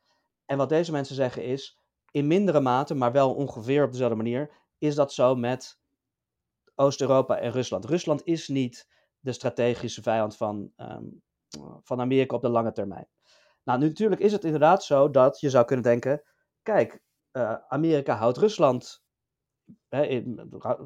En 0.45 0.57
wat 0.57 0.69
deze 0.69 0.93
mensen 0.93 1.15
zeggen 1.15 1.45
is, 1.45 1.81
in 2.11 2.27
mindere 2.27 2.61
mate, 2.61 2.95
maar 2.95 3.13
wel 3.13 3.35
ongeveer 3.35 3.85
op 3.85 3.91
dezelfde 3.91 4.17
manier, 4.17 4.51
is 4.79 4.95
dat 4.95 5.13
zo 5.13 5.35
met 5.35 5.79
Oost-Europa 6.77 7.39
en 7.39 7.51
Rusland. 7.51 7.85
Rusland 7.85 8.25
is 8.25 8.49
niet 8.49 8.89
de 9.19 9.33
strategische 9.33 10.03
vijand 10.03 10.37
van, 10.37 10.73
um, 10.77 11.23
van 11.83 12.01
Amerika 12.01 12.37
op 12.37 12.43
de 12.43 12.49
lange 12.49 12.73
termijn. 12.73 13.09
Nou, 13.65 13.79
nu 13.79 13.87
natuurlijk 13.87 14.21
is 14.21 14.33
het 14.33 14.45
inderdaad 14.45 14.85
zo 14.85 15.11
dat 15.11 15.41
je 15.41 15.51
zou 15.51 15.65
kunnen 15.65 15.85
denken: 15.85 16.23
kijk, 16.63 17.03
uh, 17.33 17.57
Amerika 17.69 18.15
houdt 18.15 18.39
Rusland. 18.39 19.05
Hè, 19.89 20.23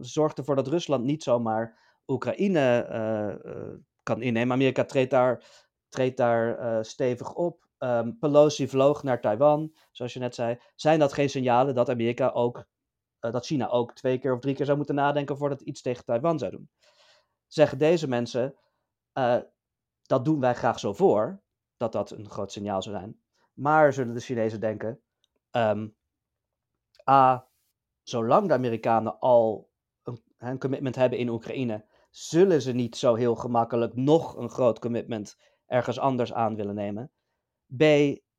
zorgt 0.00 0.38
ervoor 0.38 0.56
dat 0.56 0.68
Rusland 0.68 1.04
niet 1.04 1.22
zomaar 1.22 1.78
Oekraïne 2.06 2.86
uh, 2.90 3.52
uh, 3.52 3.74
kan 4.02 4.22
innemen. 4.22 4.52
Amerika 4.52 4.84
treedt 4.84 5.10
daar, 5.10 5.44
treedt 5.88 6.16
daar 6.16 6.84
stevig 6.84 7.34
op. 7.34 7.68
Um, 7.78 8.18
Pelosi 8.18 8.68
vloog 8.68 9.02
naar 9.02 9.20
Taiwan, 9.20 9.74
zoals 9.90 10.12
je 10.12 10.18
net 10.18 10.34
zei. 10.34 10.60
Zijn 10.74 10.98
dat 10.98 11.12
geen 11.12 11.30
signalen 11.30 11.74
dat 11.74 11.88
Amerika 11.88 12.28
ook 12.28 12.66
dat 13.20 13.46
China 13.46 13.68
ook 13.68 13.94
twee 13.94 14.18
keer 14.18 14.32
of 14.32 14.40
drie 14.40 14.54
keer 14.54 14.64
zou 14.64 14.76
moeten 14.76 14.94
nadenken 14.94 15.36
voordat 15.36 15.58
het 15.58 15.68
iets 15.68 15.82
tegen 15.82 16.04
Taiwan 16.04 16.38
zou 16.38 16.50
doen. 16.50 16.70
Zeggen 17.46 17.78
deze 17.78 18.08
mensen, 18.08 18.54
uh, 19.14 19.38
dat 20.02 20.24
doen 20.24 20.40
wij 20.40 20.54
graag 20.54 20.78
zo 20.78 20.92
voor, 20.92 21.42
dat 21.76 21.92
dat 21.92 22.10
een 22.10 22.30
groot 22.30 22.52
signaal 22.52 22.82
zou 22.82 22.96
zijn. 22.96 23.20
Maar 23.52 23.92
zullen 23.92 24.14
de 24.14 24.20
Chinezen 24.20 24.60
denken, 24.60 25.00
um, 25.50 25.96
A, 27.10 27.48
zolang 28.02 28.48
de 28.48 28.54
Amerikanen 28.54 29.18
al 29.18 29.70
een, 30.38 30.58
commitment 30.58 30.94
hebben 30.94 31.18
in 31.18 31.28
Oekraïne, 31.28 31.84
zullen 32.10 32.62
ze 32.62 32.72
niet 32.72 32.96
zo 32.96 33.14
heel 33.14 33.34
gemakkelijk 33.34 33.94
nog 33.94 34.36
een 34.36 34.50
groot 34.50 34.78
commitment 34.78 35.38
ergens 35.66 35.98
anders 35.98 36.32
aan 36.32 36.56
willen 36.56 36.74
nemen. 36.74 37.12
B, 37.76 37.82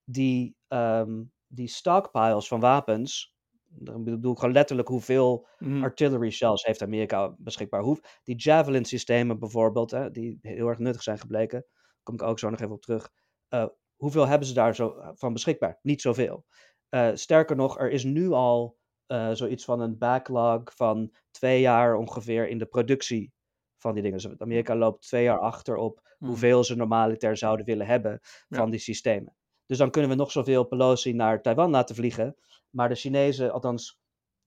die, 0.03 0.57
um, 0.67 1.33
die 1.47 1.67
stockpiles 1.67 2.47
van 2.47 2.59
wapens, 2.59 3.30
ik 3.79 4.03
bedoel 4.03 4.35
gewoon 4.35 4.53
letterlijk 4.53 4.87
hoeveel 4.87 5.47
mm. 5.59 5.83
artillery 5.83 6.29
shells 6.29 6.63
heeft 6.63 6.81
Amerika 6.81 7.35
beschikbaar. 7.37 7.81
Hoe, 7.81 7.99
die 8.23 8.35
Javelin 8.35 8.85
systemen 8.85 9.39
bijvoorbeeld, 9.39 9.91
hè, 9.91 10.11
die 10.11 10.39
heel 10.41 10.67
erg 10.67 10.79
nuttig 10.79 11.03
zijn 11.03 11.19
gebleken, 11.19 11.59
daar 11.59 12.03
kom 12.03 12.13
ik 12.13 12.21
ook 12.21 12.39
zo 12.39 12.49
nog 12.49 12.59
even 12.59 12.73
op 12.73 12.81
terug. 12.81 13.09
Uh, 13.49 13.65
hoeveel 13.95 14.27
hebben 14.27 14.47
ze 14.47 14.53
daar 14.53 14.75
zo 14.75 14.95
van 15.13 15.33
beschikbaar? 15.33 15.79
Niet 15.81 16.01
zoveel. 16.01 16.45
Uh, 16.89 17.09
sterker 17.13 17.55
nog, 17.55 17.79
er 17.79 17.91
is 17.91 18.03
nu 18.03 18.29
al 18.29 18.77
uh, 19.07 19.31
zoiets 19.31 19.65
van 19.65 19.79
een 19.79 19.97
backlog 19.97 20.75
van 20.75 21.13
twee 21.31 21.61
jaar 21.61 21.95
ongeveer 21.95 22.47
in 22.47 22.57
de 22.57 22.65
productie 22.65 23.33
van 23.77 23.93
die 23.93 24.03
dingen. 24.03 24.17
Dus 24.17 24.39
Amerika 24.39 24.75
loopt 24.75 25.07
twee 25.07 25.23
jaar 25.23 25.39
achter 25.39 25.75
op 25.75 26.15
mm. 26.17 26.27
hoeveel 26.27 26.63
ze 26.63 26.75
normaliter 26.75 27.37
zouden 27.37 27.65
willen 27.65 27.85
hebben 27.85 28.19
van 28.49 28.69
die 28.69 28.79
systemen. 28.79 29.35
Dus 29.71 29.79
dan 29.79 29.91
kunnen 29.91 30.09
we 30.11 30.17
nog 30.17 30.31
zoveel 30.31 30.63
Pelosi 30.63 31.13
naar 31.13 31.41
Taiwan 31.41 31.69
laten 31.69 31.95
vliegen. 31.95 32.35
Maar 32.69 32.89
de 32.89 32.95
Chinezen, 32.95 33.51
althans, 33.51 33.99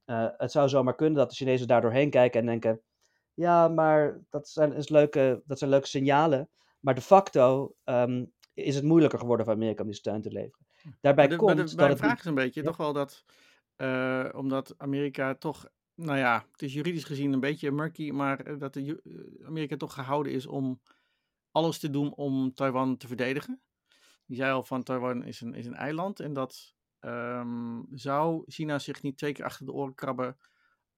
uh, 0.07 0.27
het 0.37 0.51
zou 0.51 0.69
zomaar 0.69 0.95
kunnen 0.95 1.15
dat 1.15 1.29
de 1.29 1.35
Chinezen 1.35 1.67
daar 1.67 1.81
doorheen 1.81 2.11
kijken 2.11 2.41
en 2.41 2.47
denken: 2.47 2.81
ja, 3.35 3.69
maar 3.69 4.21
dat 4.31 4.49
zijn, 4.49 4.73
is 4.73 4.89
leuke, 4.89 5.43
dat 5.47 5.59
zijn 5.59 5.71
leuke 5.71 5.87
signalen. 5.87 6.49
Maar 6.81 6.95
de 6.95 7.01
facto 7.01 7.75
um, 7.85 8.33
is 8.55 8.75
het 8.75 8.85
moeilijker 8.85 9.19
geworden 9.19 9.47
voor 9.47 9.55
Amerika 9.55 9.83
om 9.83 9.89
die 9.89 9.99
steun 9.99 10.23
te 10.23 10.31
leveren. 10.31 10.67
Daarbij 11.01 11.29
maar 11.29 11.39
de, 11.39 11.45
komt. 11.45 11.71
De, 11.71 11.77
maar 11.77 11.89
de 11.89 11.97
vraag 11.97 12.19
is 12.19 12.25
een 12.25 12.35
beetje 12.35 12.61
ja? 12.61 12.67
toch 12.67 12.77
wel 12.77 12.93
dat, 12.93 13.25
uh, 13.77 14.29
omdat 14.33 14.75
Amerika 14.77 15.35
toch, 15.35 15.69
nou 15.95 16.19
ja, 16.19 16.47
het 16.53 16.63
is 16.63 16.73
juridisch 16.73 17.05
gezien 17.05 17.33
een 17.33 17.41
beetje 17.41 17.71
murky, 17.71 18.11
maar 18.11 18.59
dat 18.59 18.75
de, 18.75 19.01
Amerika 19.47 19.77
toch 19.77 19.95
gehouden 19.95 20.33
is 20.33 20.47
om 20.47 20.81
alles 21.51 21.79
te 21.79 21.91
doen 21.91 22.15
om 22.15 22.55
Taiwan 22.55 22.97
te 22.97 23.07
verdedigen. 23.07 23.63
Die 24.27 24.37
zei 24.37 24.53
al 24.53 24.63
van 24.63 24.83
Taiwan 24.83 25.25
is 25.25 25.41
een, 25.41 25.55
is 25.55 25.67
een 25.67 25.75
eiland 25.75 26.21
en 26.21 26.33
dat 26.33 26.75
um, 27.01 27.87
zou 27.91 28.43
China 28.47 28.79
zich 28.79 29.03
niet 29.03 29.17
twee 29.17 29.33
keer 29.33 29.45
achter 29.45 29.67
de 29.67 29.73
oren 29.73 29.95
krabben 29.95 30.37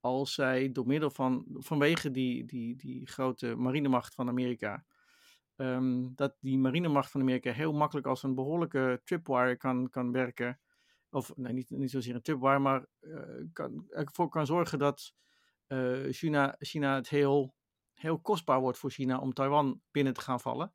als 0.00 0.34
zij 0.34 0.72
door 0.72 0.86
middel 0.86 1.10
van, 1.10 1.44
vanwege 1.50 2.10
die, 2.10 2.44
die, 2.44 2.76
die 2.76 3.06
grote 3.06 3.54
marinemacht 3.54 4.14
van 4.14 4.28
Amerika, 4.28 4.84
um, 5.56 6.12
dat 6.14 6.36
die 6.40 6.58
marinemacht 6.58 7.10
van 7.10 7.20
Amerika 7.20 7.52
heel 7.52 7.72
makkelijk 7.72 8.06
als 8.06 8.22
een 8.22 8.34
behoorlijke 8.34 9.00
tripwire 9.04 9.56
kan, 9.56 9.90
kan 9.90 10.12
werken. 10.12 10.60
Of 11.10 11.36
nee, 11.36 11.52
niet, 11.52 11.70
niet 11.70 11.90
zozeer 11.90 12.14
een 12.14 12.22
tripwire, 12.22 12.58
maar 12.58 12.86
kan, 13.52 13.84
ervoor 13.88 14.28
kan 14.28 14.46
zorgen 14.46 14.78
dat 14.78 15.14
uh, 15.68 16.12
China, 16.12 16.54
China 16.58 16.94
het 16.94 17.08
heel, 17.08 17.54
heel 17.94 18.20
kostbaar 18.20 18.60
wordt 18.60 18.78
voor 18.78 18.90
China 18.90 19.18
om 19.18 19.32
Taiwan 19.32 19.80
binnen 19.90 20.12
te 20.12 20.20
gaan 20.20 20.40
vallen. 20.40 20.72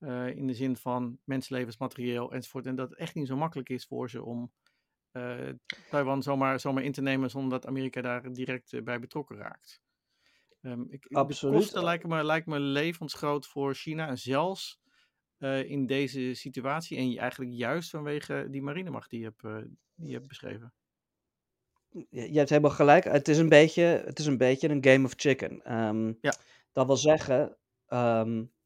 Uh, 0.00 0.36
in 0.36 0.46
de 0.46 0.54
zin 0.54 0.76
van 0.76 1.18
mensenlevens, 1.24 1.76
materieel 1.76 2.32
enzovoort. 2.32 2.66
En 2.66 2.74
dat 2.74 2.88
het 2.88 2.98
echt 2.98 3.14
niet 3.14 3.26
zo 3.26 3.36
makkelijk 3.36 3.68
is 3.68 3.86
voor 3.86 4.10
ze 4.10 4.22
om 4.22 4.52
uh, 5.12 5.48
Taiwan 5.90 6.22
zomaar, 6.22 6.60
zomaar 6.60 6.82
in 6.82 6.92
te 6.92 7.02
nemen 7.02 7.30
zonder 7.30 7.50
dat 7.50 7.66
Amerika 7.66 8.00
daar 8.00 8.32
direct 8.32 8.72
uh, 8.72 8.82
bij 8.82 9.00
betrokken 9.00 9.36
raakt. 9.36 9.80
Um, 10.60 10.86
ik, 10.90 11.06
Absoluut. 11.10 11.54
De 11.54 11.60
kosten 11.60 11.84
lijken 11.84 12.08
me, 12.08 12.24
lijken 12.24 12.50
me 12.50 12.60
levensgroot 12.60 13.46
voor 13.46 13.74
China. 13.74 14.08
En 14.08 14.18
zelfs 14.18 14.80
in 15.64 15.86
deze 15.86 16.34
situatie. 16.34 16.98
En 16.98 17.16
eigenlijk 17.16 17.52
juist 17.52 17.90
vanwege 17.90 18.46
die 18.50 18.62
marinemacht 18.62 19.10
die 19.10 19.20
je 19.20 19.24
hebt, 19.24 19.68
die 19.94 20.08
je 20.08 20.14
hebt 20.14 20.28
beschreven. 20.28 20.72
Je, 21.88 22.32
je 22.32 22.38
hebt 22.38 22.50
helemaal 22.50 22.70
gelijk. 22.70 23.04
Het 23.04 23.28
is 23.28 23.38
een 23.38 23.48
beetje, 23.48 23.82
het 23.82 24.18
is 24.18 24.26
een, 24.26 24.38
beetje 24.38 24.68
een 24.68 24.84
game 24.84 25.04
of 25.04 25.12
chicken. 25.16 25.78
Um, 25.78 26.18
ja. 26.20 26.34
Dat 26.72 26.86
wil 26.86 26.96
zeggen... 26.96 27.56
Um, 27.88 28.56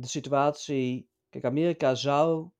de 0.00 0.08
situatie. 0.08 1.08
Kijk, 1.28 1.44
Amerika 1.44 1.94
zou. 1.94 2.50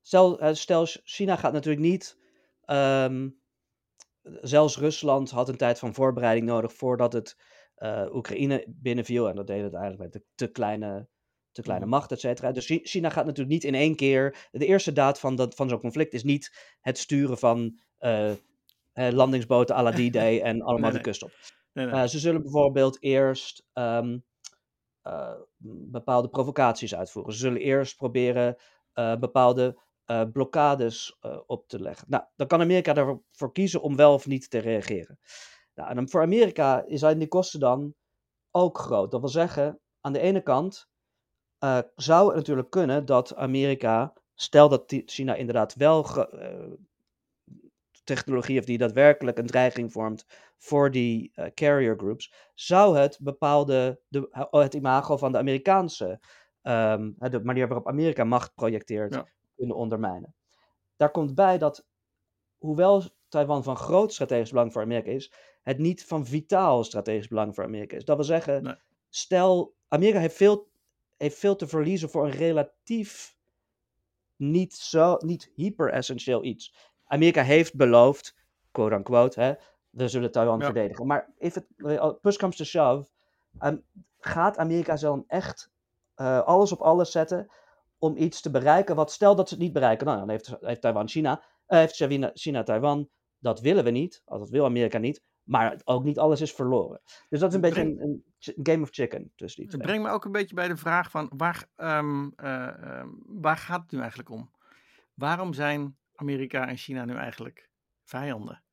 Stel, 0.00 0.40
eh, 0.40 0.54
stel 0.54 0.86
China 0.86 1.36
gaat 1.36 1.52
natuurlijk 1.52 1.86
niet. 1.86 2.18
Um, 2.66 3.40
zelfs 4.40 4.78
Rusland 4.78 5.30
had 5.30 5.48
een 5.48 5.56
tijd 5.56 5.78
van 5.78 5.94
voorbereiding 5.94 6.46
nodig 6.46 6.72
voordat 6.72 7.12
het 7.12 7.36
uh, 7.78 8.06
Oekraïne 8.12 8.64
binnenviel. 8.68 9.28
En 9.28 9.36
dat 9.36 9.46
deed 9.46 9.62
het 9.62 9.74
eigenlijk 9.74 10.02
met 10.02 10.12
de 10.12 10.28
te 10.34 10.46
kleine, 10.46 11.08
te 11.52 11.62
kleine 11.62 11.84
mhm. 11.84 11.94
macht, 11.94 12.12
et 12.12 12.20
cetera. 12.20 12.52
Dus 12.52 12.80
China 12.82 13.10
gaat 13.10 13.24
natuurlijk 13.24 13.54
niet 13.54 13.64
in 13.64 13.74
één 13.74 13.96
keer. 13.96 14.48
De 14.50 14.66
eerste 14.66 14.92
daad 14.92 15.20
van, 15.20 15.36
dat, 15.36 15.54
van 15.54 15.68
zo'n 15.68 15.80
conflict 15.80 16.12
is 16.12 16.24
niet 16.24 16.76
het 16.80 16.98
sturen 16.98 17.38
van 17.38 17.78
uh, 18.00 18.32
landingsboten 18.92 19.76
à 19.76 19.82
la 19.82 19.90
D-Day 20.08 20.40
en 20.40 20.62
allemaal 20.62 20.90
nee, 20.90 20.98
de 20.98 21.04
kust 21.04 21.22
op. 21.22 21.32
Nee, 21.72 21.86
nee. 21.86 21.94
Eh, 21.94 22.08
ze 22.08 22.18
zullen 22.18 22.42
bijvoorbeeld 22.42 23.02
eerst 23.02 23.66
ehm, 23.72 24.18
eh, 25.06 25.32
bepaalde 25.90 26.28
provocaties 26.28 26.94
uitvoeren. 26.94 27.32
Ze 27.32 27.38
zullen 27.38 27.60
eerst 27.60 27.96
proberen 27.96 28.56
eh, 28.92 29.16
bepaalde 29.16 29.78
eh, 30.04 30.22
blokkades 30.32 31.18
op 31.46 31.68
te 31.68 31.80
leggen. 31.80 32.06
Nou, 32.10 32.24
dan 32.36 32.46
kan 32.46 32.60
Amerika 32.60 32.94
ervoor 32.94 33.52
kiezen 33.52 33.82
om 33.82 33.96
wel 33.96 34.14
of 34.14 34.26
niet 34.26 34.50
te 34.50 34.58
reageren. 34.58 35.18
Nou, 35.74 35.96
en 35.96 36.08
voor 36.08 36.22
Amerika 36.22 36.84
zijn 36.88 37.18
die 37.18 37.28
kosten 37.28 37.60
dan 37.60 37.94
ook 38.50 38.78
groot. 38.78 39.10
Dat 39.10 39.20
wil 39.20 39.28
zeggen, 39.28 39.80
aan 40.00 40.12
de 40.12 40.20
ene 40.20 40.40
kant 40.40 40.88
zou 41.94 42.26
het 42.26 42.36
natuurlijk 42.36 42.70
kunnen 42.70 43.04
dat 43.04 43.34
Amerika, 43.34 44.12
stel 44.34 44.68
dat 44.68 44.82
China 44.86 45.34
inderdaad 45.34 45.74
wel 45.74 46.06
technologie 48.06 48.54
heeft 48.54 48.66
die 48.66 48.78
daadwerkelijk 48.78 49.38
een 49.38 49.46
dreiging 49.46 49.92
vormt 49.92 50.26
voor 50.58 50.90
die 50.90 51.30
eh, 51.34 51.46
carrier 51.54 51.96
groups, 51.98 52.34
zou 52.54 52.98
het 52.98 53.18
bepaalde, 53.22 54.00
de, 54.08 54.46
het 54.50 54.74
imago 54.74 55.16
van 55.16 55.32
de 55.32 55.38
Amerikaanse, 55.38 56.20
ehm, 56.62 57.12
de 57.16 57.40
manier 57.44 57.68
waarop 57.68 57.88
Amerika 57.88 58.24
macht 58.24 58.54
projecteert, 58.54 59.14
Ja. 59.14 59.26
kunnen 59.56 59.76
ondermijnen. 59.76 60.34
Daar 60.96 61.10
komt 61.10 61.34
bij 61.34 61.58
dat, 61.58 61.86
hoewel 62.58 63.02
Taiwan 63.28 63.62
van 63.62 63.76
groot 63.76 64.12
strategisch 64.12 64.50
belang 64.50 64.72
voor 64.72 64.82
Amerika 64.82 65.10
is, 65.10 65.32
het 65.62 65.78
niet 65.78 66.04
van 66.04 66.26
vitaal 66.26 66.84
strategisch 66.84 67.28
belang 67.28 67.54
voor 67.54 67.64
Amerika 67.64 67.96
is. 67.96 68.04
Dat 68.04 68.16
wil 68.16 68.24
zeggen, 68.24 68.62
Nee. 68.62 68.74
stel, 69.08 69.74
Amerika 69.88 70.18
heeft 70.20 70.36
veel, 70.36 70.70
heeft 71.16 71.38
veel 71.38 71.56
te 71.56 71.66
verliezen 71.68 72.10
voor 72.10 72.24
een 72.24 72.30
relatief 72.30 73.36
niet, 74.36 74.74
zo, 74.74 75.16
niet 75.18 75.50
hyper-essentieel 75.54 76.44
iets. 76.44 76.74
Amerika 77.06 77.42
heeft 77.42 77.74
beloofd, 77.76 78.36
quote-unquote, 78.70 79.40
hè, 79.40 79.54
we 79.90 80.08
zullen 80.08 80.30
Taiwan 80.32 80.58
Ja. 80.58 80.64
verdedigen. 80.64 81.06
Maar 81.06 81.32
if 81.38 81.56
it, 81.56 81.66
push 82.20 82.36
comes 82.36 82.56
to 82.56 82.64
shove, 82.64 83.08
ehm, 83.58 83.76
gaat 84.20 84.58
Amerika 84.58 84.96
dan 84.96 85.24
echt 85.26 85.70
eh, 86.14 86.40
alles 86.40 86.72
op 86.72 86.80
alles 86.80 87.10
zetten 87.10 87.48
om 87.98 88.16
iets 88.16 88.40
te 88.40 88.50
bereiken? 88.50 88.96
Wat 88.96 89.12
stel 89.12 89.34
dat 89.34 89.48
ze 89.48 89.54
het 89.54 89.62
niet 89.62 89.72
bereiken, 89.72 90.06
nou, 90.06 90.18
dan 90.18 90.28
heeft, 90.28 90.56
heeft 90.60 90.80
Taiwan 90.80 91.08
China, 91.08 91.42
eh, 91.66 91.78
heeft 91.78 91.94
China, 91.96 92.30
China 92.34 92.62
Taiwan, 92.62 93.08
dat 93.38 93.60
willen 93.60 93.84
we 93.84 93.90
niet, 93.90 94.22
dat 94.24 94.48
wil 94.48 94.64
Amerika 94.64 94.98
niet, 94.98 95.22
maar 95.42 95.80
ook 95.84 96.04
niet 96.04 96.18
alles 96.18 96.40
is 96.40 96.52
verloren. 96.52 97.00
Dus 97.28 97.40
dat 97.40 97.48
is 97.48 97.54
een 97.54 97.60
beetje 97.60 97.80
een, 97.80 98.00
een 98.38 98.54
game 98.62 98.82
of 98.82 98.88
chicken 98.90 99.32
tussen 99.36 99.62
die 99.62 99.70
Het 99.70 99.80
twee. 99.80 99.86
brengt 99.92 100.08
me 100.08 100.14
ook 100.14 100.24
een 100.24 100.32
beetje 100.32 100.54
bij 100.54 100.68
de 100.68 100.76
vraag 100.76 101.10
van 101.10 101.30
waar, 101.36 101.68
ehm, 101.76 102.28
eh, 102.36 102.66
ehm, 102.66 103.08
waar 103.26 103.56
gaat 103.56 103.82
het 103.82 103.90
nu 103.90 103.98
eigenlijk 103.98 104.30
om? 104.30 104.50
Waarom 105.14 105.52
zijn 105.52 105.96
Amerika 106.16 106.68
en 106.68 106.76
China 106.76 107.04
nu 107.04 107.14
eigenlijk 107.14 107.70
vijanden? 108.04 108.64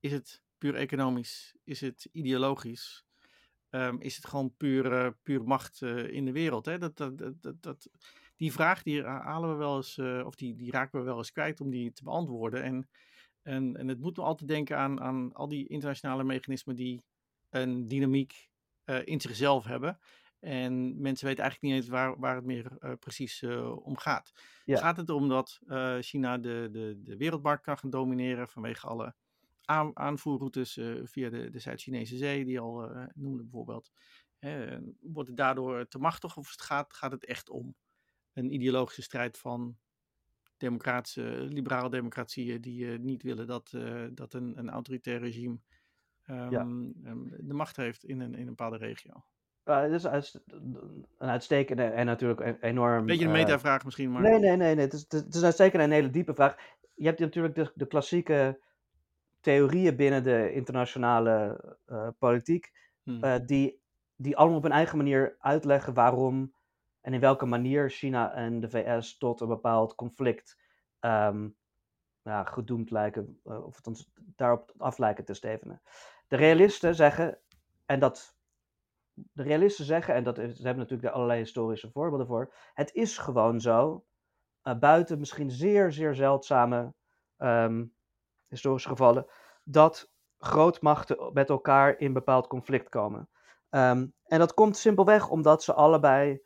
Is 0.00 0.12
het 0.12 0.42
puur 0.58 0.74
economisch? 0.74 1.54
Is 1.64 1.80
het 1.80 2.08
ideologisch? 2.12 3.04
Ehm, 3.70 3.96
is 3.98 4.16
het 4.16 4.26
gewoon 4.26 4.56
puur, 4.56 4.92
eh, 4.92 5.10
puur 5.22 5.44
macht 5.44 5.82
eh, 5.82 6.08
in 6.08 6.24
de 6.24 6.32
wereld? 6.32 6.66
Hè? 6.66 6.78
Dat, 6.78 6.96
dat, 6.96 7.18
dat, 7.18 7.62
dat, 7.62 7.90
die 8.36 8.52
vraag 8.52 8.82
die 8.82 9.02
halen 9.02 9.50
we 9.50 9.56
wel 9.56 9.76
eens, 9.76 9.98
eh, 9.98 10.22
of 10.26 10.34
die, 10.34 10.56
die 10.56 10.70
raken 10.70 10.98
we 10.98 11.04
wel 11.04 11.16
eens 11.16 11.32
kwijt 11.32 11.60
om 11.60 11.70
die 11.70 11.92
te 11.92 12.04
beantwoorden. 12.04 12.62
En, 12.62 12.88
en, 13.42 13.76
en 13.76 13.88
het 13.88 14.00
moet 14.00 14.16
me 14.16 14.22
altijd 14.22 14.48
denken 14.48 14.78
aan, 14.78 15.00
aan 15.00 15.32
al 15.32 15.48
die 15.48 15.68
internationale 15.68 16.24
mechanismen 16.24 16.76
die 16.76 17.02
een 17.50 17.88
dynamiek 17.88 18.48
in 19.04 19.20
zichzelf 19.20 19.64
hebben. 19.64 19.98
En 20.40 21.00
mensen 21.00 21.26
weten 21.26 21.42
eigenlijk 21.42 21.62
niet 21.62 21.82
eens 21.82 21.88
waar, 21.90 22.18
waar 22.18 22.34
het 22.34 22.44
meer 22.44 22.76
eh, 22.78 22.92
precies 23.00 23.42
eh, 23.42 23.86
om 23.86 23.96
gaat. 23.96 24.32
Ja. 24.64 24.78
Gaat 24.78 24.96
het 24.96 25.08
erom 25.08 25.28
dat 25.28 25.60
eh, 25.66 25.96
China 26.00 26.38
de, 26.38 26.68
de, 26.72 27.00
de 27.02 27.16
wereldmarkt 27.16 27.62
kan 27.62 27.78
gaan 27.78 27.90
domineren 27.90 28.48
vanwege 28.48 28.86
alle 28.86 29.14
aan, 29.64 29.96
aanvoerroutes 29.96 30.80
via 31.02 31.30
de, 31.30 31.50
de 31.50 31.58
Zuid-Chinese 31.58 32.16
Zee, 32.16 32.44
die 32.44 32.60
al 32.60 32.90
noemde 33.14 33.42
bijvoorbeeld. 33.42 33.92
Wordt 35.00 35.28
het 35.28 35.36
daardoor 35.36 35.88
te 35.88 35.98
machtig 35.98 36.36
of 36.36 36.50
het 36.50 36.62
gaat, 36.62 36.92
gaat 36.92 37.12
het 37.12 37.24
echt 37.24 37.50
om 37.50 37.74
een 38.32 38.54
ideologische 38.54 39.02
strijd 39.02 39.38
van 39.38 39.78
democratische, 40.56 41.46
liberale 41.50 41.90
democratieën 41.90 42.60
die 42.60 42.86
niet 42.86 43.22
willen 43.22 43.46
dat, 43.46 43.70
dat 44.10 44.34
een, 44.34 44.58
een 44.58 44.70
autoritair 44.70 45.20
regime 45.20 45.58
ehm, 46.22 46.54
ehm, 47.04 47.28
de 47.38 47.54
macht 47.54 47.76
heeft 47.76 48.04
in 48.04 48.20
een, 48.20 48.34
in 48.34 48.40
een 48.40 48.46
bepaalde 48.46 48.76
regio. 48.76 49.24
Uh, 49.70 49.80
het 49.80 49.92
is 49.92 50.34
een 51.18 51.28
uitstekende 51.28 51.82
en 51.82 52.06
natuurlijk 52.06 52.40
een 52.40 52.56
enorm. 52.60 53.06
Beetje 53.06 53.24
een 53.24 53.34
eh, 53.34 53.40
metavraag 53.40 53.84
misschien, 53.84 54.10
maar 54.10 54.22
Nee, 54.22 54.38
nee, 54.38 54.56
nee, 54.56 54.74
nee. 54.74 54.84
Het 54.84 54.92
is, 54.92 55.06
het 55.08 55.34
is 55.34 55.44
uitstekend 55.44 55.82
een 55.82 55.90
hele 55.90 56.10
diepe 56.10 56.34
vraag. 56.34 56.56
Je 56.94 57.06
hebt 57.06 57.18
natuurlijk 57.18 57.54
de, 57.54 57.72
de 57.74 57.86
klassieke 57.86 58.58
theorieën 59.40 59.96
binnen 59.96 60.22
de 60.22 60.52
internationale 60.52 61.60
eh, 61.86 62.08
politiek, 62.18 62.72
hm, 63.02 63.24
eh, 63.24 63.40
die, 63.46 63.80
die 64.16 64.36
allemaal 64.36 64.56
op 64.56 64.62
hun 64.62 64.72
eigen 64.72 64.96
manier 64.96 65.36
uitleggen 65.38 65.94
waarom 65.94 66.54
en 67.00 67.14
in 67.14 67.20
welke 67.20 67.46
manier 67.46 67.90
China 67.90 68.32
en 68.34 68.60
de 68.60 68.70
VS 68.70 69.18
tot 69.18 69.40
een 69.40 69.48
bepaald 69.48 69.94
conflict 69.94 70.58
ehm, 71.00 71.48
ja, 72.22 72.44
gedoemd 72.44 72.90
lijken, 72.90 73.40
of 73.42 73.74
althans 73.74 74.10
daarop 74.16 74.72
af 74.76 74.98
lijken 74.98 75.24
te 75.24 75.34
stevenen. 75.34 75.82
De 76.28 76.36
realisten 76.36 76.94
zeggen, 76.94 77.38
en 77.86 78.00
dat. 78.00 78.38
De 79.32 79.42
realisten 79.42 79.84
zeggen, 79.84 80.14
en 80.14 80.24
dat 80.24 80.38
is, 80.38 80.56
ze 80.56 80.62
hebben 80.62 80.82
natuurlijk 80.82 81.14
allerlei 81.14 81.38
historische 81.38 81.90
voorbeelden 81.90 82.26
voor. 82.26 82.54
Het 82.74 82.94
is 82.94 83.18
gewoon 83.18 83.60
zo, 83.60 84.04
eh, 84.62 84.78
buiten 84.78 85.18
misschien 85.18 85.50
zeer, 85.50 85.92
zeer 85.92 86.14
zeldzame 86.14 86.94
ehm, 87.36 87.84
historische 88.48 88.88
gevallen, 88.88 89.26
dat 89.64 90.12
grootmachten 90.38 91.30
met 91.32 91.48
elkaar 91.48 91.98
in 91.98 92.12
bepaald 92.12 92.46
conflict 92.46 92.88
komen. 92.88 93.28
Ehm, 93.70 94.06
en 94.24 94.38
dat 94.38 94.54
komt 94.54 94.76
simpelweg 94.76 95.28
omdat 95.28 95.62
ze 95.62 95.72
allebei 95.72 96.42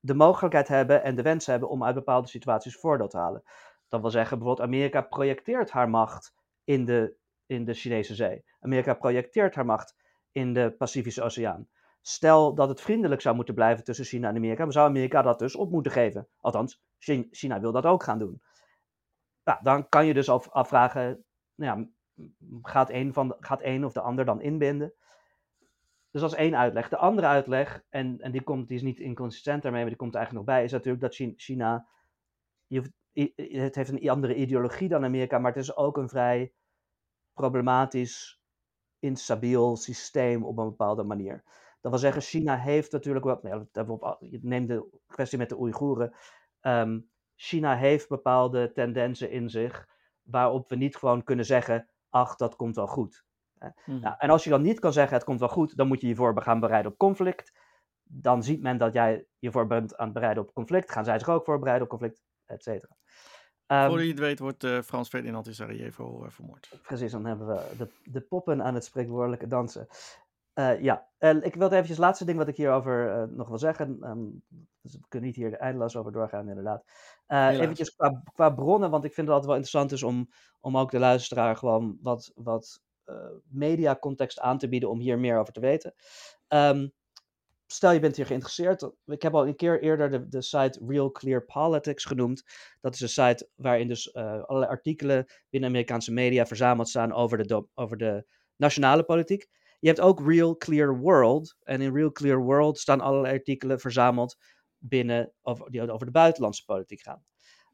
de 0.00 0.14
mogelijkheid 0.14 0.68
hebben 0.68 1.02
en 1.02 1.14
de 1.16 1.22
wens 1.22 1.46
hebben 1.46 1.68
om 1.68 1.84
uit 1.84 1.94
bepaalde 1.94 2.28
situaties 2.28 2.76
voordeel 2.76 3.08
te 3.08 3.18
halen. 3.18 3.42
Dat 3.88 4.00
wil 4.00 4.10
zeggen, 4.10 4.38
bijvoorbeeld 4.38 4.68
Amerika 4.68 5.00
projecteert 5.00 5.70
haar 5.70 5.88
macht 5.90 6.34
in 6.64 6.84
de, 6.84 7.16
in 7.46 7.64
de 7.64 7.74
Chinese 7.74 8.14
zee. 8.14 8.44
Amerika 8.60 8.94
projecteert 8.94 9.54
haar 9.54 9.64
macht 9.64 9.94
in 10.32 10.52
de 10.52 10.74
Pacifische 10.78 11.22
Oceaan. 11.22 11.68
Stel 12.08 12.54
dat 12.54 12.68
het 12.68 12.80
vriendelijk 12.80 13.20
zou 13.20 13.36
moeten 13.36 13.54
blijven 13.54 13.84
tussen 13.84 14.04
China 14.04 14.28
en 14.28 14.36
Amerika, 14.36 14.62
dan 14.62 14.72
zou 14.72 14.88
Amerika 14.88 15.22
dat 15.22 15.38
dus 15.38 15.56
op 15.56 15.70
moeten 15.70 15.92
geven. 15.92 16.28
Althans, 16.40 16.82
Chi- 16.98 17.28
China 17.30 17.60
wil 17.60 17.72
dat 17.72 17.86
ook 17.86 18.02
gaan 18.02 18.18
doen. 18.18 18.42
Nou, 19.44 19.58
dan 19.62 19.88
kan 19.88 20.06
je 20.06 20.14
dus 20.14 20.28
af, 20.28 20.48
afvragen, 20.50 21.24
nou 21.54 21.78
ja, 21.78 21.88
gaat 22.62 22.90
een, 22.90 23.12
van 23.12 23.36
gaat 23.40 23.84
of 23.84 23.92
de 23.92 24.00
ander 24.00 24.24
dan 24.24 24.40
inbinden? 24.40 24.94
Dus 26.10 26.20
dat 26.20 26.32
is 26.32 26.38
één 26.38 26.56
uitleg. 26.56 26.88
De 26.88 26.96
andere 26.96 27.26
uitleg, 27.26 27.84
en, 27.88 28.20
en 28.20 28.32
die, 28.32 28.42
komt, 28.42 28.68
die 28.68 28.76
is 28.76 28.82
niet 28.82 28.98
inconsistent 28.98 29.62
daarmee, 29.62 29.80
maar 29.80 29.90
die 29.90 29.98
komt 29.98 30.14
er 30.14 30.18
eigenlijk 30.18 30.46
nog 30.46 30.56
bij, 30.56 30.64
is 30.64 30.72
natuurlijk 30.72 31.02
dat 31.02 31.14
Chi- 31.14 31.34
China, 31.36 31.88
je 32.66 32.92
het 33.36 33.74
heeft 33.74 33.90
een 33.90 34.10
andere 34.10 34.34
ideologie 34.34 34.88
dan 34.88 35.04
Amerika, 35.04 35.38
maar 35.38 35.52
het 35.52 35.62
is 35.62 35.76
ook 35.76 35.96
een 35.96 36.08
vrij 36.08 36.52
problematisch, 37.32 38.40
instabiel 38.98 39.76
systeem 39.76 40.44
op 40.44 40.58
een 40.58 40.68
bepaalde 40.68 41.02
manier. 41.02 41.44
Dat 41.86 42.00
wil 42.00 42.10
zeggen, 42.10 42.22
China 42.22 42.56
heeft 42.56 42.92
natuurlijk 42.92 43.24
wel, 43.24 43.38
nou 43.42 43.66
ja, 43.72 44.16
neemt 44.42 44.68
de 44.68 44.88
kwestie 45.06 45.38
met 45.38 45.48
de 45.48 45.58
Oeigoeren, 45.58 46.14
Ehm, 46.66 47.00
China 47.34 47.76
heeft 47.76 48.08
bepaalde 48.08 48.72
tendensen 48.72 49.30
in 49.30 49.50
zich 49.50 49.88
waarop 50.22 50.68
we 50.68 50.76
niet 50.76 50.96
gewoon 50.96 51.24
kunnen 51.24 51.44
zeggen, 51.44 51.88
ach, 52.08 52.36
dat 52.36 52.56
komt 52.56 52.76
wel 52.76 52.86
goed. 52.86 53.24
hm. 53.84 53.98
Nou, 54.00 54.14
en 54.18 54.30
als 54.30 54.44
je 54.44 54.50
dan 54.50 54.62
niet 54.62 54.78
kan 54.78 54.92
zeggen, 54.92 55.16
het 55.16 55.24
komt 55.24 55.40
wel 55.40 55.48
goed, 55.48 55.76
dan 55.76 55.86
moet 55.88 56.00
je 56.00 56.08
je 56.08 56.14
voor 56.14 56.42
gaan 56.42 56.60
bereiden 56.60 56.92
op 56.92 56.98
conflict. 56.98 57.52
Dan 58.02 58.42
ziet 58.42 58.62
men 58.62 58.78
dat 58.78 58.92
jij 58.92 59.26
je 59.38 59.50
voor 59.50 59.66
bent 59.66 59.96
aan 59.96 60.04
het 60.04 60.14
bereiden 60.14 60.42
op 60.42 60.52
conflict. 60.54 60.90
Gaan 60.90 61.04
zij 61.04 61.18
zich 61.18 61.28
ook 61.28 61.44
voorbereiden 61.44 61.84
op 61.84 61.88
conflict, 61.88 62.22
et 62.44 62.62
cetera. 62.62 62.96
Ehm, 63.66 63.86
Voordat 63.86 64.04
je 64.04 64.10
het 64.10 64.20
weet 64.20 64.38
wordt 64.38 64.64
eh, 64.64 64.80
Frans 64.80 65.08
Ferdinand 65.08 65.46
in 65.46 65.54
Sarajevo 65.54 66.24
eh, 66.24 66.30
vermoord. 66.30 66.78
Precies, 66.82 67.12
dan 67.12 67.24
hebben 67.24 67.46
we 67.46 67.76
de, 67.78 67.90
de 68.04 68.20
poppen 68.20 68.62
aan 68.62 68.74
het 68.74 68.84
spreekwoordelijke 68.84 69.46
dansen. 69.46 69.86
Eh, 70.56 70.80
ja, 70.82 71.08
en 71.18 71.42
ik 71.42 71.54
wilde 71.54 71.74
eventjes 71.74 71.96
het 71.96 72.06
laatste 72.06 72.24
ding 72.24 72.38
wat 72.38 72.48
ik 72.48 72.56
hierover 72.56 73.10
eh 73.10 73.22
nog 73.28 73.48
wil 73.48 73.58
zeggen. 73.58 73.98
ehm, 74.00 74.24
dus 74.80 74.92
we 74.92 75.00
kunnen 75.08 75.28
niet 75.28 75.36
hier 75.38 75.52
eindeloos 75.54 75.96
over 75.96 76.12
doorgaan, 76.12 76.48
inderdaad. 76.48 76.84
Eh 77.26 77.60
eventjes 77.60 77.94
qua, 77.94 78.22
qua 78.34 78.50
bronnen, 78.50 78.90
want 78.90 79.04
ik 79.04 79.12
vind 79.12 79.26
het 79.26 79.36
altijd 79.36 79.46
wel 79.46 79.60
interessant 79.60 79.92
is 79.92 80.02
om, 80.02 80.28
om 80.60 80.78
ook 80.78 80.90
de 80.90 80.98
luisteraar 80.98 81.56
gewoon 81.56 81.98
wat, 82.02 82.32
wat 82.34 82.82
mediacontext 83.48 84.40
aan 84.40 84.58
te 84.58 84.68
bieden 84.68 84.90
om 84.90 84.98
hier 84.98 85.18
meer 85.18 85.38
over 85.38 85.52
te 85.52 85.60
weten. 85.60 85.94
Ehm, 86.48 86.88
stel 87.66 87.90
je 87.92 88.00
bent 88.00 88.16
hier 88.16 88.26
geïnteresseerd. 88.26 88.90
Ik 89.06 89.22
heb 89.22 89.34
al 89.34 89.46
een 89.46 89.56
keer 89.56 89.82
eerder 89.82 90.10
de, 90.10 90.28
de 90.28 90.42
site 90.42 90.80
Real 90.86 91.10
Clear 91.10 91.44
Politics 91.44 92.04
genoemd. 92.04 92.44
Dat 92.80 92.94
is 92.94 93.00
een 93.00 93.08
site 93.08 93.48
waarin 93.54 93.88
dus 93.88 94.14
allerlei 94.14 94.70
artikelen 94.70 95.26
binnen 95.50 95.70
Amerikaanse 95.70 96.12
media 96.12 96.46
verzameld 96.46 96.88
staan 96.88 97.12
over 97.12 97.46
de, 97.46 97.64
over 97.74 97.96
de 97.96 98.26
nationale 98.56 99.02
politiek. 99.02 99.48
Je 99.86 99.92
hebt 99.92 100.04
ook 100.04 100.26
Real 100.26 100.56
Clear 100.56 100.98
World. 100.98 101.56
En 101.62 101.80
in 101.80 101.94
Real 101.94 102.12
Clear 102.12 102.42
World 102.42 102.78
staan 102.78 103.00
allerlei 103.00 103.34
artikelen 103.34 103.80
verzameld 103.80 104.36
binnen, 104.78 105.32
over, 105.42 105.70
die 105.70 105.90
over 105.90 106.06
de 106.06 106.12
buitenlandse 106.12 106.64
politiek 106.64 107.02
gaan. 107.02 107.24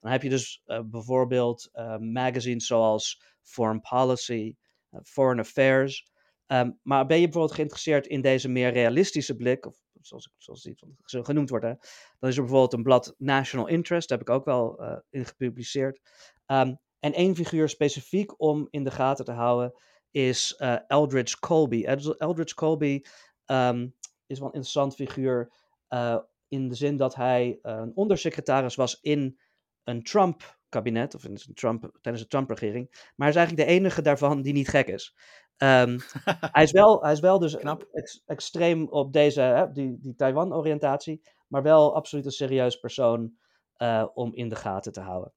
Dan 0.01 0.11
heb 0.11 0.23
je 0.23 0.29
dus 0.29 0.63
eh, 0.65 0.81
bijvoorbeeld 0.85 1.69
eh, 1.73 1.97
magazines 1.97 2.67
zoals 2.67 3.23
Foreign 3.43 3.81
Policy, 3.81 4.57
eh, 4.91 5.01
Foreign 5.03 5.41
Affairs. 5.41 6.11
Ehm, 6.47 6.71
maar 6.83 7.07
ben 7.07 7.17
je 7.17 7.25
bijvoorbeeld 7.25 7.55
geïnteresseerd 7.55 8.07
in 8.07 8.21
deze 8.21 8.49
meer 8.49 8.73
realistische 8.73 9.37
blik, 9.37 9.67
of 9.67 9.77
zoals, 10.01 10.31
zoals 10.37 10.63
die 10.63 10.77
genoemd 11.07 11.51
wordt, 11.51 11.65
hè, 11.65 11.75
dan 12.19 12.31
is 12.31 12.37
er 12.37 12.43
bijvoorbeeld 12.43 12.73
een 12.73 12.83
blad 12.83 13.15
National 13.19 13.67
Interest, 13.67 14.09
daar 14.09 14.19
heb 14.19 14.29
ik 14.29 14.35
ook 14.35 14.45
wel 14.45 14.83
in 15.11 15.25
gepubliceerd. 15.25 16.01
Um, 16.47 16.79
en 16.99 17.13
één 17.13 17.35
figuur 17.35 17.69
specifiek 17.69 18.41
om 18.41 18.67
in 18.71 18.85
de 18.85 18.91
gaten 18.91 19.25
te 19.25 19.33
houden 19.33 19.75
is 20.13 20.57
uh, 20.59 20.77
Eldridge 20.87 21.39
Colby. 21.39 21.85
Eldridge 22.19 22.55
Colby 22.55 23.03
um, 23.47 23.95
is 24.27 24.39
wel 24.39 24.49
een 24.49 24.55
interessant 24.55 24.95
figuur 24.95 25.53
uh, 25.89 26.19
in 26.49 26.69
de 26.69 26.75
zin 26.75 26.97
dat 26.97 27.15
hij 27.15 27.59
een 27.63 27.93
ondersecretaris 27.95 28.75
was 28.75 28.99
in 29.01 29.39
een 29.85 30.03
Trump-kabinet, 30.03 31.15
of 31.15 31.25
in 31.25 31.31
een 31.31 31.55
Trump, 31.55 31.99
tijdens 32.01 32.25
de 32.25 32.31
Trump-regering. 32.31 32.89
Maar 32.91 33.13
hij 33.17 33.29
is 33.29 33.37
eigenlijk 33.37 33.69
de 33.69 33.75
enige 33.75 34.03
daarvan 34.03 34.43
die 34.43 34.53
niet 34.53 34.69
gek 34.69 34.87
is. 34.87 35.17
Um, 35.57 35.99
hij, 36.57 36.63
is 36.63 36.73
wel, 36.73 37.03
hij 37.03 37.13
is 37.13 37.21
wel 37.21 37.39
dus 37.39 37.57
ex, 37.57 38.23
extreem 38.27 38.89
op 38.89 39.13
deze, 39.13 39.41
hè, 39.41 39.73
die, 39.73 39.99
die 40.01 40.15
Taiwan-oriëntatie, 40.15 41.23
maar 41.49 41.63
wel 41.63 41.95
absoluut 41.95 42.25
een 42.25 42.31
serieus 42.31 42.79
persoon 42.79 43.33
uh, 43.79 44.07
om 44.15 44.35
in 44.35 44.49
de 44.49 44.57
gaten 44.57 44.93
te 44.93 45.01
houden. 45.01 45.33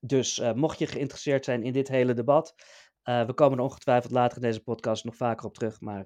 Dus 0.00 0.38
uh, 0.38 0.52
mocht 0.52 0.78
je 0.78 0.86
geïnteresseerd 0.86 1.44
zijn 1.44 1.62
in 1.62 1.72
dit 1.72 1.88
hele 1.88 2.14
debat, 2.14 2.54
uh, 3.04 3.26
we 3.26 3.32
komen 3.32 3.58
er 3.58 3.64
ongetwijfeld 3.64 4.12
later 4.12 4.36
in 4.36 4.42
deze 4.42 4.62
podcast 4.62 5.04
nog 5.04 5.16
vaker 5.16 5.46
op 5.46 5.54
terug, 5.54 5.80
maar 5.80 6.04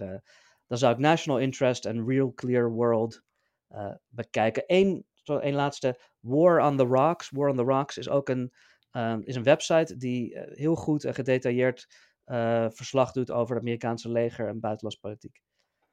dan 0.66 0.78
zou 0.78 0.92
ik 0.92 0.98
National 0.98 1.38
Interest 1.38 1.84
en 1.84 2.08
Real 2.08 2.32
Clear 2.34 2.70
World 2.70 3.22
bekijken. 4.08 4.62
Eén, 4.66 5.06
één 5.24 5.54
laatste, 5.54 6.00
War 6.20 6.60
on 6.60 6.76
the 6.76 6.84
Rocks. 6.84 7.30
War 7.30 7.48
on 7.48 7.56
the 7.56 7.62
Rocks 7.62 7.96
is 7.96 8.08
ook 8.08 8.28
een, 8.28 8.52
um, 8.92 9.22
is 9.24 9.36
een 9.36 9.42
website 9.42 9.96
die 9.96 10.38
heel 10.38 10.74
goed 10.74 11.04
en 11.04 11.14
gedetailleerd 11.14 11.86
verslag 12.68 13.12
doet 13.12 13.30
over 13.30 13.54
het 13.54 13.64
Amerikaanse 13.64 14.08
leger 14.08 14.48
en 14.48 14.60
buitenlandse 14.60 15.00
politiek. 15.00 15.42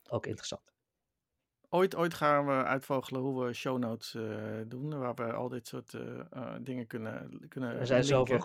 Ook 0.09 0.25
interessant. 0.25 0.73
Ooit, 1.73 1.95
ooit 1.95 2.13
gaan 2.13 2.45
we 2.45 2.63
uitvogelen 2.63 3.21
hoe 3.21 3.45
we 3.45 3.53
show 3.53 3.77
notes 3.77 4.13
uh, 4.13 4.23
doen, 4.67 4.99
waar 4.99 5.15
we 5.15 5.33
al 5.33 5.49
dit 5.49 5.67
soort 5.67 5.93
uh, 5.93 6.01
dingen 6.61 6.87
kunnen, 6.87 7.45
kunnen 7.49 7.79
er 7.79 7.87
zijn, 7.87 8.03
zoveel, 8.03 8.35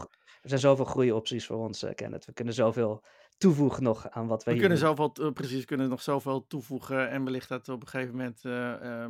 er 0.43 0.49
zijn 0.49 0.61
zoveel 0.61 0.85
groeiopties 0.85 1.47
voor 1.47 1.57
ons, 1.57 1.85
Kenneth. 1.95 2.25
We 2.25 2.33
kunnen 2.33 2.55
zoveel 2.55 3.05
toevoegen 3.39 3.83
nog 3.83 4.11
aan 4.11 4.27
wat 4.27 4.45
we, 4.45 4.53
we 4.53 4.59
kunnen 4.59 4.79
zoveel, 4.79 5.33
precies, 5.33 5.65
kunnen 5.65 5.89
nog 5.89 6.03
zoveel 6.03 6.47
toevoegen 6.47 7.11
en 7.11 7.25
wellicht 7.25 7.49
dat 7.49 7.67
we 7.67 7.73
op 7.73 7.83
een 7.83 7.89
gegeven 7.89 8.17
moment 8.17 8.43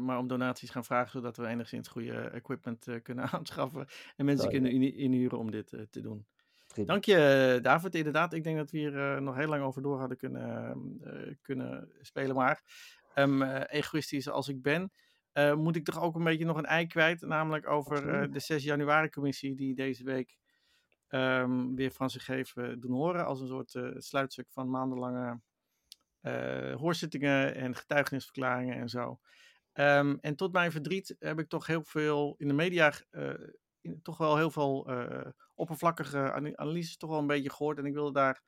maar 0.01 0.19
om 0.19 0.29
donaties 0.29 0.71
gaan 0.71 0.85
vragen, 0.85 1.11
zodat 1.11 1.37
we 1.37 1.47
enigszins 1.47 1.89
goede 1.89 2.13
equipment 2.13 2.87
kunnen 3.03 3.31
aanschaffen 3.33 3.87
en 4.17 4.25
mensen 4.25 4.49
kunnen 4.49 4.73
inhuren 4.95 5.39
om 5.39 5.51
dit 5.51 5.69
te 5.91 6.01
doen. 6.01 6.27
Dank 6.85 7.05
je, 7.05 7.59
David. 7.63 7.95
Inderdaad, 7.95 8.33
ik 8.33 8.45
denk 8.45 8.57
dat 8.57 8.71
we 8.71 8.79
hier 8.79 9.23
nog 9.23 9.37
heel 9.37 9.49
lang 9.49 9.63
over 9.63 9.83
door 9.83 9.99
hadden 9.99 10.17
kunnen, 10.17 10.77
kunnen 11.43 11.89
spelen. 12.01 12.35
Maar 12.35 12.63
um, 13.19 13.43
egoïstisch 13.43 14.29
als 14.29 14.49
ik 14.49 14.63
ben, 14.63 14.93
moet 15.55 15.77
ik 15.77 15.85
toch 15.85 16.01
ook 16.01 16.15
een 16.15 16.25
beetje 16.25 16.45
nog 16.45 16.57
een 16.57 16.67
ei 16.67 16.87
kwijt. 16.87 17.21
Namelijk 17.21 17.69
over 17.69 18.31
de 18.33 18.39
6 18.39 18.65
januari 18.65 19.09
commissie 19.09 19.55
die 19.55 19.75
deze 19.75 20.05
week 20.05 20.39
um, 21.09 21.75
weer 21.77 21.91
van 21.91 22.11
zich 22.11 22.27
heeft 22.27 22.55
doen 22.55 22.93
horen. 22.93 23.27
Als 23.27 23.41
een 23.41 23.47
soort 23.47 23.79
sluitstuk 23.97 24.47
van 24.51 24.71
maandenlange 24.71 25.41
hoorzittingen 26.77 27.55
en 27.55 27.75
getuigenisverklaringen 27.75 28.77
en 28.77 28.89
zo. 28.89 29.21
Um, 29.73 30.19
en 30.21 30.37
tot 30.37 30.53
mijn 30.53 30.73
verdriet 30.73 31.17
heb 31.19 31.39
ik 31.39 31.49
toch 31.49 31.67
heel 31.67 31.85
veel 31.85 32.35
in 32.39 32.49
de 32.49 32.55
media 32.55 32.93
toch 34.03 34.19
wel 34.19 34.37
heel 34.37 34.51
veel 34.51 34.91
oppervlakkige 35.55 36.33
analyses 36.33 36.97
toch 36.97 37.11
wel 37.11 37.19
een 37.19 37.27
beetje 37.27 37.51
gehoord. 37.51 37.79
En 37.79 37.87
ik 37.87 37.95
wilde 37.95 38.13
daar, 38.13 38.43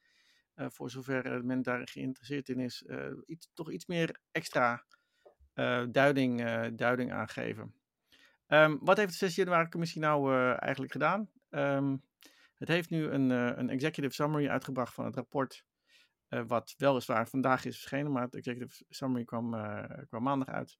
voor 0.68 0.90
zover 0.90 1.44
men 1.44 1.62
daar 1.62 1.88
geïnteresseerd 1.88 2.48
in 2.48 2.58
is, 2.58 2.84
uh, 2.86 3.06
iets, 3.26 3.50
toch 3.54 3.70
iets 3.70 3.86
meer 3.86 4.20
extra 4.30 4.84
duiding, 5.90 6.42
duiding 6.74 7.12
aangeven. 7.12 7.74
Um, 8.46 8.78
wat 8.82 8.96
heeft 8.96 9.10
de 9.10 9.16
6 9.16 9.34
januari 9.34 9.68
commissie 9.68 10.00
nou 10.00 10.34
eigenlijk 10.56 10.92
gedaan? 10.92 11.30
Um, 11.50 12.02
het 12.58 12.68
heeft 12.68 12.90
nu 12.90 13.08
een, 13.08 13.30
een 13.30 13.70
executive 13.70 14.14
summary 14.14 14.48
uitgebracht 14.48 14.94
van 14.94 15.04
het 15.04 15.14
rapport. 15.14 15.64
wat 16.28 16.74
weliswaar 16.76 17.28
vandaag 17.28 17.64
is 17.64 17.76
verschenen, 17.76 18.12
maar 18.12 18.22
het 18.22 18.34
executive 18.34 18.84
summary 18.88 19.24
kwam, 19.24 19.50
maandag 20.10 20.48
uit. 20.48 20.78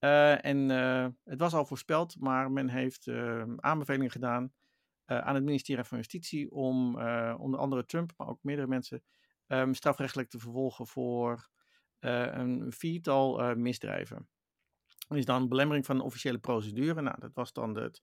Uh, 0.00 0.44
en 0.44 0.70
uh, 0.70 1.06
het 1.24 1.40
was 1.40 1.54
al 1.54 1.66
voorspeld, 1.66 2.20
maar 2.20 2.50
men 2.50 2.68
heeft 2.68 3.06
uh, 3.06 3.42
aanbevelingen 3.56 4.10
gedaan 4.10 4.52
aan 5.08 5.34
het 5.34 5.44
ministerie 5.44 5.84
van 5.84 5.98
Justitie 5.98 6.50
om 6.50 6.86
onder 7.38 7.60
andere 7.60 7.84
Trump, 7.84 8.12
maar 8.16 8.28
ook 8.28 8.42
meerdere 8.42 8.68
mensen, 8.68 9.02
um, 9.46 9.74
strafrechtelijk 9.74 10.28
te 10.28 10.38
vervolgen 10.38 10.86
voor 10.86 11.48
een 12.00 12.72
viertal 12.72 13.54
misdrijven. 13.56 14.28
Er 15.08 15.16
is 15.16 15.24
dan 15.24 15.48
belemmering 15.48 15.86
van 15.86 15.96
een 15.96 16.02
officiële 16.02 16.38
procedure. 16.38 17.02
Nou, 17.02 17.16
dat 17.20 17.34
was 17.34 17.52
dan 17.52 17.76
het, 17.76 18.02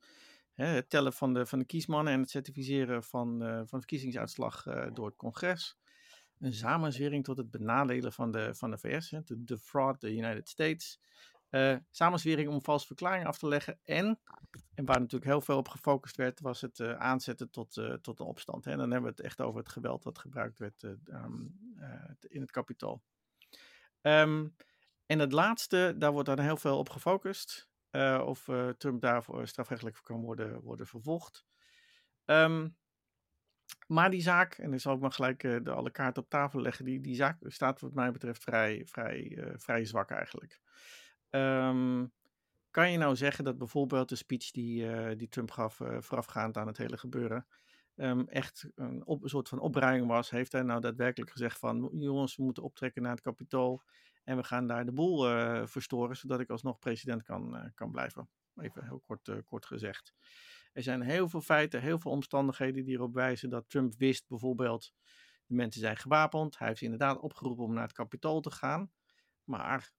hè, 0.53 0.65
het 0.65 0.89
tellen 0.89 1.13
van 1.13 1.33
de, 1.33 1.45
van 1.45 1.59
de 1.59 1.65
kiesmannen 1.65 2.13
en 2.13 2.19
het 2.19 2.29
certificeren 2.29 3.03
van, 3.03 3.39
van 3.39 3.65
de 3.65 3.67
verkiezingsuitslag 3.67 4.63
door 4.93 5.05
het 5.05 5.15
congres. 5.15 5.77
Een 6.39 6.53
samenzwering 6.53 7.23
tot 7.23 7.37
het 7.37 7.51
benadelen 7.51 8.13
van 8.13 8.31
de, 8.31 8.55
van 8.55 8.71
de 8.71 8.77
VS, 8.77 9.09
de 9.09 9.43
defraud 9.43 9.99
the 9.99 10.15
United 10.15 10.49
States. 10.49 10.99
Uh, 11.55 11.75
samenzwering 11.91 12.49
om 12.49 12.61
valse 12.61 12.85
verklaringen 12.87 13.27
af 13.27 13.37
te 13.37 13.47
leggen. 13.47 13.79
En, 13.83 14.19
en 14.73 14.85
waar 14.85 14.99
natuurlijk 14.99 15.31
heel 15.31 15.41
veel 15.41 15.57
op 15.57 15.67
gefocust 15.67 16.15
werd, 16.15 16.39
was 16.39 16.61
het 16.61 16.79
uh, 16.79 16.93
aanzetten 16.93 17.49
tot, 17.49 17.77
uh, 17.77 17.93
tot 17.93 18.19
een 18.19 18.25
opstand. 18.25 18.65
Hè. 18.65 18.71
Dan 18.71 18.91
hebben 18.91 19.09
we 19.09 19.15
het 19.15 19.25
echt 19.25 19.41
over 19.41 19.59
het 19.59 19.69
geweld 19.69 20.03
dat 20.03 20.19
gebruikt 20.19 20.59
werd 20.59 20.83
um, 20.83 21.59
in 22.19 22.41
het 22.41 22.51
kapitool. 22.51 23.03
Um, 24.01 24.55
en 25.05 25.19
het 25.19 25.31
laatste, 25.31 25.95
daar 25.97 26.11
wordt 26.11 26.27
dan 26.27 26.39
heel 26.39 26.57
veel 26.57 26.77
op 26.77 26.89
gefocust. 26.89 27.69
of 28.25 28.49
Trump 28.77 29.01
daarvoor 29.01 29.47
strafrechtelijk 29.47 29.99
kan 30.03 30.21
worden, 30.21 30.61
worden 30.61 30.87
vervolgd. 30.87 31.45
Um, 32.25 32.77
maar 33.87 34.11
die 34.11 34.21
zaak, 34.21 34.53
en 34.53 34.69
dan 34.69 34.79
zal 34.79 34.95
ik 34.95 35.01
maar 35.01 35.11
gelijk 35.11 35.41
de 35.41 35.71
alle 35.71 35.91
kaarten 35.91 36.23
op 36.23 36.29
tafel 36.29 36.61
leggen, 36.61 36.85
die, 36.85 37.01
die 37.01 37.15
zaak 37.15 37.37
staat 37.41 37.79
wat 37.79 37.93
mij 37.93 38.11
betreft 38.11 38.43
vrij, 38.43 38.81
vrij, 38.85 39.53
vrij 39.57 39.85
zwak 39.85 40.11
eigenlijk. 40.11 40.63
Um, 41.35 42.11
kan 42.71 42.91
je 42.91 42.97
nou 42.97 43.15
zeggen 43.15 43.43
dat 43.43 43.57
bijvoorbeeld 43.57 44.09
de 44.09 44.15
speech 44.15 44.51
die, 44.51 44.83
uh, 44.83 45.17
die 45.17 45.27
Trump 45.27 45.51
gaf 45.51 45.79
uh, 45.79 45.97
voorafgaand 46.01 46.57
aan 46.57 46.67
het 46.67 46.77
hele 46.77 46.97
gebeuren 46.97 47.47
um, 47.95 48.27
echt 48.27 48.69
een, 48.75 49.03
een, 49.05 49.19
soort 49.23 49.49
van 49.49 49.59
opruiming 49.59 50.07
was? 50.07 50.29
Heeft 50.29 50.51
hij 50.51 50.61
nou 50.61 50.81
daadwerkelijk 50.81 51.31
gezegd 51.31 51.59
van 51.59 51.89
jongens, 51.93 52.35
we 52.35 52.43
moeten 52.43 52.63
optrekken 52.63 53.01
naar 53.01 53.11
het 53.11 53.21
kapitool 53.21 53.83
en 54.23 54.37
we 54.37 54.43
gaan 54.43 54.67
daar 54.67 54.85
de 54.85 54.91
boel 54.91 55.31
uh, 55.31 55.65
verstoren 55.65 56.17
zodat 56.17 56.39
ik 56.39 56.49
alsnog 56.49 56.79
president 56.79 57.23
kan, 57.23 57.71
kan 57.75 57.91
blijven? 57.91 58.29
Even 58.55 58.83
heel 58.83 58.99
kort, 58.99 59.43
kort 59.45 59.65
gezegd. 59.65 60.13
Er 60.73 60.83
zijn 60.83 61.01
heel 61.01 61.29
veel 61.29 61.41
feiten, 61.41 61.81
heel 61.81 61.99
veel 61.99 62.11
omstandigheden 62.11 62.85
die 62.85 62.95
erop 62.95 63.13
wijzen 63.13 63.49
dat 63.49 63.69
Trump 63.69 63.95
wist 63.97 64.27
bijvoorbeeld 64.27 64.93
de 65.45 65.55
mensen 65.55 65.81
zijn 65.81 65.97
gewapend. 65.97 66.57
Hij 66.57 66.67
heeft 66.67 66.81
inderdaad 66.81 67.19
opgeroepen 67.19 67.63
om 67.63 67.73
naar 67.73 67.83
het 67.83 67.93
kapitool 67.93 68.41
te 68.41 68.51
gaan. 68.51 68.91
Maar 69.43 69.91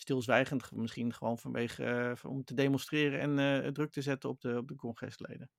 stilzwijgend, 0.00 0.72
misschien 0.72 1.12
gewoon 1.12 1.38
vanwege 1.38 2.16
uh, 2.24 2.30
om 2.30 2.44
te 2.44 2.54
demonstreren 2.54 3.20
en 3.20 3.64
uh, 3.64 3.72
druk 3.72 3.92
te 3.92 4.02
zetten 4.02 4.28
op 4.28 4.40
de, 4.40 4.56
op 4.56 4.68
de 4.68 4.74
congresleden. 4.74 5.50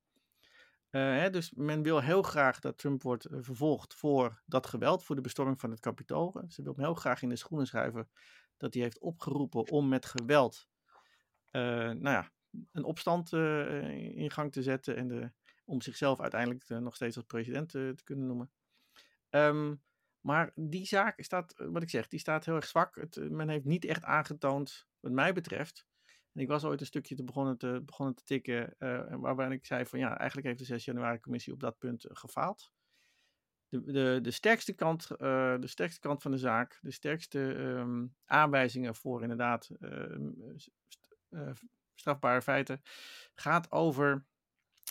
Uh, 0.91 1.01
hè, 1.01 1.29
dus 1.29 1.51
men 1.51 1.81
wil 1.81 2.01
heel 2.01 2.21
graag 2.21 2.59
dat 2.59 2.77
Trump 2.77 3.01
wordt 3.01 3.27
vervolgd 3.29 3.93
voor 3.93 4.41
dat 4.45 4.67
geweld, 4.67 5.03
voor 5.03 5.15
de 5.15 5.21
bestorming 5.21 5.59
van 5.59 5.71
het 5.71 5.79
kapitool. 5.79 6.43
Ze 6.47 6.61
wil 6.61 6.73
hem 6.73 6.83
heel 6.83 6.93
graag 6.93 7.21
in 7.21 7.29
de 7.29 7.35
schoenen 7.35 7.67
schuiven 7.67 8.09
dat 8.57 8.73
hij 8.73 8.83
heeft 8.83 8.99
opgeroepen 8.99 9.69
om 9.69 9.87
met 9.87 10.05
geweld 10.05 10.67
nou 11.51 12.09
ja, 12.09 12.31
een 12.71 12.83
opstand 12.83 13.31
in 13.31 14.31
gang 14.31 14.51
te 14.51 14.61
zetten 14.61 14.95
en 14.95 15.07
de, 15.07 15.31
om 15.65 15.81
zichzelf 15.81 16.21
uiteindelijk 16.21 16.69
nog 16.69 16.95
steeds 16.95 17.15
als 17.15 17.25
president 17.25 17.69
te 17.69 18.01
kunnen 18.03 18.27
noemen. 18.27 18.51
Um, 19.29 19.81
maar 20.27 20.51
die 20.55 20.85
zaak 20.85 21.23
staat, 21.23 21.51
eh, 21.51 21.67
wat 21.67 21.81
ik 21.81 21.89
zeg, 21.89 22.07
die 22.07 22.19
staat 22.19 22.45
heel 22.45 22.55
erg 22.55 22.67
zwak. 22.67 22.95
Het, 22.95 23.17
eh, 23.17 23.27
men 23.27 23.49
heeft 23.49 23.65
niet 23.65 23.85
echt 23.85 24.03
aangetoond, 24.03 24.87
wat 24.99 25.11
mij 25.11 25.33
betreft. 25.33 25.85
En 26.33 26.41
ik 26.41 26.47
was 26.47 26.63
ooit 26.63 26.79
een 26.79 26.85
stukje 26.85 27.15
te 27.15 27.23
begonnen, 27.23 27.57
te, 27.57 27.81
begonnen 27.85 28.15
te 28.15 28.23
tikken, 28.23 28.75
uh, 28.79 29.15
waarbij 29.15 29.49
ik 29.49 29.65
zei 29.65 29.85
van 29.85 29.99
ja, 29.99 30.17
eigenlijk 30.17 30.47
heeft 30.47 30.59
de 30.59 30.65
6 30.65 30.85
januari 30.85 31.19
commissie 31.19 31.53
op 31.53 31.59
dat 31.59 31.77
punt 31.77 32.05
gefaald. 32.09 32.71
De, 33.69 33.91
de, 33.91 34.19
de, 34.21 34.31
sterkste 34.31 34.73
kant, 34.73 35.07
de 35.07 35.59
sterkste 35.63 35.99
kant 35.99 36.21
van 36.21 36.31
de 36.31 36.37
zaak, 36.37 36.79
de 36.81 36.91
sterkste 36.91 37.39
um, 37.39 38.15
aanwijzingen 38.25 38.95
voor 38.95 39.21
inderdaad 39.21 39.69
uh, 41.29 41.51
strafbare 41.95 42.41
feiten, 42.41 42.81
gaat 43.33 43.71
over 43.71 44.25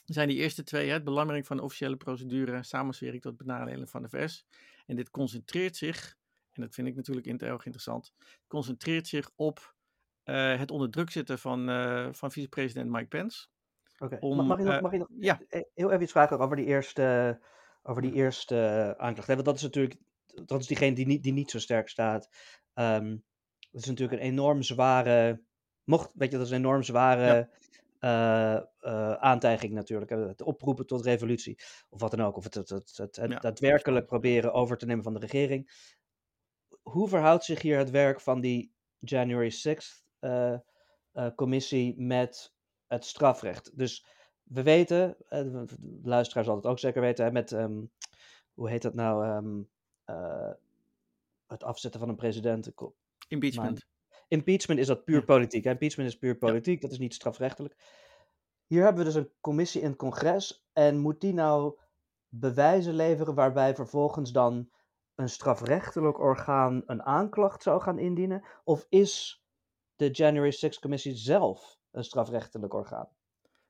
zijn 0.04 0.28
die 0.28 0.36
eerste 0.36 0.62
twee, 0.62 0.90
het 0.90 1.04
belangrijking 1.04 1.46
van 1.46 1.56
de 1.56 1.62
officiële 1.62 1.96
procedure, 1.96 2.62
samenswering 2.62 3.22
tot 3.22 3.36
benadelen 3.36 3.88
van 3.88 4.02
de 4.02 4.08
VS. 4.08 4.46
En 4.86 4.96
dit 4.96 5.10
concentreert 5.10 5.76
zich, 5.76 6.16
en 6.52 6.62
dat 6.62 6.74
vind 6.74 6.88
ik 6.88 6.94
natuurlijk 6.94 7.26
erg 7.26 7.64
interessant, 7.64 8.14
concentreert 8.46 9.06
zich 9.06 9.30
op 9.36 9.74
uh, 10.24 10.58
het 10.58 10.70
onder 10.70 10.90
druk 10.90 11.10
zetten 11.10 11.38
van, 11.38 11.70
uh, 11.70 12.08
van 12.12 12.32
vicepresident 12.32 12.90
Mike 12.90 13.06
Pence. 13.06 13.46
Oké, 13.98 14.14
okay. 14.14 14.28
mag, 14.28 14.46
mag, 14.46 14.80
mag, 14.80 14.92
ik 14.92 14.98
nog 14.98 15.08
ja. 15.18 15.40
heel 15.74 15.90
even 15.90 16.02
iets 16.02 16.12
vragen 16.12 16.38
over 16.38 16.56
die 16.56 16.66
eerste, 16.66 17.40
over 17.82 18.02
die 18.02 18.12
eerste 18.12 18.94
aanklacht? 18.98 19.28
Want 19.28 19.44
dat 19.44 19.56
is 19.56 19.62
natuurlijk 19.62 20.00
dat 20.44 20.60
is 20.60 20.66
diegene 20.66 20.94
die 20.94 21.06
niet, 21.06 21.22
die 21.22 21.32
niet 21.32 21.50
zo 21.50 21.58
sterk 21.58 21.88
staat. 21.88 22.28
Ehm, 22.74 23.16
dat 23.70 23.82
is 23.82 23.86
natuurlijk 23.86 24.20
een 24.20 24.28
enorm 24.28 24.62
zware, 24.62 25.42
mocht, 25.84 26.10
weet 26.14 26.30
je, 26.30 26.36
dat 26.36 26.46
is 26.46 26.52
een 26.52 26.58
enorm 26.58 26.82
zware 26.82 27.50
uh, 28.06 29.12
aantijging 29.12 29.72
natuurlijk. 29.72 30.10
Het 30.10 30.42
oproepen 30.42 30.86
tot 30.86 31.04
revolutie, 31.04 31.58
of 31.88 32.00
wat 32.00 32.10
dan 32.10 32.20
ook. 32.20 32.36
Of 32.36 32.44
het, 32.44 32.54
het, 32.54 32.96
het, 32.96 33.36
daadwerkelijk 33.40 34.06
proberen 34.06 34.52
over 34.52 34.78
te 34.78 34.86
nemen 34.86 35.04
van 35.04 35.14
de 35.14 35.20
regering. 35.20 35.70
Hoe 36.82 37.08
verhoudt 37.08 37.44
zich 37.44 37.62
hier 37.62 37.78
het 37.78 37.90
werk 37.90 38.20
van 38.20 38.40
die 38.40 38.72
January 38.98 39.52
6th 39.52 40.04
commissie 41.34 42.00
met 42.00 42.54
het 42.86 43.04
strafrecht? 43.04 43.78
Dus 43.78 44.06
we 44.42 44.62
weten, 44.62 45.16
de 45.28 45.66
luisteraar 46.02 46.44
zal 46.44 46.56
het 46.56 46.66
ook 46.66 46.78
zeker 46.78 47.00
weten, 47.00 47.32
met, 47.32 47.52
ehm, 47.52 47.82
hoe 48.54 48.68
heet 48.70 48.82
dat 48.82 48.94
nou, 48.94 49.26
um, 49.26 49.68
het 51.46 51.62
afzetten 51.62 52.00
van 52.00 52.08
een 52.08 52.16
president. 52.16 52.72
Impeachment. 53.28 53.86
Impeachment 54.28 54.80
is 54.80 54.86
dat 54.86 55.04
puur 55.04 55.24
politiek. 55.24 55.64
Impeachment 55.64 56.08
is 56.08 56.18
puur 56.18 56.36
politiek, 56.36 56.80
dat 56.80 56.92
is 56.92 56.98
niet 56.98 57.14
strafrechtelijk. 57.14 57.76
Hier 58.66 58.82
hebben 58.82 59.04
we 59.04 59.10
dus 59.12 59.22
een 59.22 59.30
commissie 59.40 59.80
in 59.80 59.88
het 59.88 59.96
congres 59.96 60.66
en 60.72 60.98
moet 60.98 61.20
die 61.20 61.34
nou 61.34 61.78
bewijzen 62.28 62.94
leveren 62.94 63.34
waarbij 63.34 63.74
vervolgens 63.74 64.32
dan 64.32 64.70
een 65.14 65.28
strafrechtelijk 65.28 66.18
orgaan 66.18 66.82
een 66.86 67.02
aanklacht 67.02 67.62
zou 67.62 67.80
gaan 67.80 67.98
indienen? 67.98 68.44
Of 68.64 68.86
is 68.88 69.44
de 69.96 70.10
January 70.10 70.50
6 70.50 70.78
commissie 70.78 71.14
zelf 71.14 71.78
een 71.90 72.04
strafrechtelijk 72.04 72.74
orgaan? 72.74 73.08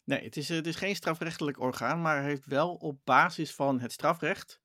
Nee, 0.05 0.25
het 0.25 0.37
is, 0.37 0.49
het 0.49 0.67
is 0.67 0.77
geen 0.77 0.97
strafrechtelijk 0.97 1.61
orgaan, 1.61 2.03
maar 2.03 2.23
heeft 2.23 2.47
wel 2.47 2.75
op 2.75 3.01
basis 3.05 3.55
van 3.55 3.81
het 3.81 3.93
strafrecht 3.93 4.61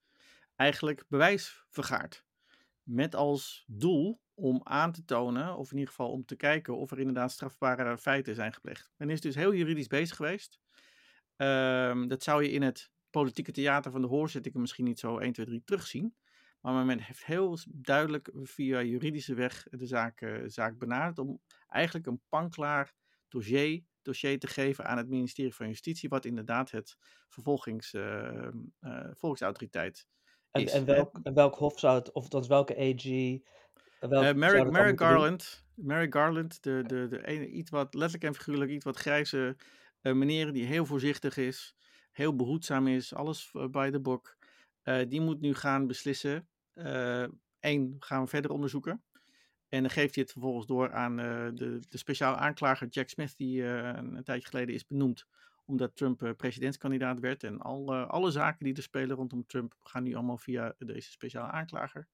eigenlijk 0.56 1.06
bewijs 1.08 1.66
vergaard. 1.70 2.26
Met 2.84 3.16
als 3.16 3.66
doel 3.68 4.22
om 4.34 4.61
aan 4.63 4.91
te 4.91 5.05
tonen, 5.05 5.57
of 5.57 5.71
in 5.71 5.77
ieder 5.77 5.93
geval 5.93 6.11
om 6.11 6.25
te 6.25 6.36
kijken 6.36 6.77
of 6.77 6.91
er 6.91 6.99
inderdaad 6.99 7.32
strafbare 7.32 7.97
feiten 7.97 8.36
zijn 8.36 8.53
gepleegd. 8.53 8.91
Men 8.97 9.09
is 9.09 9.21
dus 9.21 9.36
heel 9.36 9.53
juridisch 9.53 9.88
bezig 9.88 10.15
geweest. 10.15 10.59
Ehm, 11.36 12.07
dat 12.07 12.23
zou 12.23 12.43
je 12.43 12.51
in 12.51 12.61
het 12.61 12.91
politieke 13.09 13.51
theater 13.51 13.91
van 13.91 14.01
de 14.01 14.07
hoorzittingen 14.07 14.61
misschien 14.61 14.86
niet 14.86 14.99
zo 14.99 15.17
1, 15.17 15.34
2, 15.34 15.45
3 15.45 15.61
terugzien. 15.65 16.15
Maar 16.61 16.86
men 16.86 16.99
heeft 16.99 17.25
heel 17.25 17.57
duidelijk 17.67 18.32
via 18.34 18.82
juridische 18.82 19.34
weg 19.34 19.67
de 19.69 19.86
zaak, 19.86 20.21
uh, 20.21 20.43
zaak 20.45 20.77
benaderd 20.77 21.19
om 21.19 21.41
eigenlijk 21.67 22.05
een 22.05 22.21
panklaar 22.29 22.93
dossier 23.27 23.84
dossier 24.01 24.39
te 24.39 24.47
geven 24.47 24.86
aan 24.86 24.97
het 24.97 25.07
ministerie 25.07 25.55
van 25.55 25.67
Justitie, 25.67 26.09
wat 26.09 26.25
inderdaad 26.25 26.71
het 26.71 26.97
vervolgings, 27.27 27.93
uh, 27.93 28.47
uh, 28.82 29.07
volksautoriteit 29.11 30.07
en, 30.51 30.61
is. 30.61 30.71
En 30.71 30.86
welk, 30.86 31.19
en 31.23 31.34
welk 31.34 31.55
hof 31.55 31.79
zou 31.79 31.95
het, 31.95 32.11
of 32.11 32.47
welke 32.47 32.77
AG? 32.77 33.39
Welk, 34.10 34.24
uh, 34.24 34.34
Merrick, 34.34 34.72
Merrick 34.72 34.99
Garland, 34.99 35.66
Merrick 35.76 36.14
Garland, 36.14 36.64
de, 36.64 36.84
de, 36.88 37.08
de 37.08 37.28
ene, 37.28 37.47
iets 37.47 37.70
wat 37.70 37.93
letterlijk 37.93 38.24
en 38.24 38.36
figuurlijk, 38.36 38.72
iets 38.72 38.86
wat 38.86 38.97
grijze 38.97 39.56
meneer 40.02 40.54
die 40.54 40.66
heel 40.66 40.86
voorzichtig 40.86 41.38
is, 41.38 41.76
heel 42.12 42.36
behoedzaam 42.36 42.88
is, 42.88 43.14
alles 43.14 43.52
bij 43.72 43.91
de 43.91 43.99
bok. 43.99 44.38
die 45.08 45.22
moet 45.22 45.41
nu 45.41 45.54
gaan 45.54 45.88
beslissen. 45.88 46.47
Eén, 47.60 47.95
gaan 47.99 48.22
we 48.22 48.28
verder 48.28 48.52
onderzoeken. 48.52 49.04
En 49.72 49.82
dan 49.82 49.89
geeft 49.89 50.16
hij 50.16 50.24
het 50.24 50.32
vervolgens 50.32 50.66
door 50.66 50.93
aan 50.93 51.20
uh, 51.20 51.26
de, 51.54 51.80
de 51.89 51.97
speciale 51.97 52.38
aanklager 52.38 52.88
Jack 52.88 53.10
Smith, 53.10 53.38
die 53.38 53.62
uh, 53.62 53.88
een, 53.93 54.24
tijdje 54.24 54.47
geleden 54.47 54.76
is 54.76 54.88
benoemd 54.88 55.26
omdat 55.66 55.95
Trump 55.95 56.22
uh, 56.24 56.32
presidentskandidaat 56.38 57.20
werd. 57.20 57.43
En 57.43 57.60
al, 57.60 57.93
alle 57.93 58.32
zaken 58.32 58.66
die 58.66 58.76
er 58.76 58.82
spelen 58.84 59.16
rondom 59.16 59.45
Trump 59.45 59.76
gaan 59.84 60.04
nu 60.04 60.14
allemaal 60.14 60.38
via 60.38 60.76
deze 60.78 61.12
speciale 61.12 61.52
aanklager. 61.52 62.08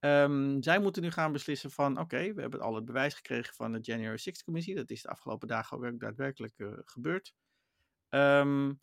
Um, 0.00 0.62
zij 0.62 0.78
moeten 0.78 1.02
nu 1.02 1.10
gaan 1.10 1.32
beslissen 1.32 1.70
van, 1.70 1.98
oké, 1.98 2.32
we 2.32 2.40
hebben 2.40 2.60
al 2.60 2.74
het 2.74 2.84
bewijs 2.84 3.14
gekregen 3.14 3.54
van 3.54 3.72
de 3.72 3.78
January 3.80 4.18
6th 4.18 4.44
commissie. 4.44 4.74
Dat 4.74 4.90
is 4.90 5.02
de 5.02 5.08
afgelopen 5.08 5.48
dagen 5.48 5.76
ook 5.76 6.00
daadwerkelijk 6.00 6.54
gebeurd. 6.84 7.34
Um, 8.08 8.80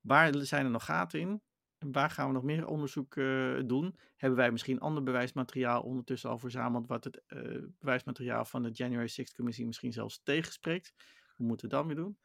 waar 0.00 0.34
zijn 0.34 0.64
er 0.64 0.70
nog 0.70 0.84
gaten 0.84 1.20
in? 1.20 1.42
waar 1.86 2.10
gaan 2.10 2.26
we 2.26 2.32
nog 2.32 2.42
meer 2.42 2.66
onderzoek 2.66 3.16
uh, 3.16 3.60
doen? 3.66 3.96
Hebben 4.16 4.38
wij 4.38 4.50
misschien 4.50 4.80
ander 4.80 5.02
bewijsmateriaal 5.02 5.82
ondertussen 5.82 6.30
al 6.30 6.38
verzameld, 6.38 6.86
wat 6.86 7.04
het 7.04 7.22
uh, 7.28 7.62
bewijsmateriaal 7.78 8.44
van 8.44 8.62
de 8.62 8.70
January 8.70 9.08
6th 9.20 9.34
commissie 9.34 9.66
misschien 9.66 9.92
zelfs 9.92 10.20
tegenspreekt? 10.22 10.92
Hoe 11.36 11.46
moeten 11.46 11.68
we 11.68 11.74
dan 11.74 11.86
weer 11.86 11.96
doen? 11.96 12.18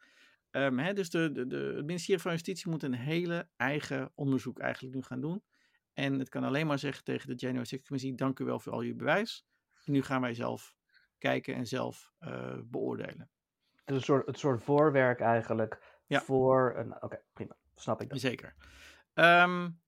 Um, 0.50 0.78
hè, 0.78 0.92
dus 0.92 1.10
de, 1.10 1.32
de, 1.32 1.46
de, 1.46 1.56
het 1.56 1.86
ministerie 1.86 2.22
van 2.22 2.32
Justitie 2.32 2.70
moet 2.70 2.82
een 2.82 2.94
hele 2.94 3.48
eigen 3.56 4.12
onderzoek 4.14 4.58
eigenlijk 4.58 4.94
nu 4.94 5.02
gaan 5.02 5.20
doen. 5.20 5.42
En 5.96 6.18
het 6.18 6.28
kan 6.28 6.44
alleen 6.44 6.66
maar 6.66 6.78
zeggen 6.78 7.04
tegen 7.04 7.28
de 7.28 7.34
January 7.34 7.66
6th 7.76 7.82
commissie, 7.82 8.14
dank 8.14 8.38
u 8.38 8.44
wel 8.44 8.60
voor 8.60 8.72
al 8.72 8.80
uw 8.80 8.96
bewijs. 8.96 9.46
nu 9.84 10.02
gaan 10.02 10.20
wij 10.20 10.34
zelf 10.34 10.74
kijken 11.18 11.54
en 11.54 11.66
zelf 11.66 12.12
uh, 12.20 12.58
beoordelen. 12.64 13.30
een 13.84 14.00
soort, 14.00 14.26
het 14.26 14.38
soort 14.38 14.62
voorwerk 14.62 15.20
eigenlijk 15.20 16.00
ja. 16.06 16.20
voor 16.20 16.74
een... 16.76 17.02
Oké, 17.02 17.22
prima. 17.32 17.56
Snap 17.74 18.00
ik 18.00 18.08
dat. 18.08 18.20
Zeker. 18.20 18.54
Um, 19.14 19.80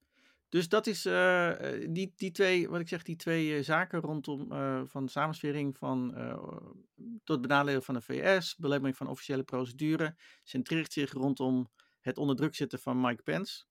dus 0.48 0.68
dat 0.68 0.86
is 0.86 1.06
uh, 1.06 1.52
die, 1.88 2.12
die 2.16 2.30
twee, 2.30 2.68
wat 2.68 2.80
ik 2.80 2.88
zeg, 2.88 3.02
die 3.02 3.16
twee 3.16 3.56
uh, 3.56 3.62
zaken 3.62 4.00
rondom 4.00 4.52
uh, 4.52 4.82
van 4.84 5.08
samenswering 5.08 5.76
van 5.76 6.14
tot 7.24 7.40
benadelen 7.40 7.82
van 7.82 7.94
de 7.94 8.00
VS, 8.00 8.56
belemmering 8.56 8.96
van 8.96 9.08
officiële 9.08 9.42
procedure, 9.42 10.16
centreert 10.42 10.92
zich 10.92 11.12
rondom 11.12 11.70
het 12.00 12.18
onder 12.18 12.36
druk 12.36 12.54
zetten 12.54 12.78
van 12.78 13.00
Mike 13.00 13.22
Pence. 13.22 13.64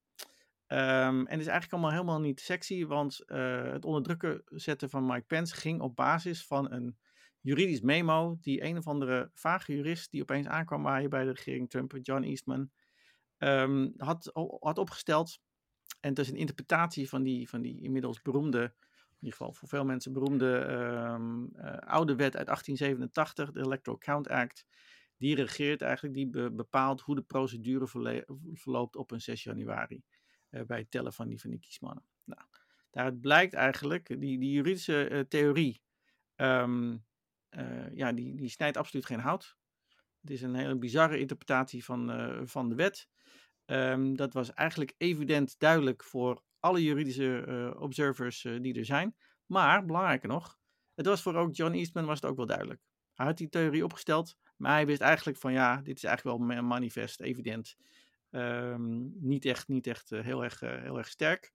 Um, 0.69 1.27
en 1.27 1.39
is 1.39 1.47
eigenlijk 1.47 1.71
allemaal 1.71 1.91
helemaal 1.91 2.19
niet 2.19 2.39
sexy, 2.39 2.85
want 2.85 3.23
het 3.25 3.85
onder 3.85 4.03
druk 4.03 4.41
zetten 4.45 4.89
van 4.89 5.05
Mike 5.05 5.25
Pence 5.27 5.55
ging 5.55 5.81
op 5.81 5.95
basis 5.95 6.45
van 6.45 6.71
een 6.71 6.97
juridisch 7.41 7.81
memo 7.81 8.37
die 8.41 8.63
een 8.63 8.77
of 8.77 8.87
andere 8.87 9.31
vage 9.33 9.75
jurist 9.75 10.11
die 10.11 10.21
opeens 10.21 10.47
aankwam 10.47 10.83
waaien 10.83 11.09
bij 11.09 11.23
de 11.23 11.31
regering 11.31 11.69
Trump, 11.69 11.97
John 12.01 12.23
Eastman, 12.23 12.69
um, 13.37 13.93
had, 13.97 14.31
had 14.59 14.77
opgesteld 14.77 15.39
en 15.99 16.09
het 16.09 16.19
is 16.19 16.29
een 16.29 16.35
interpretatie 16.35 17.09
van 17.09 17.23
die, 17.23 17.49
van 17.49 17.61
die 17.61 17.81
inmiddels 17.81 18.21
beroemde, 18.21 18.61
in 18.61 19.15
ieder 19.19 19.37
geval 19.37 19.53
voor 19.53 19.67
veel 19.67 19.85
mensen 19.85 20.13
beroemde 20.13 20.47
um, 20.47 21.49
uh, 21.55 21.77
oude 21.77 22.15
wet 22.15 22.37
uit 22.37 22.45
1887, 22.45 23.51
de 23.51 23.59
Electoral 23.59 23.99
Count 23.99 24.29
Act. 24.29 24.65
Die 25.17 25.35
regeert 25.35 25.81
eigenlijk, 25.81 26.15
die 26.15 26.29
be 26.29 26.51
bepaalt 26.51 27.01
hoe 27.01 27.15
de 27.15 27.21
procedure 27.21 27.87
verloopt 28.53 28.95
op 28.95 29.11
een 29.11 29.21
6 29.21 29.43
januari. 29.43 30.03
Uh, 30.49 30.61
bij 30.61 30.77
het 30.77 30.91
tellen 30.91 31.13
van 31.13 31.27
die, 31.27 31.39
van 31.41 31.49
die 31.49 31.59
kiesmannen. 31.59 32.03
Nou, 32.23 32.41
daaruit 32.89 33.21
blijkt 33.21 33.53
eigenlijk, 33.53 34.07
die, 34.07 34.39
die 34.39 34.51
juridische 34.51 35.09
uh, 35.09 35.19
theorie, 35.19 35.81
um, 36.35 37.05
ja, 37.93 38.11
die, 38.11 38.35
die 38.35 38.49
snijdt 38.49 38.77
absoluut 38.77 39.05
geen 39.05 39.19
hout. 39.19 39.57
Het 40.21 40.29
is 40.31 40.41
een 40.41 40.55
hele 40.55 40.77
bizarre 40.77 41.19
interpretatie 41.19 41.83
van, 41.83 42.11
van 42.47 42.69
de 42.69 42.75
wet. 42.75 43.07
Um, 43.65 44.15
dat 44.15 44.33
was 44.33 44.53
eigenlijk 44.53 44.93
evident 44.97 45.59
duidelijk 45.59 46.03
voor 46.03 46.43
alle 46.59 46.83
juridische 46.83 47.75
observers 47.79 48.41
die 48.41 48.73
er 48.73 48.85
zijn. 48.85 49.15
Maar, 49.45 49.85
belangrijker 49.85 50.29
nog, 50.29 50.59
het 50.95 51.05
was 51.05 51.21
voor 51.21 51.35
ook 51.35 51.55
John 51.55 51.73
Eastman 51.73 52.05
was 52.05 52.21
het 52.21 52.29
ook 52.29 52.37
wel 52.37 52.45
duidelijk. 52.45 52.81
Hij 53.13 53.25
had 53.25 53.37
die 53.37 53.49
theorie 53.49 53.83
opgesteld, 53.83 54.37
maar 54.55 54.71
hij 54.71 54.85
wist 54.85 55.01
eigenlijk 55.01 55.37
van 55.37 55.51
ja, 55.51 55.81
dit 55.81 55.95
is 55.95 56.03
eigenlijk 56.03 56.37
wel 56.37 56.61
manifest, 56.61 57.21
evident. 57.21 57.75
Um, 58.31 59.13
niet 59.19 59.45
echt, 59.45 59.67
niet 59.67 59.87
echt 59.87 60.11
uh, 60.11 60.23
heel, 60.23 60.43
erg, 60.43 60.59
heel 60.59 60.97
erg 60.97 61.07
sterk. 61.07 61.53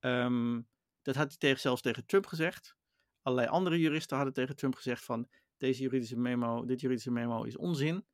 Um, 0.00 0.68
dat 1.02 1.14
had 1.14 1.28
hij 1.28 1.36
tegen, 1.36 1.60
zelfs 1.60 1.82
tegen 1.82 2.06
Trump 2.06 2.26
gezegd. 2.26 2.76
Allerlei 3.22 3.50
andere 3.50 3.78
juristen 3.78 4.16
hadden 4.16 4.34
tegen 4.34 4.56
Trump 4.56 4.74
gezegd 4.74 5.04
van 5.04 5.28
deze 5.56 5.82
juridische 5.82 6.18
memo, 6.18 6.64
dit 6.64 6.80
juridische 6.80 7.10
memo 7.10 7.42
is 7.42 7.56
onzin. 7.56 8.06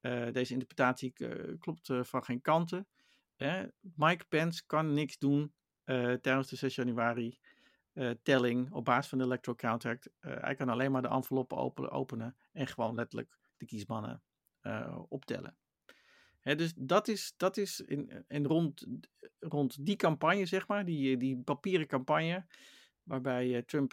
Uh, 0.00 0.32
deze 0.32 0.52
interpretatie 0.52 1.12
klopt 1.58 1.90
van 2.00 2.24
geen 2.24 2.40
kanten. 2.40 2.86
Mike 3.80 4.24
Pence 4.28 4.62
kan 4.66 4.94
niks 4.94 5.18
doen 5.18 5.54
tijdens 5.84 6.48
de 6.48 6.56
6 6.56 6.74
januari 6.74 7.38
telling 8.22 8.72
op 8.72 8.84
basis 8.84 9.08
van 9.08 9.18
de 9.18 9.24
Electoral 9.24 9.56
Count 9.56 9.84
Act. 9.84 10.10
hij 10.20 10.54
kan 10.54 10.68
alleen 10.68 10.92
maar 10.92 11.02
de 11.02 11.08
enveloppen 11.08 11.56
openen, 11.56 11.90
openen 11.90 12.36
en 12.52 12.66
gewoon 12.66 12.94
letterlijk 12.94 13.38
de 13.56 13.66
kiesmannen 13.66 14.22
optellen. 15.08 15.59
Dus 16.42 16.72
dat 16.76 17.08
is, 17.08 17.34
dat 17.36 17.56
is 17.56 17.80
in, 17.80 18.44
rond, 18.46 18.86
rond 19.38 19.86
die 19.86 19.96
campagne, 19.96 20.46
zeg 20.46 20.68
maar, 20.68 20.84
die, 20.84 21.16
die 21.16 21.42
papieren 21.42 21.86
campagne, 21.86 22.46
waarbij 23.02 23.62
Trump 23.62 23.92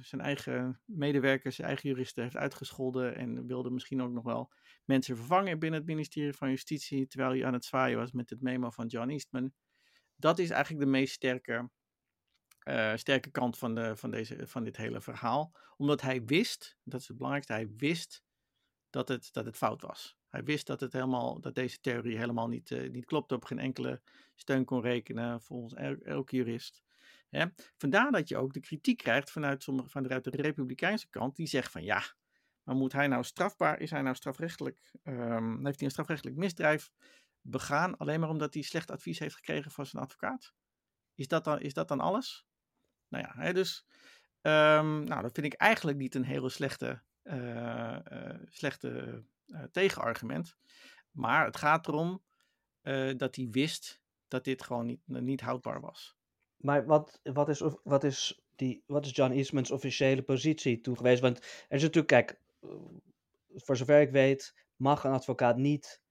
zijn 0.00 0.20
eigen 0.20 0.80
medewerkers, 0.84 1.56
zijn 1.56 1.68
eigen 1.68 1.88
juristen 1.88 2.22
heeft 2.22 2.36
uitgescholden 2.36 3.16
en 3.16 3.46
wilde 3.46 3.70
misschien 3.70 4.02
ook 4.02 4.12
nog 4.12 4.24
wel 4.24 4.52
mensen 4.84 5.16
vervangen 5.16 5.58
binnen 5.58 5.80
het 5.80 5.88
ministerie 5.88 6.32
van 6.32 6.48
Justitie, 6.48 7.06
terwijl 7.06 7.30
hij 7.30 7.44
aan 7.44 7.52
het 7.52 7.64
zwaaien 7.64 7.98
was 7.98 8.12
met 8.12 8.30
het 8.30 8.42
memo 8.42 8.70
van 8.70 8.86
John 8.86 9.10
Eastman. 9.10 9.52
Dat 10.16 10.38
is 10.38 10.50
eigenlijk 10.50 10.84
de 10.84 10.90
meest 10.90 11.14
sterke, 11.14 11.70
uh, 12.68 12.96
sterke 12.96 13.30
kant 13.30 13.58
van, 13.58 13.74
de, 13.74 13.96
van, 13.96 14.10
deze, 14.10 14.46
van 14.46 14.64
dit 14.64 14.76
hele 14.76 15.00
verhaal. 15.00 15.52
Omdat 15.76 16.00
hij 16.00 16.24
wist, 16.24 16.76
dat 16.84 17.00
is 17.00 17.08
het 17.08 17.16
belangrijkste, 17.16 17.52
hij 17.52 17.72
wist 17.76 18.22
dat 18.90 19.08
het, 19.08 19.32
dat 19.32 19.44
het 19.44 19.56
fout 19.56 19.82
was. 19.82 20.16
Hij 20.32 20.44
wist 20.44 20.66
dat, 20.66 20.80
het 20.80 20.92
helemaal, 20.92 21.40
dat 21.40 21.54
deze 21.54 21.80
theorie 21.80 22.18
helemaal 22.18 22.48
niet, 22.48 22.70
uh, 22.70 22.90
niet 22.90 23.04
klopte, 23.04 23.34
op 23.34 23.44
geen 23.44 23.58
enkele 23.58 24.00
steun 24.34 24.64
kon 24.64 24.80
rekenen, 24.80 25.42
volgens 25.42 25.74
el 25.74 25.96
elke 25.96 26.36
jurist. 26.36 26.82
Hè? 27.28 27.46
Vandaar 27.76 28.10
dat 28.10 28.28
je 28.28 28.36
ook 28.36 28.52
de 28.52 28.60
kritiek 28.60 28.98
krijgt 28.98 29.30
vanuit, 29.30 29.62
sommige, 29.62 29.88
vanuit 29.88 30.24
de 30.24 30.30
Republikeinse 30.30 31.08
kant, 31.08 31.36
die 31.36 31.46
zegt 31.46 31.70
van 31.70 31.84
ja, 31.84 32.02
maar 32.62 32.74
moet 32.74 32.92
hij 32.92 33.06
nou 33.06 33.24
strafbaar, 33.24 33.80
is 33.80 33.90
hij 33.90 34.02
nou 34.02 34.14
strafrechtelijk, 34.14 34.92
um, 35.04 35.64
heeft 35.64 35.76
hij 35.78 35.86
een 35.86 35.90
strafrechtelijk 35.90 36.36
misdrijf 36.36 36.90
begaan 37.40 37.96
alleen 37.96 38.20
maar 38.20 38.28
omdat 38.28 38.54
hij 38.54 38.62
slecht 38.62 38.90
advies 38.90 39.18
heeft 39.18 39.34
gekregen 39.34 39.70
van 39.70 39.86
zijn 39.86 40.02
advocaat? 40.02 40.52
Is 41.14 41.28
dat 41.28 41.44
dan, 41.44 41.60
is 41.60 41.74
dat 41.74 41.88
dan 41.88 42.00
alles? 42.00 42.46
Nou 43.08 43.24
ja, 43.24 43.32
hè, 43.42 43.52
dus 43.52 43.86
um, 44.42 45.04
nou, 45.04 45.22
dat 45.22 45.34
vind 45.34 45.46
ik 45.46 45.52
eigenlijk 45.52 45.98
niet 45.98 46.14
een 46.14 46.24
hele 46.24 46.48
slechte, 46.48 47.02
uh, 47.22 47.98
uh, 48.12 48.34
slechte 48.48 49.24
tegenargument. 49.72 50.56
Maar 51.10 51.44
het 51.44 51.56
gaat 51.56 51.88
erom 51.88 52.22
dat 53.16 53.36
hij 53.36 53.48
wist 53.50 54.00
dat 54.28 54.44
dit 54.44 54.62
gewoon 54.62 54.86
niet, 54.86 55.00
niet 55.06 55.40
houdbaar 55.40 55.80
was. 55.80 56.16
Maar 56.56 56.86
wat, 56.86 57.20
wat, 57.22 57.48
is, 57.48 57.62
wat, 57.82 58.04
is 58.04 58.42
die, 58.56 58.82
wat 58.86 59.04
is 59.04 59.16
John 59.16 59.32
Eastman's 59.32 59.70
officiële 59.70 60.22
positie 60.22 60.80
toegewezen? 60.80 61.22
Want 61.22 61.38
er 61.38 61.76
is 61.76 61.82
natuurlijk, 61.82 62.06
kijk, 62.06 62.40
voor 63.54 63.76
zover 63.76 64.00
ik 64.00 64.10
weet, 64.10 64.54
mag 64.76 65.04
een 65.04 65.12
advocaat 65.12 65.56
niet, 65.56 66.02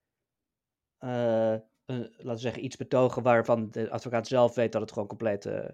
uh, 0.99 1.55
een, 1.85 2.01
laten 2.01 2.25
we 2.25 2.37
zeggen, 2.37 2.63
iets 2.63 2.75
betogen 2.75 3.23
waarvan 3.23 3.69
de 3.69 3.89
advocaat 3.89 4.27
zelf 4.27 4.55
weet 4.55 4.71
dat 4.71 4.81
het 4.81 4.91
gewoon 4.91 5.07
compleet 5.07 5.45
uh, 5.45 5.69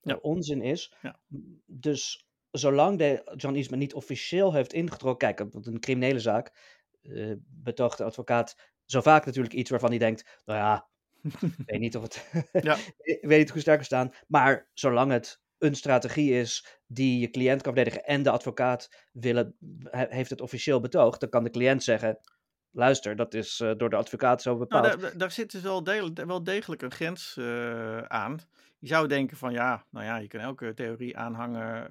ja. 0.00 0.16
onzin 0.16 0.62
is. 0.62 0.94
Ja. 1.02 1.20
Dus 1.66 2.28
zolang 2.50 2.98
de 2.98 3.32
John 3.36 3.54
Eastman 3.54 3.78
niet 3.78 3.94
officieel 3.94 4.52
heeft 4.52 4.72
ingetrokken, 4.72 5.34
kijk, 5.34 5.54
een 5.54 5.80
criminele 5.80 6.20
zaak 6.20 6.78
uh, 7.02 7.34
betoogt 7.46 7.98
de 7.98 8.04
advocaat 8.04 8.56
zo 8.84 9.00
vaak 9.00 9.26
natuurlijk 9.26 9.54
iets 9.54 9.70
waarvan 9.70 9.90
hij 9.90 9.98
denkt, 9.98 10.40
nou 10.44 10.58
ja, 10.58 10.88
ik 11.40 11.62
weet 11.66 11.80
niet 11.80 11.96
of 11.96 12.02
het, 12.02 12.30
ja. 12.64 12.76
ik 12.98 13.18
weet 13.20 13.38
niet 13.38 13.50
hoe 13.50 13.60
sterk 13.60 13.78
we 13.78 13.84
staan, 13.84 14.12
maar 14.26 14.68
zolang 14.74 15.12
het 15.12 15.40
een 15.58 15.74
strategie 15.74 16.32
is 16.32 16.80
die 16.86 17.20
je 17.20 17.30
cliënt 17.30 17.62
kan 17.62 17.74
verdedigen 17.74 18.04
en 18.04 18.22
de 18.22 18.30
advocaat 18.30 19.06
willen, 19.12 19.56
heeft 19.90 20.30
het 20.30 20.40
officieel 20.40 20.80
betoogd, 20.80 21.20
dan 21.20 21.28
kan 21.28 21.44
de 21.44 21.50
cliënt 21.50 21.82
zeggen: 21.82 22.18
luister, 22.70 23.16
dat 23.16 23.34
is 23.34 23.60
uh, 23.60 23.72
door 23.76 23.90
de 23.90 23.96
advocaat 23.96 24.42
zo 24.42 24.56
bepaald. 24.56 24.86
Nou, 24.86 25.00
daar, 25.00 25.16
daar, 25.16 25.30
zit 25.30 25.52
dus 25.52 25.62
wel, 25.62 25.84
degelijk, 25.84 26.24
wel 26.24 26.42
degelijk 26.42 26.82
een 26.82 26.92
grens 26.92 27.36
uh, 27.38 27.98
aan. 28.02 28.40
Je 28.78 28.86
zou 28.86 29.08
denken 29.08 29.36
van 29.36 29.52
ja, 29.52 29.86
nou 29.90 30.04
ja, 30.06 30.16
je 30.16 30.28
kan 30.28 30.40
elke 30.40 30.74
theorie 30.74 31.16
aanhangen, 31.16 31.90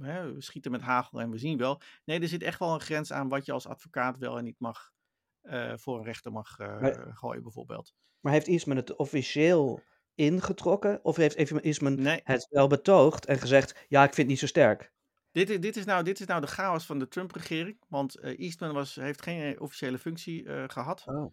hè, 0.00 0.32
we 0.32 0.42
schieten 0.42 0.70
met 0.70 0.80
hagel 0.80 1.20
en 1.20 1.30
we 1.30 1.38
zien 1.38 1.58
wel. 1.58 1.80
Nee, 2.04 2.20
er 2.20 2.28
zit 2.28 2.42
echt 2.42 2.58
wel 2.58 2.74
een 2.74 2.80
grens 2.80 3.12
aan 3.12 3.28
wat 3.28 3.46
je 3.46 3.52
als 3.52 3.66
advocaat 3.66 4.18
wel 4.18 4.38
en 4.38 4.44
niet 4.44 4.58
mag 4.58 4.92
eh, 5.40 5.72
voor 5.76 5.98
een 5.98 6.04
rechter 6.04 6.32
mag 6.32 6.58
maar, 6.58 7.10
gooien 7.14 7.42
bijvoorbeeld. 7.42 7.94
Maar 8.20 8.32
heeft 8.32 8.48
Eastman 8.48 8.76
het 8.76 8.96
officieel 8.96 9.82
ingetrokken? 10.14 11.04
Of 11.04 11.16
heeft 11.16 11.62
Eastman 11.62 12.02
nee. 12.02 12.20
het 12.24 12.46
wel 12.50 12.66
betoogd 12.66 13.26
en 13.26 13.38
gezegd, 13.38 13.84
ja, 13.88 14.00
ik 14.00 14.14
vind 14.14 14.16
het 14.16 14.26
niet 14.26 14.38
zo 14.38 14.46
sterk? 14.46 14.92
Dit 15.32 15.50
is, 15.50 15.60
dit, 15.60 15.76
is 15.76 15.84
nou, 15.84 16.04
dit 16.04 16.20
is 16.20 16.26
nou 16.26 16.40
de 16.40 16.46
chaos 16.46 16.86
van 16.86 16.98
de 16.98 17.08
Trump-regering. 17.08 17.80
Want 17.88 18.18
uh, 18.18 18.38
Eastman 18.38 18.72
was, 18.72 18.94
heeft 18.94 19.22
geen 19.22 19.60
officiële 19.60 19.98
functie 19.98 20.44
uh, 20.44 20.64
gehad. 20.66 21.04
Oh. 21.06 21.32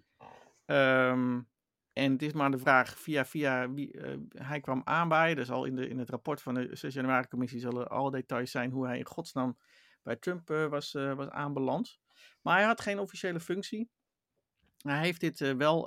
Um, 0.65 1.49
en 1.93 2.11
het 2.11 2.21
is 2.21 2.33
maar 2.33 2.51
de 2.51 2.57
vraag 2.57 2.99
via, 2.99 3.25
via 3.25 3.71
wie 3.71 3.93
uh, 3.93 4.15
hij 4.29 4.59
kwam 4.59 4.81
aanbaaien. 4.83 5.35
Dus 5.35 5.51
al 5.51 5.65
in, 5.65 5.75
de, 5.75 5.87
in 5.87 5.99
het 5.99 6.09
rapport 6.09 6.41
van 6.41 6.53
de 6.53 6.69
6 6.71 6.93
januari 6.93 7.27
commissie 7.27 7.59
zullen 7.59 7.87
alle 7.87 8.11
details 8.11 8.51
zijn 8.51 8.71
hoe 8.71 8.85
hij 8.85 8.97
in 8.97 9.05
godsnaam 9.05 9.57
bij 10.03 10.15
Trump 10.15 10.47
was, 10.47 10.91
was 10.91 11.29
aanbeland. 11.29 11.99
Maar 12.41 12.57
hij 12.57 12.65
had 12.65 12.81
geen 12.81 12.99
officiële 12.99 13.39
functie. 13.39 13.89
Hij 14.77 14.99
heeft 14.99 15.19
dit 15.19 15.39
wel 15.39 15.79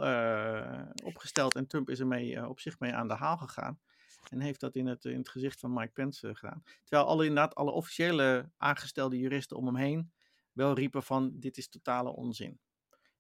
opgesteld 1.05 1.55
en 1.55 1.67
Trump 1.67 1.91
is 1.91 2.01
ermee 2.01 2.49
op 2.49 2.61
zich 2.61 2.79
mee 2.79 2.93
aan 2.93 3.09
de 3.09 3.15
haal 3.15 3.37
gegaan. 3.37 3.81
En 4.29 4.41
heeft 4.41 4.61
dat 4.61 4.77
in 4.77 4.87
het, 4.87 5.05
in 5.05 5.19
het 5.19 5.29
gezicht 5.29 5.61
van 5.61 5.73
Mike 5.73 5.93
Pence 5.93 6.35
gedaan. 6.35 6.63
Terwijl 6.85 7.09
alle, 7.09 7.27
inderdaad 7.27 7.55
alle 7.55 7.71
officiële 7.71 8.51
aangestelde 8.57 9.19
juristen 9.19 9.57
om 9.57 9.67
hem 9.67 9.77
heen 9.77 10.13
wel 10.53 10.75
riepen 10.75 11.03
van 11.03 11.39
dit 11.39 11.57
is 11.57 11.69
totale 11.69 12.11
onzin. 12.11 12.61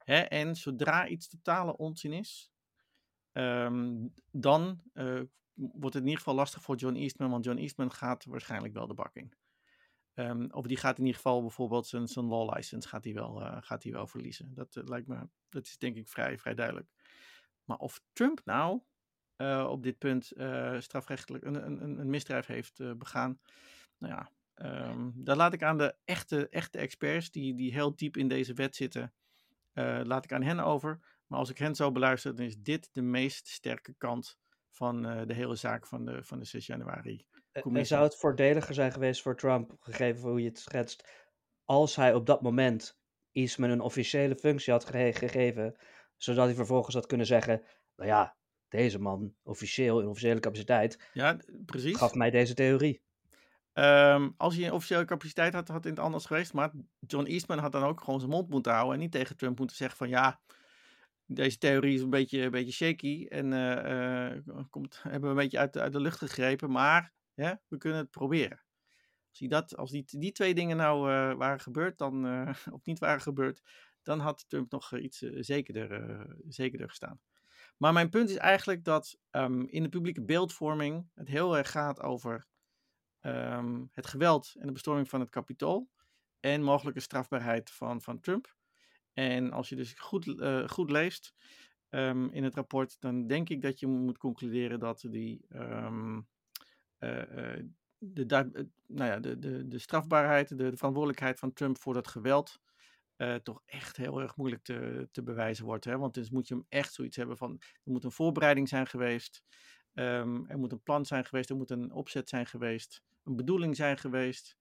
Hè? 0.04 0.18
En 0.20 0.56
zodra 0.56 1.08
iets 1.08 1.28
totale 1.28 1.76
onzin 1.76 2.12
is, 2.12 2.50
um, 3.32 4.14
dan 4.30 4.82
wordt 5.54 5.94
het 5.94 6.02
in 6.02 6.08
ieder 6.08 6.18
geval 6.18 6.34
lastig 6.34 6.62
voor 6.62 6.76
John 6.76 6.96
Eastman. 6.96 7.30
Want 7.30 7.44
John 7.44 7.58
Eastman 7.58 7.92
gaat 7.92 8.24
waarschijnlijk 8.24 8.74
wel 8.74 8.86
de 8.86 8.94
bak 8.94 9.14
in. 9.14 9.32
Um, 10.14 10.52
of 10.52 10.66
die 10.66 10.76
gaat 10.76 10.98
in 10.98 11.04
ieder 11.04 11.16
geval 11.16 11.40
bijvoorbeeld 11.40 11.86
zijn, 11.86 12.08
zijn 12.08 12.24
law 12.24 12.54
license 12.54 12.88
gaat 12.88 13.04
hij 13.04 13.14
wel, 13.14 13.42
uh, 13.42 13.56
gaat 13.60 13.82
hij 13.82 13.92
wel 13.92 14.06
verliezen. 14.06 14.54
Dat 14.54 14.80
lijkt 14.84 15.06
me, 15.06 15.28
dat 15.48 15.66
is 15.66 15.78
denk 15.78 15.96
ik 15.96 16.08
vrij, 16.08 16.38
vrij 16.38 16.54
duidelijk. 16.54 16.88
Maar 17.64 17.76
of 17.76 18.02
Trump 18.12 18.40
nou 18.44 18.82
uh, 19.40 19.66
op 19.70 19.82
dit 19.82 19.98
punt 19.98 20.32
strafrechtelijk 20.78 21.44
een, 21.44 21.66
een, 21.66 21.98
een 21.98 22.10
misdrijf 22.10 22.46
heeft 22.46 22.98
begaan, 22.98 23.40
nou 23.98 24.14
ja, 24.14 24.30
um, 24.88 25.12
daar 25.16 25.36
laat 25.36 25.52
ik 25.52 25.62
aan 25.62 25.78
de 25.78 25.94
echte, 26.04 26.48
echte 26.48 26.78
experts 26.78 27.30
die, 27.30 27.54
die 27.54 27.72
heel 27.72 27.96
diep 27.96 28.16
in 28.16 28.28
deze 28.28 28.52
wet 28.52 28.76
zitten, 28.76 29.14
laat 30.02 30.24
ik 30.24 30.32
aan 30.32 30.42
hen 30.42 30.60
over. 30.60 31.18
Maar 31.26 31.38
als 31.38 31.50
ik 31.50 31.58
hen 31.58 31.74
zo 31.74 31.92
beluister, 31.92 32.34
dan 32.34 32.44
is 32.44 32.58
dit 32.58 32.88
de 32.92 33.02
meest 33.02 33.48
sterke 33.48 33.94
kant 33.98 34.38
van 34.70 35.02
de 35.02 35.34
hele 35.34 35.54
zaak 35.54 35.86
van 35.86 36.04
de, 36.04 36.24
van 36.24 36.38
de 36.38 36.44
6 36.44 36.66
januari 36.66 37.26
en 37.52 37.86
zou 37.86 38.02
het 38.02 38.16
voordeliger 38.16 38.74
zijn 38.74 38.92
geweest 38.92 39.22
voor 39.22 39.36
Trump, 39.36 39.76
gegeven 39.80 40.28
hoe 40.28 40.40
je 40.40 40.48
het 40.48 40.58
schetst, 40.58 41.08
als 41.64 41.96
hij 41.96 42.14
op 42.14 42.26
dat 42.26 42.42
moment 42.42 42.98
Eastman 43.32 43.70
een 43.70 43.80
officiële 43.80 44.36
functie 44.36 44.72
had 44.72 44.84
ge 44.84 45.12
gegeven, 45.12 45.76
zodat 46.16 46.46
hij 46.46 46.54
vervolgens 46.54 46.94
had 46.94 47.06
kunnen 47.06 47.26
zeggen, 47.26 47.62
nou 47.96 48.08
ja, 48.08 48.36
deze 48.70 48.98
man, 48.98 49.34
officieel, 49.42 50.00
in 50.00 50.08
officiële 50.08 50.40
capaciteit, 50.40 51.10
ja, 51.12 51.36
precies. 51.66 51.96
gaf 51.96 52.14
mij 52.14 52.30
deze 52.30 52.54
theorie. 52.54 53.00
Um, 53.74 54.34
als 54.36 54.56
hij 54.56 54.66
een 54.66 54.72
officiële 54.72 55.04
capaciteit 55.04 55.54
had, 55.54 55.68
had 55.68 55.84
het 55.84 55.98
anders 55.98 56.26
geweest. 56.26 56.52
Maar 56.52 56.72
John 57.06 57.26
Eastman 57.26 57.58
had 57.58 57.72
dan 57.72 57.82
ook 57.82 58.00
gewoon 58.00 58.20
zijn 58.20 58.32
mond 58.32 58.48
moeten 58.48 58.72
houden. 58.72 58.94
En 58.94 59.00
niet 59.00 59.12
tegen 59.12 59.36
Trump 59.36 59.58
moeten 59.58 59.76
zeggen 59.76 59.96
van 59.96 60.08
ja, 60.08 60.40
deze 61.26 61.58
theorie 61.58 61.94
is 61.94 62.00
een 62.00 62.10
beetje, 62.10 62.42
een 62.42 62.50
beetje 62.50 62.72
shaky. 62.72 63.26
En 63.26 63.52
uh, 63.52 64.32
uh, 64.46 64.64
komt, 64.70 65.02
hebben 65.02 65.20
we 65.20 65.28
een 65.28 65.42
beetje 65.42 65.58
uit, 65.58 65.78
uit 65.78 65.92
de 65.92 66.00
lucht 66.00 66.18
gegrepen. 66.18 66.70
Maar 66.70 67.12
ja, 67.34 67.60
we 67.68 67.76
kunnen 67.76 67.98
het 67.98 68.10
proberen. 68.10 68.62
Als, 69.28 69.38
die, 69.38 69.48
dat, 69.48 69.76
als 69.76 69.90
die, 69.90 70.04
die 70.06 70.32
twee 70.32 70.54
dingen 70.54 70.76
nou 70.76 71.10
uh, 71.10 71.34
waren 71.34 71.60
gebeurd, 71.60 71.98
dan, 71.98 72.26
of 72.76 72.84
niet 72.84 72.98
waren 72.98 73.20
gebeurd, 73.20 73.62
dan 74.02 74.18
had 74.18 74.44
Trump 74.48 74.70
nog 74.70 74.98
iets 74.98 75.18
zekerder, 75.18 76.26
zekerder 76.48 76.88
gestaan. 76.88 77.20
Maar 77.80 77.92
mijn 77.92 78.10
punt 78.10 78.30
is 78.30 78.36
eigenlijk 78.36 78.84
dat 78.84 79.18
um, 79.30 79.66
in 79.68 79.82
de 79.82 79.88
publieke 79.88 80.22
beeldvorming 80.22 81.10
het 81.14 81.28
heel 81.28 81.56
erg 81.56 81.70
gaat 81.70 82.00
over 82.00 82.46
um, 83.20 83.88
het 83.92 84.06
geweld 84.06 84.54
en 84.58 84.66
de 84.66 84.72
bestorming 84.72 85.08
van 85.08 85.20
het 85.20 85.30
kapitool 85.30 85.90
en 86.40 86.62
mogelijke 86.62 87.00
strafbaarheid 87.00 87.70
van, 87.70 88.00
van 88.00 88.20
Trump. 88.20 88.56
En 89.12 89.50
als 89.50 89.68
je 89.68 89.76
dus 89.76 89.92
goed, 89.92 90.34
goed 90.66 90.90
leest 90.90 91.34
um, 91.90 92.30
in 92.32 92.44
het 92.44 92.54
rapport, 92.54 93.00
dan 93.00 93.26
denk 93.26 93.48
ik 93.48 93.62
dat 93.62 93.80
je 93.80 93.86
moet 93.86 94.18
concluderen 94.18 94.78
dat 94.78 95.04
die 95.10 95.46
uh, 95.48 96.16
de, 96.98 98.26
de, 98.26 98.68
nou 98.86 99.10
ja, 99.10 99.20
de, 99.20 99.38
de, 99.38 99.68
de 99.68 99.78
strafbaarheid, 99.78 100.48
de, 100.48 100.54
de, 100.54 100.76
verantwoordelijkheid 100.76 101.38
van 101.38 101.52
Trump 101.52 101.78
voor 101.78 101.94
dat 101.94 102.08
geweld. 102.08 102.60
Uh, 103.20 103.34
toch 103.34 103.62
echt 103.66 103.96
heel 103.96 104.20
erg 104.20 104.36
moeilijk 104.36 104.62
te, 104.62 105.08
te 105.12 105.22
bewijzen 105.22 105.64
wordt. 105.64 105.84
Hè? 105.84 105.98
Want 105.98 106.14
dus 106.14 106.30
moet 106.30 106.48
je 106.48 106.54
hem 106.54 106.66
echt 106.68 106.92
zoiets 106.92 107.16
hebben 107.16 107.36
van. 107.36 107.60
Er 107.60 107.92
moet 107.92 108.04
een 108.04 108.12
voorbereiding 108.12 108.68
zijn 108.68 108.86
geweest. 108.86 109.42
Um, 109.94 110.48
er 110.48 110.58
moet 110.58 110.72
een 110.72 110.82
plan 110.82 111.06
zijn 111.06 111.24
geweest. 111.24 111.50
Er 111.50 111.56
moet 111.56 111.70
een 111.70 111.92
opzet 111.92 112.28
zijn 112.28 112.46
geweest. 112.46 113.02
Een 113.24 113.36
bedoeling 113.36 113.76
zijn 113.76 113.98
geweest. 113.98 114.56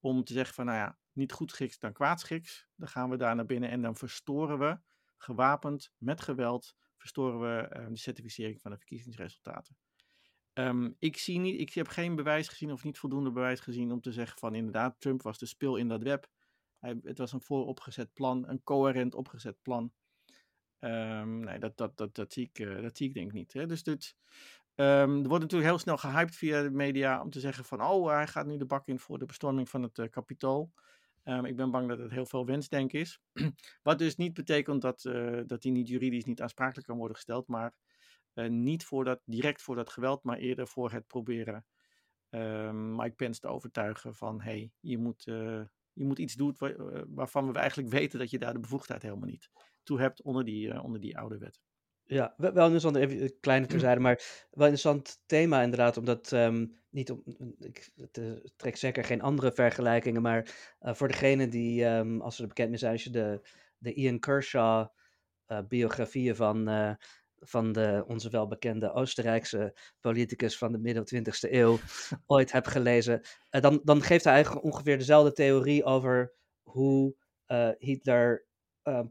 Om 0.00 0.24
te 0.24 0.32
zeggen 0.32 0.54
van, 0.54 0.64
nou 0.64 0.78
ja, 0.78 0.98
niet 1.12 1.32
goed 1.32 1.50
schiks 1.50 1.78
dan 1.78 1.92
kwaadschiks. 1.92 2.66
Dan 2.76 2.88
gaan 2.88 3.10
we 3.10 3.16
daar 3.16 3.34
naar 3.34 3.46
binnen 3.46 3.70
en 3.70 3.82
dan 3.82 3.96
verstoren 3.96 4.58
we, 4.58 4.78
gewapend 5.16 5.92
met 5.96 6.20
geweld, 6.20 6.76
verstoren 6.96 7.40
we 7.40 7.76
uh, 7.76 7.86
de 7.88 7.96
certificering 7.96 8.60
van 8.60 8.70
de 8.70 8.76
verkiezingsresultaten. 8.76 9.76
Um, 10.54 10.96
ik, 10.98 11.16
zie 11.16 11.38
niet, 11.38 11.60
ik 11.60 11.72
heb 11.72 11.88
geen 11.88 12.16
bewijs 12.16 12.48
gezien 12.48 12.72
of 12.72 12.84
niet 12.84 12.98
voldoende 12.98 13.32
bewijs 13.32 13.60
gezien 13.60 13.92
om 13.92 14.00
te 14.00 14.12
zeggen 14.12 14.38
van 14.38 14.54
inderdaad, 14.54 15.00
Trump 15.00 15.22
was 15.22 15.38
de 15.38 15.46
spil 15.46 15.76
in 15.76 15.88
dat 15.88 16.02
web. 16.02 16.28
Hij, 16.78 17.00
het 17.02 17.18
was 17.18 17.32
een 17.32 17.40
vooropgezet 17.40 18.12
plan, 18.12 18.48
een 18.48 18.62
coherent 18.62 19.14
opgezet 19.14 19.62
plan. 19.62 19.92
Um, 20.80 21.40
nee, 21.40 21.58
dat, 21.58 21.76
dat, 21.76 21.96
dat, 21.96 22.14
dat, 22.14 22.32
zie 22.32 22.50
ik, 22.52 22.58
uh, 22.58 22.82
dat 22.82 22.96
zie 22.96 23.08
ik 23.08 23.14
denk 23.14 23.26
ik 23.26 23.32
niet. 23.32 23.52
Hè? 23.52 23.66
Dus 23.66 23.82
dit, 23.82 24.16
um, 24.74 25.22
er 25.22 25.28
wordt 25.28 25.42
natuurlijk 25.42 25.70
heel 25.70 25.78
snel 25.78 25.96
gehyped 25.96 26.36
via 26.36 26.62
de 26.62 26.70
media 26.70 27.22
om 27.22 27.30
te 27.30 27.40
zeggen 27.40 27.64
van 27.64 27.82
oh, 27.82 28.08
hij 28.08 28.26
gaat 28.26 28.46
nu 28.46 28.56
de 28.56 28.64
bak 28.64 28.86
in 28.86 28.98
voor 28.98 29.18
de 29.18 29.24
bestorming 29.24 29.68
van 29.68 29.82
het 29.82 29.98
uh, 29.98 30.08
kapitool. 30.08 30.72
ik 31.42 31.56
ben 31.56 31.70
bang 31.70 31.88
dat 31.88 31.98
het 31.98 32.10
heel 32.10 32.26
veel 32.26 32.46
wensdenk 32.46 32.92
is. 32.92 33.20
Wat 33.82 33.98
dus 33.98 34.16
niet 34.16 34.34
betekent 34.34 34.82
dat, 34.82 35.04
uh, 35.04 35.40
dat 35.46 35.62
hij 35.62 35.72
niet 35.72 35.88
juridisch 35.88 36.24
niet 36.24 36.42
aansprakelijk 36.42 36.86
kan 36.86 36.96
worden 36.96 37.16
gesteld, 37.16 37.46
maar 37.46 37.74
niet 38.48 38.84
voor 38.84 39.04
dat, 39.04 39.20
direct 39.24 39.62
voor 39.62 39.76
dat 39.76 39.90
geweld, 39.90 40.22
maar 40.22 40.36
eerder 40.36 40.68
voor 40.68 40.92
het 40.92 41.06
proberen 41.06 41.66
Mike 42.96 43.14
Pence 43.16 43.40
te 43.40 43.48
overtuigen 43.48 44.14
van 44.14 44.40
hé, 44.40 44.50
hey, 44.50 44.70
je, 44.80 44.98
moet, 44.98 45.24
je 45.98 46.04
moet 46.04 46.18
iets 46.18 46.34
doen 46.34 46.56
uh, 46.60 47.02
waarvan 47.08 47.52
we 47.52 47.58
eigenlijk 47.58 47.88
weten 47.88 48.18
dat 48.18 48.30
je 48.30 48.38
daar 48.38 48.52
de 48.52 48.60
bevoegdheid 48.60 49.02
helemaal 49.02 49.28
niet 49.28 49.50
toe 49.82 50.00
hebt 50.00 50.22
onder 50.22 50.44
die, 50.44 50.82
onder 50.82 51.00
die 51.00 51.18
oude 51.18 51.38
wet. 51.38 51.60
Ja, 52.04 52.34
wel 52.36 52.50
interessant, 52.52 52.96
even 52.96 53.22
een 53.22 53.36
kleine 53.40 53.66
terzijde, 53.66 54.00
maar 54.00 54.16
wel 54.16 54.66
een 54.66 54.72
interessant 54.72 55.22
thema 55.26 55.62
inderdaad, 55.62 55.96
omdat 55.96 56.32
ehm, 56.32 56.66
niet 56.90 57.10
om, 57.10 57.22
ik 57.58 57.90
eh, 58.12 58.32
trek 58.56 58.76
zeker 58.76 59.04
geen 59.04 59.22
andere 59.22 59.52
vergelijkingen, 59.52 60.22
maar 60.22 60.76
uh, 60.80 60.94
voor 60.94 61.08
degene 61.08 61.48
die, 61.48 61.84
um, 61.84 62.20
als 62.20 62.36
ze 62.36 62.42
er 62.42 62.48
bekend 62.48 62.68
mee 62.68 62.78
zijn, 62.78 62.92
als 62.92 63.04
je 63.04 63.10
de, 63.10 63.48
de 63.78 63.94
Ian 63.94 64.18
Kershaw 64.18 64.88
uh, 65.48 65.58
biografieën 65.68 66.36
van, 66.36 66.68
van 67.40 67.72
de, 67.72 68.04
onze 68.06 68.30
welbekende 68.30 68.92
Oostenrijkse 68.92 69.78
politicus 70.00 70.58
van 70.58 70.72
de 70.72 70.78
midden 70.78 71.04
20e 71.14 71.50
eeuw 71.50 71.78
ooit 72.26 72.52
hebt 72.52 72.68
gelezen, 72.68 73.20
dan, 73.50 73.80
dan 73.84 74.02
geeft 74.02 74.24
hij 74.24 74.34
eigenlijk 74.34 74.64
ongeveer 74.64 74.98
dezelfde 74.98 75.32
theorie 75.32 75.84
over 75.84 76.34
hoe 76.62 77.16
Hitler 77.78 78.46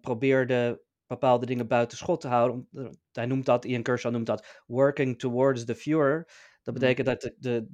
probeerde 0.02 0.82
bepaalde 1.08 1.46
dingen 1.46 1.68
buiten 1.68 1.98
schot 1.98 2.22
te 2.22 2.28
houden. 2.28 2.70
Hij 3.12 3.26
noemt 3.26 3.46
dat, 3.46 3.66
Ian 3.66 3.84
Kershaw 3.84 4.12
noemt 4.12 4.26
dat 4.26 4.64
working 4.66 5.20
towards 5.20 5.66
the 5.66 5.76
Führer. 5.76 6.24
Dat 6.64 6.74
hmm. 6.74 6.74
betekent 6.74 7.08
dat, 7.08 7.22
de, 7.22 7.36
de, 7.40 7.70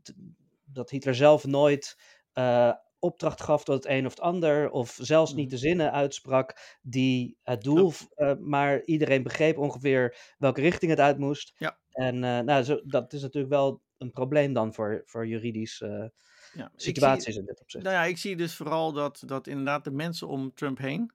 dat 0.63 0.89
Hitler 0.89 1.15
zelf 1.15 1.45
nooit 1.45 1.97
uh, 2.33 2.73
opdracht 3.03 3.41
gaf 3.41 3.63
tot 3.63 3.75
het 3.75 3.85
een 3.85 4.05
of 4.05 4.11
het 4.11 4.21
ander, 4.21 4.69
of 4.69 4.97
zelfs 5.01 5.33
niet 5.33 5.49
hmm. 5.49 5.49
de 5.49 5.57
zinnen 5.57 5.91
uitsprak 5.91 6.77
die 6.81 7.37
het 7.43 7.61
doel, 7.61 7.93
uh, 8.15 8.33
maar 8.39 8.83
iedereen 8.83 9.23
begreep 9.23 9.57
ongeveer 9.57 10.33
welke 10.37 10.61
richting 10.61 10.91
het 10.91 10.99
uit 10.99 11.17
moest. 11.17 11.53
Ja. 11.57 11.79
En 11.91 12.15
uh, 12.15 12.39
nou, 12.39 12.63
zo, 12.63 12.81
dat 12.85 13.13
is 13.13 13.21
natuurlijk 13.21 13.53
wel 13.53 13.81
een 13.97 14.11
probleem 14.11 14.53
dan 14.53 14.73
voor, 14.73 15.01
voor 15.05 15.27
juridische 15.27 16.13
ja, 16.53 16.71
situaties 16.75 17.33
zie, 17.33 17.39
in 17.39 17.45
dit 17.45 17.61
opzicht. 17.61 17.83
Nou 17.83 17.95
ja, 17.95 18.03
ik 18.03 18.17
zie 18.17 18.35
dus 18.35 18.55
vooral 18.55 18.93
dat, 18.93 19.23
dat 19.25 19.47
inderdaad 19.47 19.83
de 19.83 19.91
mensen 19.91 20.27
om 20.27 20.53
Trump 20.53 20.77
heen 20.77 21.11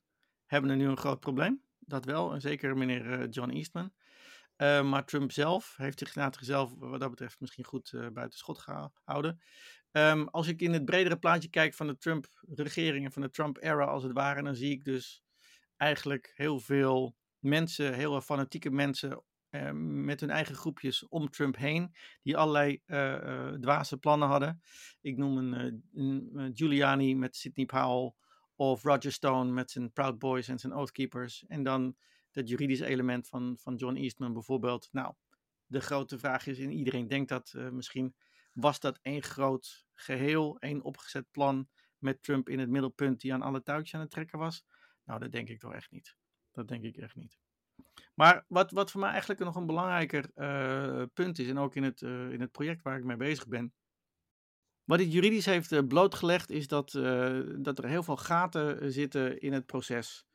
hebben 0.47 0.71
er 0.71 0.77
nu 0.77 0.89
een 0.89 0.97
groot 0.97 1.21
probleem 1.21 1.63
dat 1.79 2.05
wel. 2.05 2.33
En 2.33 2.41
zeker 2.41 2.77
meneer 2.77 3.13
eh, 3.13 3.27
John 3.31 3.51
Eastman. 3.51 3.93
Uh, 4.57 4.83
maar 4.83 5.05
Trump 5.05 5.33
zelf 5.33 5.75
heeft 5.77 5.99
zich 5.99 6.15
later 6.15 6.45
zelf, 6.45 6.75
wat 6.79 7.01
dat 7.01 7.11
betreft, 7.11 7.41
misschien 7.41 7.65
goed 7.65 7.93
uh, 7.93 8.07
buiten 8.13 8.39
schot 8.39 8.59
gehouden. 8.59 9.41
Um, 9.99 10.29
als 10.29 10.49
ik 10.49 10.61
in 10.61 10.73
het 10.73 10.85
bredere 10.85 11.19
plaatje 11.19 11.49
kijk 11.49 11.75
van 11.75 11.87
de 11.87 11.97
Trump-regering 11.97 13.05
en 13.05 13.13
van 13.13 13.23
de 13.23 13.31
Trump-era 13.31 13.85
als 13.85 14.03
het 14.03 14.13
ware, 14.13 14.43
dan 14.43 14.55
zie 14.55 14.71
ik 14.71 14.85
dus 14.85 15.23
eigenlijk 15.77 16.33
heel 16.35 16.61
veel 16.61 17.17
mensen, 17.39 17.95
heel 17.95 18.21
fanatieke 18.21 18.71
mensen 18.71 19.23
uh, 19.51 19.71
met 20.05 20.21
hun 20.21 20.31
eigen 20.31 20.55
groepjes 20.55 21.09
om 21.09 21.31
Trump 21.31 21.57
heen, 21.57 21.95
die 22.23 22.37
allerlei 22.37 22.83
uh, 22.87 23.53
dwaze 23.53 23.97
plannen 23.97 24.29
hadden. 24.29 24.63
Ik 25.01 25.17
noem 25.17 25.37
een, 25.37 25.83
een 25.95 26.51
Giuliani 26.55 27.15
met 27.15 27.37
Sidney 27.37 27.67
Powell, 27.67 28.13
of 28.55 28.83
Roger 28.83 29.13
Stone 29.13 29.53
met 29.53 29.71
zijn 29.71 29.93
Proud 29.93 30.19
Boys 30.19 30.49
en 30.49 30.59
zijn 30.59 30.75
Oathkeepers. 30.75 31.45
En 31.47 31.63
dan 31.63 31.97
het 32.31 32.49
juridische 32.49 32.87
element 32.87 33.29
van, 33.29 33.57
van 33.61 33.75
John 33.75 33.97
Eastman 33.97 34.33
bijvoorbeeld. 34.33 34.89
Nou, 34.93 35.15
de 35.67 35.81
grote 35.81 36.19
vraag 36.19 36.47
is, 36.47 36.59
en 36.59 36.73
iedereen 36.73 37.09
denkt 37.09 37.29
dat 37.29 37.55
misschien, 37.73 38.15
was 38.61 38.81
dat 38.81 38.99
één 39.03 39.23
groot 39.23 39.87
geheel, 39.95 40.59
één 40.59 40.83
opgezet 40.83 41.31
plan 41.31 41.69
met 41.99 42.23
Trump 42.23 42.49
in 42.49 42.59
het 42.59 42.69
middelpunt 42.69 43.21
die 43.21 43.33
aan 43.33 43.43
alle 43.43 43.63
touwtjes 43.63 43.95
aan 43.95 44.01
het 44.01 44.11
trekken 44.11 44.39
was? 44.39 44.65
Nou, 45.05 45.21
dat 45.21 45.33
denk 45.33 45.49
ik 45.49 45.59
toch 45.59 45.75
echt 45.75 45.91
niet. 45.91 46.17
Dat 46.53 46.69
denk 46.69 46.85
ik 46.85 46.97
echt 46.97 47.15
niet. 47.15 47.39
Maar 48.15 48.45
wat, 48.49 48.71
wat 48.71 48.91
voor 48.91 49.01
mij 49.01 49.11
eigenlijk 49.11 49.41
nog 49.41 49.57
een 49.57 49.67
belangrijker 49.67 50.31
uh, 50.35 51.03
punt 51.15 51.39
is, 51.39 51.49
en 51.49 51.59
ook 51.59 51.75
in 51.75 51.83
het, 51.83 52.01
uh, 52.01 52.31
in 52.31 52.41
het 52.41 52.53
project 52.53 52.83
waar 52.83 52.99
ik 52.99 53.05
mee 53.05 53.17
bezig 53.17 53.47
ben, 53.47 53.75
wat 54.85 54.99
dit 54.99 55.13
juridisch 55.13 55.47
heeft 55.47 55.73
eh, 55.73 55.87
blootgelegd 55.87 56.51
is 56.51 56.69
dat, 56.69 56.91
dat 57.59 57.79
er 57.79 57.89
heel 57.89 58.03
veel 58.03 58.17
gaten 58.17 58.81
eh, 58.81 58.89
zitten 58.89 59.41
in 59.41 59.53
het 59.53 59.67
proces. 59.67 60.27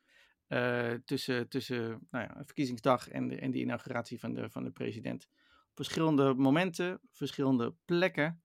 Tussen, 1.04 1.48
tussen 1.48 2.06
nou 2.10 2.24
ja, 2.24 2.42
verkiezingsdag 2.44 3.08
en 3.08 3.28
de, 3.28 3.36
en 3.36 3.50
de 3.50 3.58
inauguratie 3.58 4.20
van 4.20 4.34
de, 4.34 4.50
van 4.50 4.64
de 4.64 4.70
president. 4.70 5.28
Verschillende 5.74 6.34
momenten, 6.34 7.00
verschillende 7.12 7.74
plekken. 7.84 8.42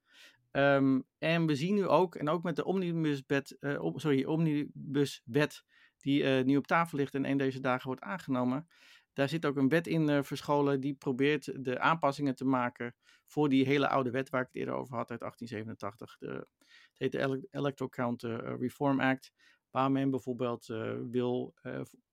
Um, 0.52 1.04
en 1.18 1.46
we 1.46 1.56
zien 1.56 1.76
nu 1.76 1.88
ook, 1.88 2.16
en 2.16 2.30
ook 2.30 2.44
met 2.44 2.56
de 2.56 2.66
omnibuswet, 2.66 3.58
uh, 3.60 3.82
op, 3.82 4.00
sorry, 4.00 4.24
omnibuswet 4.24 5.64
die 5.98 6.24
uh, 6.24 6.46
nu 6.46 6.58
op 6.58 6.68
tafel 6.68 6.98
ligt 6.98 7.16
en 7.16 7.26
een 7.26 7.38
deze 7.38 7.60
dagen 7.60 7.88
wordt 7.88 8.02
aangenomen. 8.02 8.68
Daar 9.14 9.30
zit 9.30 9.46
ook 9.46 9.56
een 9.56 9.70
wet 9.70 9.88
in 9.88 10.10
uh, 10.10 10.22
verscholen 10.22 10.80
die 10.80 10.94
probeert 10.94 11.66
de 11.66 11.80
aanpassingen 11.80 12.36
te 12.36 12.46
maken 12.46 12.96
voor 13.26 13.50
die 13.50 13.66
hele 13.66 13.88
oude 13.88 14.12
wet 14.12 14.30
waar 14.30 14.42
ik 14.42 14.48
het 14.48 14.56
eerder 14.56 14.74
over 14.74 14.96
had 14.96 15.12
uit 15.12 15.20
1887. 15.20 16.18
De, 16.18 16.48
het 16.90 17.00
heet 17.00 17.12
de 17.12 17.48
Electoral 17.52 17.90
Count 17.90 18.24
Reform 18.60 19.00
Act, 19.00 19.32
waar 19.72 19.92
men 19.92 20.10
bijvoorbeeld 20.10 20.66
wil, 21.12 21.54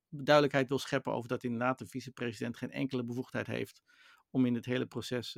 duidelijkheid 0.09 0.69
wil 0.69 0.79
scheppen 0.79 1.13
over 1.13 1.29
dat 1.29 1.45
inderdaad 1.45 1.79
de 1.79 1.87
vicepresident 1.87 2.57
geen 2.57 2.71
enkele 2.71 3.05
bevoegdheid 3.05 3.47
heeft 3.47 3.83
om 4.37 4.47
in 4.47 4.55
het 4.55 4.65
hele 4.65 4.87
proces 4.87 5.37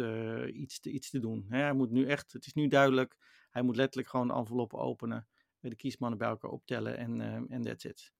iets, 0.52 0.80
te, 0.80 0.90
iets 0.90 1.10
te 1.10 1.18
doen. 1.18 1.46
Hij 1.48 1.72
moet 1.72 1.90
nu 1.90 2.06
echt, 2.06 2.32
het 2.32 2.46
is 2.46 2.52
nu 2.52 2.68
duidelijk, 2.68 3.16
hij 3.50 3.62
moet 3.62 3.76
letterlijk 3.76 4.08
gewoon 4.08 4.28
de 4.28 4.34
enveloppen 4.34 4.78
openen, 4.78 5.28
de 5.60 5.76
kiesmannen 5.76 6.18
bij 6.18 6.28
elkaar 6.28 6.50
optellen 6.50 6.96
en 6.96 7.20
en 7.48 7.62
that's 7.62 7.84
it. 7.84 8.12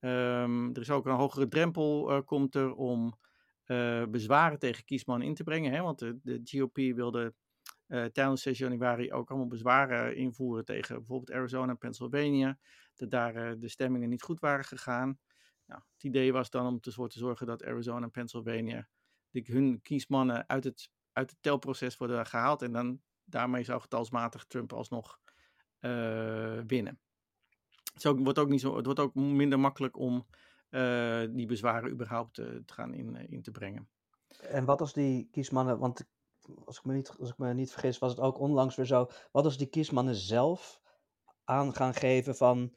Um, 0.00 0.74
er 0.74 0.80
is 0.80 0.90
ook 0.90 1.06
een 1.06 1.14
hogere 1.14 1.48
drempel 1.48 2.10
uh, 2.10 2.20
komt 2.24 2.54
er 2.54 2.74
om 2.74 3.18
bezwaren 4.10 4.58
tegen 4.58 4.84
kiesman 4.84 5.22
in 5.22 5.34
te 5.34 5.44
brengen. 5.44 5.72
Hè? 5.72 5.82
Want 5.82 5.98
de, 5.98 6.18
de 6.22 6.40
GOP 6.44 6.76
wilde 6.76 7.34
uh, 7.88 8.04
tijdens 8.04 8.42
6 8.42 8.58
januari 8.58 9.12
ook 9.12 9.28
allemaal 9.30 9.48
bezwaren 9.48 10.16
invoeren 10.16 10.64
tegen 10.64 10.96
bijvoorbeeld 10.96 11.38
Arizona 11.38 11.70
en 11.70 11.78
Pennsylvania. 11.78 12.58
Dat 12.94 13.10
daar 13.10 13.58
de 13.58 13.68
stemmingen 13.68 14.08
niet 14.08 14.22
goed 14.22 14.40
waren 14.40 14.64
gegaan. 14.64 15.18
Nou, 15.66 15.82
het 15.92 16.04
idee 16.04 16.32
was 16.32 16.50
dan 16.50 16.66
om 16.66 16.78
ervoor 16.80 17.08
te 17.08 17.18
zorgen 17.18 17.46
dat 17.46 17.64
Arizona 17.64 18.04
en 18.04 18.10
Pennsylvania 18.10 18.88
de, 19.30 19.42
hun 19.46 19.82
kiesmannen 19.82 20.48
uit 20.48 20.64
het, 20.64 20.90
uit 21.12 21.30
het 21.30 21.42
telproces 21.42 21.96
worden 21.96 22.26
gehaald. 22.26 22.62
En 22.62 22.72
dan 22.72 23.00
daarmee 23.24 23.64
zou 23.64 23.80
getalsmatig 23.80 24.44
Trump 24.44 24.72
alsnog 24.72 25.18
winnen. 26.66 27.00
Het, 27.92 28.02
wordt 28.04 28.38
ook 28.38 28.48
niet 28.48 28.60
zo, 28.60 28.76
het 28.76 28.84
wordt 28.84 29.00
ook 29.00 29.14
minder 29.14 29.60
makkelijk 29.60 29.96
om 29.96 30.26
uh, 30.70 31.22
die 31.30 31.46
bezwaren 31.46 31.90
überhaupt 31.90 32.38
uh, 32.38 32.46
te 32.46 32.72
gaan 32.72 32.94
in, 32.94 33.16
in 33.16 33.42
te 33.42 33.50
brengen. 33.50 33.88
En 34.40 34.64
wat 34.64 34.80
als 34.80 34.92
die 34.92 35.28
kiesmannen, 35.30 35.78
want 35.78 36.04
als 36.64 36.78
ik, 36.78 36.84
me 36.84 36.92
niet, 36.92 37.16
als 37.18 37.30
ik 37.30 37.38
me 37.38 37.54
niet 37.54 37.70
vergis, 37.70 37.98
was 37.98 38.10
het 38.10 38.20
ook 38.20 38.38
onlangs 38.38 38.76
weer 38.76 38.86
zo. 38.86 39.10
Wat 39.32 39.44
als 39.44 39.58
die 39.58 39.66
kiesmannen 39.66 40.14
zelf 40.14 40.80
aan 41.44 41.74
gaan 41.74 41.94
geven 41.94 42.36
van 42.36 42.74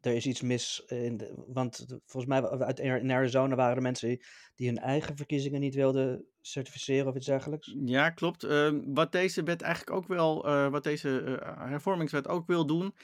er 0.00 0.14
is 0.14 0.26
iets 0.26 0.40
mis. 0.40 0.84
In 0.86 1.20
want 1.46 1.86
volgens 2.04 2.26
mij 2.26 2.50
uit, 2.50 2.78
in 2.78 3.10
Arizona 3.10 3.54
waren 3.54 3.76
er 3.76 3.82
mensen 3.82 4.20
die, 4.54 4.68
hun 4.68 4.78
eigen 4.78 5.16
verkiezingen 5.16 5.60
niet 5.60 5.74
wilden 5.74 6.24
certificeren 6.40 7.06
of 7.06 7.14
iets 7.14 7.26
dergelijks. 7.26 7.74
Ja, 7.84 8.10
klopt. 8.10 8.44
Ehm, 8.44 8.80
wat 8.84 9.12
deze 9.12 9.42
wet 9.42 9.62
eigenlijk 9.62 9.96
ook 9.96 10.06
wel, 10.06 10.42
wat 10.70 10.82
deze 10.82 11.40
hervormingswet 11.58 12.28
ook 12.28 12.46
wil 12.46 12.66
doen, 12.66 12.94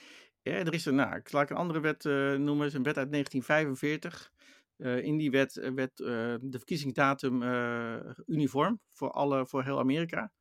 ja, 0.46 0.52
er 0.52 0.74
is 0.74 0.84
een, 0.84 0.94
nou, 0.94 1.16
ik 1.16 1.28
zal 1.28 1.40
een 1.40 1.48
andere 1.48 1.80
wet 1.80 2.04
uh, 2.04 2.34
noemen, 2.34 2.66
is 2.66 2.74
een 2.74 2.82
wet 2.82 2.96
uit 2.96 3.10
1945. 3.10 4.32
Uh, 4.76 5.02
in 5.02 5.16
die 5.16 5.30
wet 5.30 5.70
werd 5.74 5.96
de 5.96 6.38
verkiezingsdatum 6.50 7.42
uniform 8.26 8.80
voor, 8.92 9.10
alle, 9.10 9.46
voor 9.46 9.64
heel 9.64 9.78
Amerika. 9.78 10.32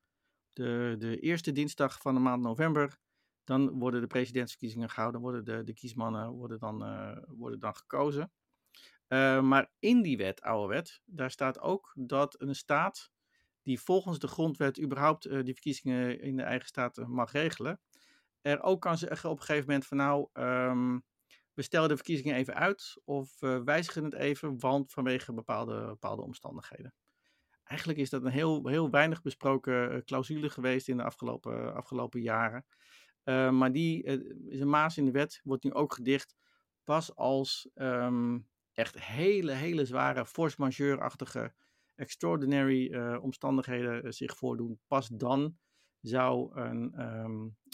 De, 0.54 0.96
de 0.98 1.20
eerste 1.20 1.52
dinsdag 1.52 2.02
van 2.02 2.14
de 2.14 2.20
maand 2.20 2.42
november, 2.42 2.98
dan 3.46 3.70
worden 3.70 4.02
de 4.02 4.08
presidentsverkiezingen 4.08 4.90
gehouden, 4.90 5.22
worden 5.22 5.46
de, 5.46 5.64
de 5.64 5.74
kiesmannen 5.74 6.30
worden 6.30 6.60
dan, 6.60 6.78
worden 7.28 7.60
dan 7.60 7.76
gekozen. 7.76 8.32
maar 9.42 9.72
in 9.80 10.02
die 10.02 10.18
wet, 10.18 10.42
oude 10.42 10.74
wet, 10.74 11.02
daar 11.06 11.32
staat 11.32 11.60
ook 11.60 11.94
dat 11.96 12.42
een 12.42 12.56
staat 12.56 13.12
die 13.62 13.80
volgens 13.80 14.20
de 14.20 14.28
grondwet 14.28 14.82
überhaupt 14.82 15.24
die 15.24 15.54
verkiezingen 15.54 16.22
in 16.22 16.36
de 16.36 16.44
eigen 16.44 16.68
staat 16.68 17.08
mag 17.08 17.32
regelen, 17.32 17.80
er 18.42 18.62
ook 18.62 18.82
kan 18.82 18.98
zeggen 18.98 19.30
op 19.30 19.40
een 19.40 19.46
gegeven 19.46 19.68
moment 19.68 19.88
van 19.88 19.98
nou, 19.98 20.30
um, 20.34 21.04
we 21.54 21.62
stellen 21.62 21.90
de 21.90 21.96
verkiezingen 21.96 22.36
even 22.36 22.54
uit 22.54 23.02
of 23.04 23.40
wijzigen 23.40 24.04
het 24.04 24.14
even, 24.14 24.60
want 24.60 24.92
vanwege 24.92 25.34
bepaalde, 25.34 25.86
bepaalde 25.86 26.22
omstandigheden. 26.22 26.94
Eigenlijk 27.64 28.00
is 28.00 28.10
dat 28.10 28.24
een 28.24 28.32
heel, 28.32 28.68
heel 28.68 28.90
weinig 28.90 29.22
besproken 29.22 29.92
eh, 29.92 30.02
clausule 30.02 30.50
geweest 30.50 30.88
in 30.88 30.98
de 30.98 31.04
afgelopen, 31.04 31.76
afgelopen 31.76 32.22
jaren. 32.22 32.66
Uh, 33.26 33.52
maar 33.52 33.72
die 33.72 34.04
uh, 34.04 34.52
is 34.52 34.60
een 34.60 34.70
maas 34.70 34.98
in 34.98 35.06
de 35.06 35.12
wet, 35.12 35.42
wordt 35.44 35.64
nu 35.64 35.74
ook 35.74 35.94
gedicht. 35.94 36.36
Pas 36.84 37.16
als 37.16 37.70
um, 37.76 38.48
echt 38.74 39.00
hele, 39.00 39.52
hele 39.52 39.86
zware 39.86 40.26
force 40.26 40.56
majeure-achtige 40.60 41.54
extraordinary 41.96 42.96
omstandigheden 43.18 44.14
zich 44.14 44.38
voordoen, 44.38 44.80
pas 44.88 45.08
dan 45.08 45.58
zou 46.02 46.60
een, 46.60 47.00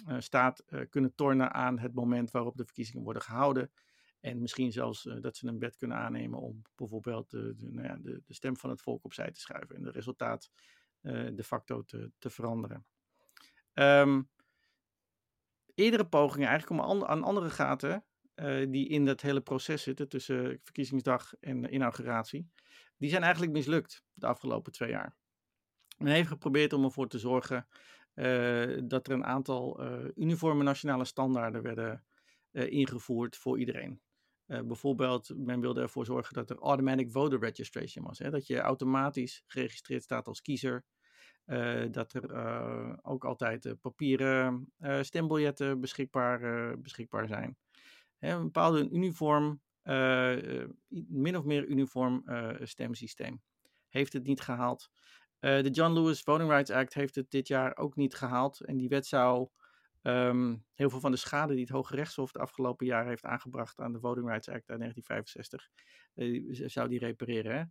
een 0.05 0.23
staat 0.23 0.63
kunnen 0.89 1.15
tornen 1.15 1.53
aan 1.53 1.79
het 1.79 1.93
moment 1.93 2.31
waarop 2.31 2.57
de 2.57 2.65
verkiezingen 2.65 3.03
worden 3.03 3.21
gehouden. 3.21 3.71
En 4.19 4.41
misschien 4.41 4.71
zelfs 4.71 5.03
dat 5.21 5.37
ze 5.37 5.47
een 5.47 5.59
wet 5.59 5.77
kunnen 5.77 5.97
aannemen 5.97 6.39
om 6.39 6.61
bijvoorbeeld 6.75 7.29
de, 7.29 7.55
nou 7.57 7.87
ja, 7.87 7.95
de, 7.95 8.21
de, 8.25 8.33
stem 8.33 8.57
van 8.57 8.69
het 8.69 8.81
volk 8.81 9.05
opzij 9.05 9.31
te 9.31 9.39
schuiven 9.39 9.75
en 9.75 9.85
het 9.85 9.95
resultaat 9.95 10.51
de 11.01 11.43
facto 11.43 11.83
te, 11.83 12.11
te 12.17 12.29
veranderen. 12.29 12.85
Um, 13.73 14.29
eerdere 15.81 16.05
pogingen 16.05 16.47
eigenlijk 16.47 16.81
om 16.81 16.87
an 16.87 17.05
aan 17.07 17.23
andere 17.23 17.49
gaten 17.49 18.05
die 18.69 18.87
in 18.87 19.05
dat 19.05 19.21
hele 19.21 19.41
proces 19.41 19.83
zitten 19.83 20.09
tussen 20.09 20.59
verkiezingsdag 20.63 21.33
en 21.39 21.73
inauguratie, 21.73 22.49
die 22.97 23.09
zijn 23.09 23.21
eigenlijk 23.23 23.51
mislukt 23.51 24.03
de 24.13 24.27
afgelopen 24.27 24.71
twee 24.71 24.89
jaar. 24.89 25.15
Men 25.97 26.13
heeft 26.13 26.27
geprobeerd 26.27 26.73
om 26.73 26.83
ervoor 26.83 27.07
te 27.07 27.19
zorgen 27.19 27.67
dat 28.87 29.07
er 29.07 29.11
een 29.13 29.25
aantal 29.25 29.81
uniforme 30.15 30.63
nationale 30.63 31.05
standaarden 31.05 31.61
werden 31.61 32.03
ingevoerd 32.51 33.37
voor 33.37 33.59
iedereen. 33.59 34.01
bijvoorbeeld, 34.45 35.31
men 35.35 35.59
wilde 35.59 35.81
ervoor 35.81 36.05
zorgen 36.05 36.33
dat 36.33 36.49
er 36.49 36.57
automatic 36.57 37.11
voter 37.11 37.39
registration 37.39 38.05
was. 38.05 38.19
Hè? 38.19 38.29
Dat 38.29 38.47
je 38.47 38.59
automatisch 38.59 39.43
geregistreerd 39.47 40.03
staat 40.03 40.27
als 40.27 40.41
kiezer. 40.41 40.85
Dat 41.91 42.13
er 42.13 43.03
ook 43.03 43.25
altijd 43.25 43.75
papieren 43.81 44.73
stembiljetten 45.01 45.79
beschikbaar, 45.79 46.79
beschikbaar 46.79 47.27
zijn. 47.27 47.57
Hè, 48.17 48.35
een 48.35 48.43
bepaalde 48.43 48.89
uniform, 48.89 49.61
min 51.07 51.37
of 51.37 51.43
meer 51.43 51.65
uniform 51.67 52.23
stemsysteem. 52.61 53.41
Heeft 53.87 54.13
het 54.13 54.23
niet 54.23 54.41
gehaald. 54.41 54.89
de 55.39 55.69
John 55.71 55.93
Lewis 55.93 56.21
Voting 56.21 56.49
Rights 56.49 56.71
Act 56.71 56.93
heeft 56.93 57.15
het 57.15 57.31
dit 57.31 57.47
jaar 57.47 57.77
ook 57.77 57.95
niet 57.95 58.15
gehaald. 58.15 58.61
En 58.61 58.77
die 58.77 58.89
wet 58.89 59.05
zou 59.07 59.49
Ehm, 60.01 60.55
heel 60.73 60.89
veel 60.89 60.99
van 60.99 61.11
de 61.11 61.17
schade 61.17 61.53
die 61.53 61.61
het 61.61 61.71
Hoge 61.71 61.95
Rechtshof 61.95 62.31
de 62.31 62.39
afgelopen 62.39 62.85
jaren 62.85 63.07
heeft 63.07 63.25
aangebracht 63.25 63.79
aan 63.79 63.93
de 63.93 63.99
Voting 63.99 64.27
Rights 64.27 64.49
Act 64.49 64.69
uit 64.69 64.79
1965, 64.79 65.69
uh, 66.15 66.69
zou 66.69 66.89
die 66.89 66.99
repareren. 66.99 67.57
Hè? 67.57 67.63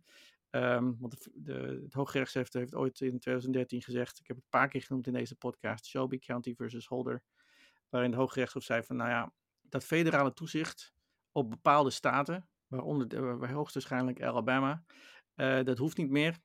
Um, 0.51 0.97
want 0.99 1.29
de, 1.33 1.79
het 1.83 1.93
Hoge 1.93 2.17
Rechtshof 2.17 2.53
heeft 2.53 2.75
ooit 2.75 3.01
in 3.01 3.19
2013 3.19 3.81
gezegd, 3.81 4.19
ik 4.19 4.27
heb 4.27 4.35
het 4.35 4.45
een 4.45 4.59
paar 4.59 4.67
keer 4.67 4.81
genoemd 4.81 5.07
in 5.07 5.13
deze 5.13 5.35
podcast, 5.35 5.85
Shelby 5.85 6.19
County 6.19 6.55
versus 6.55 6.87
Holder, 6.87 7.23
waarin 7.89 8.09
het 8.11 8.19
Hoge 8.19 8.39
Rechtshof 8.39 8.63
zei 8.63 8.83
van, 8.83 8.95
nou 8.95 9.09
ja, 9.09 9.33
dat 9.61 9.83
federale 9.83 10.33
toezicht 10.33 10.93
op 11.31 11.49
bepaalde 11.49 11.89
staten, 11.89 12.49
waaronder 12.67 13.07
de, 13.07 13.47
hoogstwaarschijnlijk 13.51 14.21
Alabama, 14.21 14.83
uh, 15.35 15.63
dat 15.63 15.77
hoeft 15.77 15.97
niet 15.97 16.09
meer. 16.09 16.39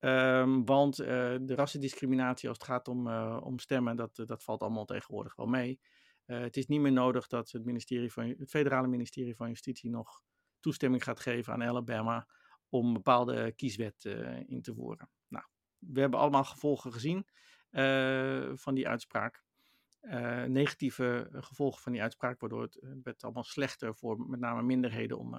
Um, 0.00 0.64
want 0.64 1.00
uh, 1.00 1.06
de 1.40 1.54
rassendiscriminatie 1.54 2.48
als 2.48 2.58
het 2.58 2.66
gaat 2.66 2.88
om, 2.88 3.06
uh, 3.06 3.40
om 3.42 3.58
stemmen, 3.58 3.96
dat, 3.96 4.16
dat 4.16 4.42
valt 4.42 4.60
allemaal 4.60 4.84
tegenwoordig 4.84 5.36
wel 5.36 5.46
mee. 5.46 5.80
Het 6.24 6.56
is 6.56 6.66
niet 6.66 6.80
meer 6.80 6.92
nodig 6.92 7.26
dat 7.26 7.50
het, 7.50 7.64
ministerie 7.64 8.12
van, 8.12 8.34
het 8.38 8.50
federale 8.50 8.86
ministerie 8.86 9.36
van 9.36 9.48
Justitie 9.48 9.90
nog 9.90 10.22
toestemming 10.60 11.04
gaat 11.04 11.20
geven 11.20 11.52
aan 11.52 11.62
Alabama 11.62 12.26
om 12.74 12.92
bepaalde 12.92 13.52
kieswet 13.52 14.04
in 14.46 14.62
te 14.62 14.74
voeren. 14.74 15.10
Nou, 15.28 15.44
we 15.78 16.00
hebben 16.00 16.20
allemaal 16.20 16.44
gevolgen 16.44 16.92
gezien 16.92 17.26
van 18.54 18.74
die 18.74 18.88
uitspraak. 18.88 19.42
negatieve 20.46 21.28
gevolgen 21.30 21.82
van 21.82 21.92
die 21.92 22.02
uitspraak, 22.02 22.40
waardoor 22.40 22.62
het, 22.62 22.78
werd 23.02 23.24
allemaal 23.24 23.44
slechter 23.44 23.94
voor 23.94 24.20
met 24.20 24.40
name 24.40 24.62
minderheden 24.62 25.18
om 25.18 25.30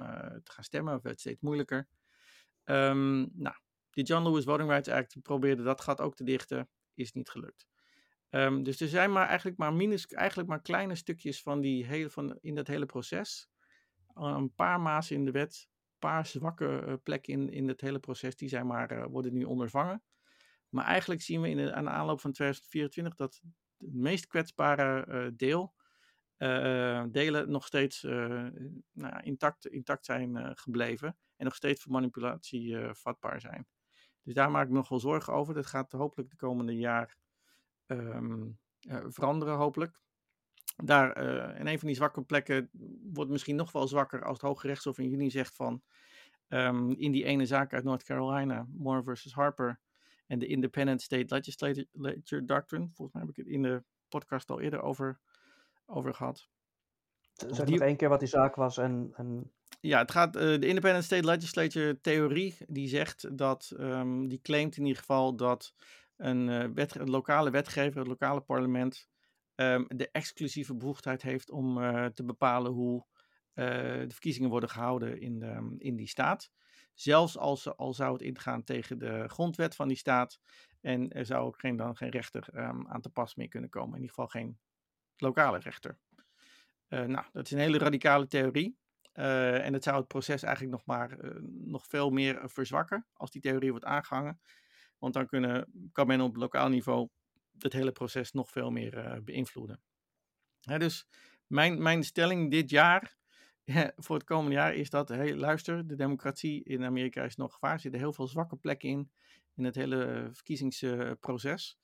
te 0.43 0.51
gaan 0.51 0.63
stemmen. 0.63 0.93
Het 0.93 1.03
werd 1.03 1.19
steeds 1.19 1.41
moeilijker. 1.41 1.87
Um, 2.63 3.29
nou, 3.33 3.55
de 3.89 4.01
John 4.01 4.27
Lewis 4.27 4.43
Voting 4.43 4.69
Rights 4.69 4.89
Act 4.89 5.21
probeerde 5.21 5.63
dat 5.63 5.81
gat 5.81 6.01
ook 6.01 6.15
te 6.15 6.23
dichten, 6.23 6.69
is 6.93 7.11
niet 7.11 7.29
gelukt. 7.29 7.67
Um, 8.29 8.63
dus 8.63 8.79
er 8.79 8.87
zijn 8.87 9.11
maar 9.11 9.27
eigenlijk 9.27 9.57
maar, 9.57 9.73
minus, 9.73 10.07
eigenlijk 10.07 10.49
maar 10.49 10.61
kleine 10.61 10.95
stukjes 10.95 11.41
van 11.41 11.61
die 11.61 11.85
hele, 11.85 12.09
van, 12.09 12.37
in 12.41 12.55
dat 12.55 12.67
hele 12.67 12.85
proces. 12.85 13.49
een 14.13 14.53
paar 14.53 14.81
mazen 14.81 15.15
in 15.15 15.25
de 15.25 15.31
wet, 15.31 15.69
paar 16.05 16.25
zwakke 16.25 16.83
uh, 16.87 16.93
plekken 17.03 17.33
in, 17.33 17.49
in 17.49 17.67
het 17.67 17.81
hele 17.81 17.99
proces, 17.99 18.35
die 18.35 18.49
zijn 18.49 18.67
maar, 18.67 18.91
uh, 18.91 19.05
worden 19.09 19.33
nu 19.33 19.43
ondervangen. 19.43 20.03
Maar 20.69 20.85
eigenlijk 20.85 21.21
zien 21.21 21.41
we 21.41 21.49
in 21.49 21.57
de, 21.57 21.73
aan 21.73 21.83
de 21.83 21.89
aanloop 21.89 22.21
van 22.21 22.31
2024 22.31 23.15
dat 23.15 23.41
het 23.77 23.93
meest 23.93 24.27
kwetsbare 24.27 25.05
uh, 25.07 25.31
deel, 25.35 25.73
delen 27.11 27.51
nog 27.51 27.65
steeds 27.65 28.01
nou 28.91 29.21
intact, 29.21 29.67
intact 29.67 30.05
zijn 30.05 30.57
gebleven 30.57 31.17
en 31.35 31.45
nog 31.45 31.55
steeds 31.55 31.81
voor 31.81 31.91
manipulatie 31.91 32.77
vatbaar 32.91 33.41
zijn. 33.41 33.67
Dus 34.23 34.33
daar 34.33 34.51
maak 34.51 34.63
ik 34.63 34.69
me 34.69 34.75
nog 34.75 34.89
wel 34.89 34.99
zorgen 34.99 35.33
over. 35.33 35.53
Dat 35.53 35.65
gaat 35.65 35.91
hopelijk 35.91 36.29
de 36.29 36.35
komende 36.35 36.77
jaar 36.77 37.17
uh, 37.87 38.45
veranderen, 39.07 39.55
hopelijk. 39.55 40.01
Daar, 40.75 41.23
uh, 41.23 41.59
in 41.59 41.67
een 41.67 41.79
van 41.79 41.87
die 41.87 41.97
zwakke 41.97 42.21
plekken 42.21 42.69
wordt 43.13 43.31
misschien 43.31 43.55
nog 43.55 43.71
wel 43.71 43.87
zwakker 43.87 44.23
als 44.23 44.41
het 44.41 44.49
Hoge 44.49 44.67
Rechtshof 44.67 44.97
in 44.97 45.09
juni 45.09 45.29
zegt 45.31 45.55
van 45.55 45.81
um, 46.47 46.91
in 46.91 47.11
die 47.11 47.23
ene 47.23 47.45
zaak 47.45 47.73
uit 47.73 47.83
North 47.83 48.03
Carolina, 48.03 48.67
Moore 48.69 49.03
versus 49.03 49.33
Harper 49.33 49.79
en 50.27 50.39
de 50.39 50.47
Independent 50.47 51.01
State 51.01 51.35
Legislature 51.35 52.45
Doctrine. 52.45 52.89
Volgens 52.93 53.11
mij 53.11 53.21
heb 53.21 53.29
ik 53.29 53.35
het 53.35 53.47
in 53.47 53.61
de 53.61 53.83
podcast 54.09 54.49
al 54.49 54.61
eerder 54.61 54.81
over, 54.81 55.19
over 55.85 56.13
gehad. 56.13 56.47
Zeg 57.33 57.65
die... 57.65 57.75
nog 57.77 57.87
één 57.87 57.95
keer 57.95 58.09
wat 58.09 58.19
die 58.19 58.29
zaak 58.29 58.55
was 58.55 58.77
en... 58.77 59.11
en... 59.15 59.51
Ja, 59.79 59.99
het 59.99 60.11
gaat, 60.11 60.35
uh, 60.35 60.41
de 60.41 60.67
Independent 60.67 61.03
State 61.03 61.25
Legislature 61.25 62.01
theorie, 62.01 62.55
die 62.67 62.87
zegt 62.87 63.37
dat, 63.37 63.73
um, 63.79 64.27
die 64.27 64.41
claimt 64.41 64.77
in 64.77 64.85
ieder 64.85 64.99
geval 64.99 65.35
dat 65.35 65.73
een, 66.15 66.47
uh, 66.47 66.65
wet, 66.73 66.95
een 66.95 67.09
lokale 67.09 67.49
wetgever, 67.49 67.99
het 67.99 68.07
lokale 68.07 68.41
parlement, 68.41 69.09
um, 69.55 69.85
de 69.87 70.09
exclusieve 70.11 70.75
bevoegdheid 70.75 71.21
heeft 71.21 71.51
om 71.51 71.77
uh, 71.77 72.05
te 72.05 72.23
bepalen 72.23 72.71
hoe 72.71 73.05
de 73.55 74.07
verkiezingen 74.09 74.49
worden 74.49 74.69
gehouden 74.69 75.19
in, 75.19 75.39
de, 75.39 75.75
in 75.77 75.95
die 75.95 76.07
staat. 76.07 76.51
Zelfs 76.93 77.37
als 77.37 77.75
al 77.77 77.93
zou 77.93 78.13
het 78.13 78.21
ingaan 78.21 78.63
tegen 78.63 78.97
de 78.99 79.23
grondwet 79.27 79.75
van 79.75 79.87
die 79.87 79.97
staat. 79.97 80.39
En 80.81 81.09
er 81.09 81.25
zou 81.25 81.45
ook 81.45 81.59
geen, 81.59 81.75
dan 81.75 81.95
geen 81.95 82.09
rechter 82.09 82.47
um, 82.53 82.87
aan 82.87 83.01
te 83.01 83.09
pas 83.09 83.35
meer 83.35 83.47
kunnen 83.47 83.69
komen. 83.69 83.95
In 83.95 84.01
ieder 84.01 84.15
geval 84.15 84.27
geen 84.27 84.59
lokale 85.17 85.57
rechter. 85.57 85.97
nou, 86.87 87.25
dat 87.31 87.45
is 87.45 87.51
een 87.51 87.59
hele 87.59 87.77
radicale 87.77 88.27
theorie. 88.27 88.77
En 89.13 89.73
het 89.73 89.83
zou 89.83 89.97
het 89.97 90.07
proces 90.07 90.43
eigenlijk 90.43 90.75
nog 90.75 90.85
maar 90.85 91.17
nog 91.47 91.85
veel 91.87 92.09
meer 92.09 92.49
verzwakken 92.49 93.07
als 93.13 93.31
die 93.31 93.41
theorie 93.41 93.71
wordt 93.71 93.85
aangehangen. 93.85 94.39
Want 94.97 95.13
dan 95.13 95.27
kunnen, 95.27 95.89
kan 95.91 96.07
men 96.07 96.21
op 96.21 96.35
lokaal 96.35 96.69
niveau 96.69 97.09
het 97.59 97.73
hele 97.73 97.91
proces 97.91 98.31
nog 98.31 98.51
veel 98.51 98.71
meer 98.71 98.97
uh, 98.97 99.21
beïnvloeden. 99.23 99.81
Dus 100.59 101.07
mijn, 101.47 101.81
mijn 101.81 102.03
stelling 102.03 102.51
dit 102.51 102.69
jaar, 102.69 103.17
voor 104.05 104.15
het 104.15 104.25
komende 104.25 104.55
jaar, 104.55 104.73
is 104.73 104.89
dat, 104.89 105.09
luister, 105.35 105.87
de 105.87 105.95
democratie 105.95 106.63
in 106.63 106.83
Amerika 106.83 107.23
is 107.23 107.35
nog 107.35 107.53
gevaar. 107.53 107.73
Er 107.73 107.79
zitten 107.79 107.99
heel 107.99 108.13
veel 108.13 108.27
zwakke 108.27 108.55
plekken 108.55 108.89
in, 108.89 109.11
in 109.53 109.63
het 109.63 109.75
hele 109.75 110.29
verkiezingsproces. 110.31 111.77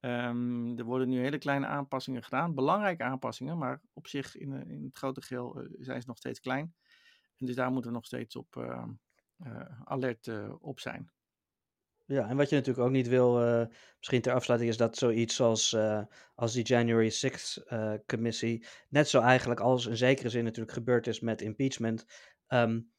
Um, 0.00 0.78
er 0.78 0.84
worden 0.84 1.08
nu 1.08 1.20
hele 1.20 1.38
kleine 1.38 1.66
aanpassingen 1.66 2.22
gedaan, 2.22 2.54
belangrijke 2.54 3.02
aanpassingen, 3.02 3.58
maar 3.58 3.80
op 3.92 4.06
zich 4.06 4.36
in, 4.36 4.52
eh, 4.52 4.70
in 4.70 4.84
het 4.84 4.96
grote 4.96 5.22
geheel 5.22 5.62
uh, 5.62 5.68
zijn 5.78 6.00
ze 6.00 6.08
nog 6.08 6.16
steeds 6.16 6.40
klein. 6.40 6.74
En 7.36 7.46
dus 7.46 7.54
daar 7.54 7.70
moeten 7.70 7.90
we 7.90 7.96
nog 7.96 8.06
steeds 8.06 8.36
op 8.36 8.56
uh, 8.56 8.84
alert 9.84 10.30
op 10.60 10.80
zijn. 10.80 11.10
Ja, 12.08 12.28
en 12.28 12.36
wat 12.36 12.48
je 12.48 12.56
natuurlijk 12.56 12.86
ook 12.86 12.92
niet 12.92 13.08
wil, 13.08 13.32
misschien 13.98 14.20
ter 14.20 14.32
afsluiting, 14.32 14.70
is 14.70 14.76
dat 14.76 14.96
zoiets 14.96 15.40
als, 15.40 15.76
als 16.34 16.52
die 16.52 16.64
January 16.64 17.10
6th 17.10 17.64
commissie, 18.06 18.66
net 18.88 19.08
zo 19.08 19.20
eigenlijk 19.20 19.60
als 19.60 19.86
in 19.86 19.96
zekere 19.96 20.28
zin 20.28 20.44
natuurlijk 20.44 20.72
gebeurd 20.72 21.06
is 21.06 21.20
met 21.20 21.40
impeachment, 21.40 22.06
um, 22.48 22.90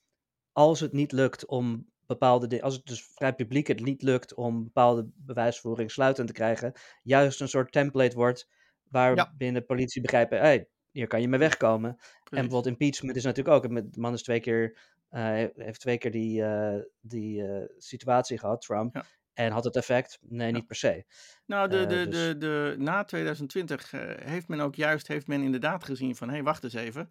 als 0.51 0.79
het 0.79 0.93
niet 0.93 1.11
lukt 1.11 1.45
om 1.45 1.89
bepaalde 2.05 2.47
dingen, 2.47 2.63
als 2.63 2.73
het 2.73 2.85
dus 2.85 3.05
vrij 3.13 3.33
publiek 3.33 3.67
het 3.67 3.83
niet 3.83 4.01
lukt 4.01 4.33
om 4.33 4.63
bepaalde 4.63 5.09
bewijsvoering 5.15 5.91
sluitend 5.91 6.27
te 6.27 6.33
krijgen, 6.33 6.73
juist 7.03 7.41
een 7.41 7.49
soort 7.49 7.71
template 7.71 8.15
wordt 8.15 8.49
waarbinnen 8.89 9.61
ja. 9.61 9.67
politie 9.67 10.01
begrijpen, 10.01 10.39
hey, 10.39 10.67
hier 10.91 11.07
kan 11.07 11.21
je 11.21 11.27
mee 11.27 11.39
wegkomen. 11.39 11.95
Precies. 11.95 12.21
En 12.29 12.41
bijvoorbeeld 12.41 12.65
impeachment 12.65 13.15
is 13.15 13.23
natuurlijk 13.23 13.55
ook, 13.55 13.75
de 13.91 13.99
man 13.99 14.13
is 14.13 14.23
twee 14.23 14.39
keer, 14.39 14.77
uh, 15.11 15.45
heeft 15.55 15.79
twee 15.79 15.97
keer 15.97 16.11
die, 16.11 16.41
uh, 16.41 16.75
die 17.01 17.41
uh, 17.41 17.63
situatie 17.77 18.37
gehad, 18.37 18.61
Trump. 18.61 18.95
Ja. 18.95 19.05
En 19.33 19.51
had 19.51 19.63
het 19.63 19.75
effect? 19.75 20.19
Nee, 20.21 20.47
ja. 20.47 20.53
niet 20.53 20.67
per 20.67 20.75
se. 20.75 21.05
Nou, 21.45 21.69
de, 21.69 21.85
de, 21.85 22.07
dus... 22.07 22.21
de, 22.21 22.37
de, 22.37 22.75
na 22.77 23.03
2020 23.03 23.91
heeft 24.23 24.47
men 24.47 24.59
ook 24.59 24.75
juist, 24.75 25.07
heeft 25.07 25.27
men 25.27 25.41
inderdaad 25.41 25.83
gezien 25.83 26.15
van, 26.15 26.27
hé, 26.27 26.33
hey, 26.33 26.43
wacht 26.43 26.63
eens 26.63 26.73
even. 26.73 27.09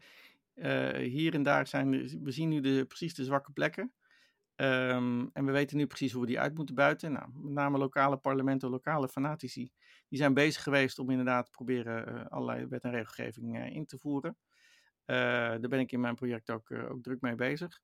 hier 0.99 1.34
en 1.34 1.42
daar 1.42 1.66
zijn, 1.66 1.90
we 2.22 2.30
zien 2.30 2.49
nu 2.49 2.61
de, 2.61 2.84
precies 2.84 3.14
de 3.14 3.24
zwakke 3.24 3.53
plekken. 3.53 3.92
Um, 4.61 5.30
en 5.32 5.44
we 5.44 5.53
weten 5.53 5.76
nu 5.76 5.86
precies 5.86 6.12
hoe 6.12 6.20
we 6.20 6.26
die 6.26 6.40
uit 6.40 6.55
moeten 6.55 6.74
buiten. 6.74 7.12
Nou, 7.12 7.26
met 7.34 7.53
name 7.53 7.78
lokale 7.78 8.16
parlementen, 8.16 8.70
lokale 8.70 9.09
fanatici, 9.09 9.70
die 10.09 10.18
zijn 10.18 10.34
bezig 10.34 10.62
geweest 10.62 10.99
om 10.99 11.11
inderdaad 11.11 11.44
te 11.44 11.51
proberen 11.51 12.14
uh, 12.14 12.26
allerlei 12.26 12.66
wet 12.66 12.82
en 12.82 12.90
regelgeving 12.90 13.59
uh, 13.59 13.74
in 13.74 13.86
te 13.86 13.99
voeren. 13.99 14.36
Uh, 15.11 15.16
daar 15.16 15.68
ben 15.68 15.80
ik 15.80 15.92
in 15.92 16.00
mijn 16.00 16.14
project 16.14 16.50
ook, 16.50 16.70
ook 16.70 17.02
druk 17.02 17.20
mee 17.20 17.34
bezig. 17.34 17.80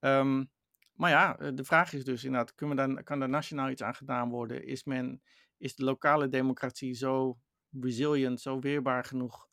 Um, 0.00 0.50
maar 0.92 1.10
ja, 1.10 1.52
de 1.52 1.64
vraag 1.64 1.92
is 1.92 2.04
dus 2.04 2.24
inderdaad, 2.24 2.54
kunnen 2.54 2.76
dan, 2.76 3.02
kan 3.02 3.22
er 3.22 3.28
nationaal 3.28 3.70
iets 3.70 3.82
aan 3.82 3.94
gedaan 3.94 4.30
worden? 4.30 4.66
Is, 4.66 4.84
men, 4.84 5.22
is 5.56 5.74
de 5.74 5.84
lokale 5.84 6.28
democratie 6.28 6.94
zo 6.94 7.38
resilient, 7.80 8.40
zo 8.40 8.58
weerbaar 8.58 9.04
genoeg 9.04 9.48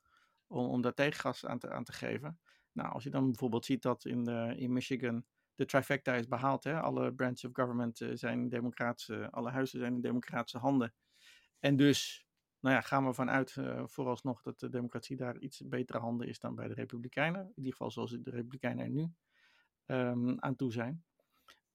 om, 0.48 0.66
om 0.66 0.82
daar 0.82 0.94
tegengas 0.94 1.46
aan 1.46 1.60
te, 1.60 1.70
aan 1.70 1.84
te 1.84 1.94
geven? 1.94 2.40
Nou, 2.72 2.94
als 2.94 3.04
je 3.04 3.10
dan 3.10 3.26
bijvoorbeeld 3.26 3.66
ziet 3.66 3.82
dat 3.82 4.06
in, 4.06 4.28
in 4.58 4.74
Michigan 4.74 5.26
de 5.56 5.66
trifecta 5.66 6.14
is 6.14 6.28
behaald. 6.28 6.64
Hè? 6.64 6.80
Alle 6.80 7.14
branches 7.14 7.46
of 7.46 7.52
government 7.54 8.06
zijn 8.14 8.50
democratische, 8.50 9.32
alle 9.32 9.52
huizen 9.52 9.80
zijn 9.80 9.94
in 9.94 10.02
democratische 10.02 10.58
handen. 10.58 10.94
En 11.60 11.76
dus, 11.76 12.25
nou 12.66 12.78
ja, 12.78 12.82
gaan 12.82 13.06
we 13.06 13.14
vanuit 13.14 13.56
uh, 13.56 13.84
vooralsnog 13.86 14.42
dat 14.42 14.60
de 14.60 14.70
democratie 14.70 15.16
daar 15.16 15.38
iets 15.38 15.62
betere 15.66 16.00
handen 16.00 16.28
is 16.28 16.40
dan 16.40 16.56
bij 16.56 16.68
de 16.68 16.74
Republikeinen. 16.74 17.42
In 17.42 17.52
ieder 17.56 17.72
geval 17.72 17.92
zoals 17.92 18.12
de 18.12 18.30
Republikeinen 18.30 18.86
er 18.86 18.92
nu 18.92 19.14
um, 19.86 20.40
aan 20.40 20.56
toe 20.56 20.72
zijn. 20.72 21.04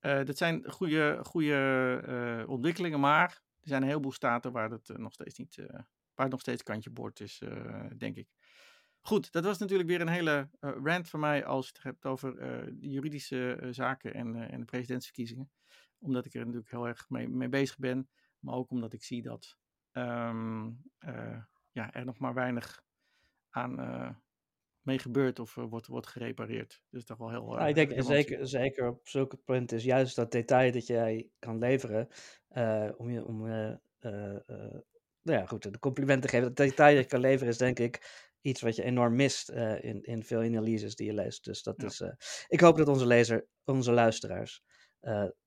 Uh, 0.01 0.24
dat 0.24 0.36
zijn 0.36 0.70
goede, 0.70 1.18
goede 1.22 2.03
uh, 2.09 2.49
ontwikkelingen, 2.49 3.01
maar 3.01 3.28
er 3.61 3.68
zijn 3.68 3.82
een 3.82 3.88
heleboel 3.88 4.12
staten 4.12 4.53
waar 4.53 4.70
het 4.70 4.99
nog 4.99 5.12
steeds 5.12 5.38
niet, 5.38 5.66
waar 6.14 6.28
nog 6.28 6.41
steeds 6.41 6.62
kantje 6.62 6.91
boord 6.91 7.20
is, 7.20 7.43
denk 7.97 8.16
ik. 8.16 8.28
Goed, 9.01 9.32
dat 9.32 9.45
was 9.45 9.59
natuurlijk 9.59 9.88
weer 9.88 10.01
een 10.01 10.09
hele 10.09 10.49
rant 10.61 11.09
van 11.09 11.20
mij 11.20 11.45
als 11.45 11.66
je 11.66 11.72
het 11.74 11.82
hebt 11.82 12.07
over 12.07 12.72
juridische 12.80 13.68
zaken 13.70 14.14
en, 14.14 14.51
en 14.51 14.61
de 14.61 14.66
presidentsverkiezingen. 14.66 15.51
Omdat 15.99 16.26
ik 16.26 16.34
er 16.34 16.41
natuurlijk 16.41 16.70
heel 16.70 16.88
erg 16.88 17.09
mee, 17.09 17.28
mee 17.28 17.49
bezig 17.49 17.78
ben, 17.78 18.09
maar 18.38 18.55
ook 18.55 18.70
omdat 18.70 18.93
ik 18.93 19.05
zie 19.05 19.22
dat 19.22 19.59
um, 19.93 20.82
uh, 21.01 21.43
ja, 21.70 21.93
er 21.93 22.05
nog 22.05 22.18
maar 22.18 22.34
weinig 22.34 22.84
aan 23.51 23.80
uh, 23.80 24.11
mee 24.80 24.99
gebeurt 24.99 25.38
of 25.38 25.57
uh, 25.57 25.64
wordt, 25.64 25.86
wordt 25.86 26.07
gerepareerd. 26.07 26.82
Dus 26.91 27.05
toch 27.05 27.18
wel 27.18 27.30
heel. 27.30 27.59
Ja, 27.59 27.66
ik 27.66 27.74
denk 27.74 28.03
zeker, 28.03 28.47
zeker 28.47 28.88
op 28.88 29.09
zulke 29.09 29.36
punten 29.36 29.76
is 29.76 29.84
juist 29.84 30.16
dat 30.16 30.32
detail 30.32 30.72
dat 30.72 30.86
jij 30.86 31.28
kan 31.38 31.59
leveren 31.59 32.09
om 32.97 33.11
je 33.11 33.24
om. 33.24 33.43
nou 35.22 35.38
ja, 35.38 35.47
goed, 35.47 35.62
de 35.72 35.78
complimenten 35.78 36.30
geven. 36.30 36.47
Dat 36.47 36.57
detail 36.57 36.95
dat 36.95 37.05
je 37.05 37.11
kan 37.11 37.20
leveren 37.20 37.49
is 37.49 37.59
denk 37.59 37.78
ik 37.78 38.28
iets 38.41 38.61
wat 38.61 38.76
je 38.76 38.82
enorm 38.82 39.16
mist 39.16 39.49
in, 39.80 40.03
in 40.03 40.24
veel 40.24 40.41
analyses 40.41 40.95
die 40.95 41.07
je 41.07 41.14
leest. 41.14 41.45
Dus 41.45 41.62
dat 41.62 41.74
ja. 41.76 41.86
is. 41.86 42.03
ik 42.49 42.61
hoop 42.61 42.76
dat 42.76 42.88
onze 42.88 43.07
lezer, 43.07 43.47
onze 43.64 43.93
luisteraars 43.93 44.62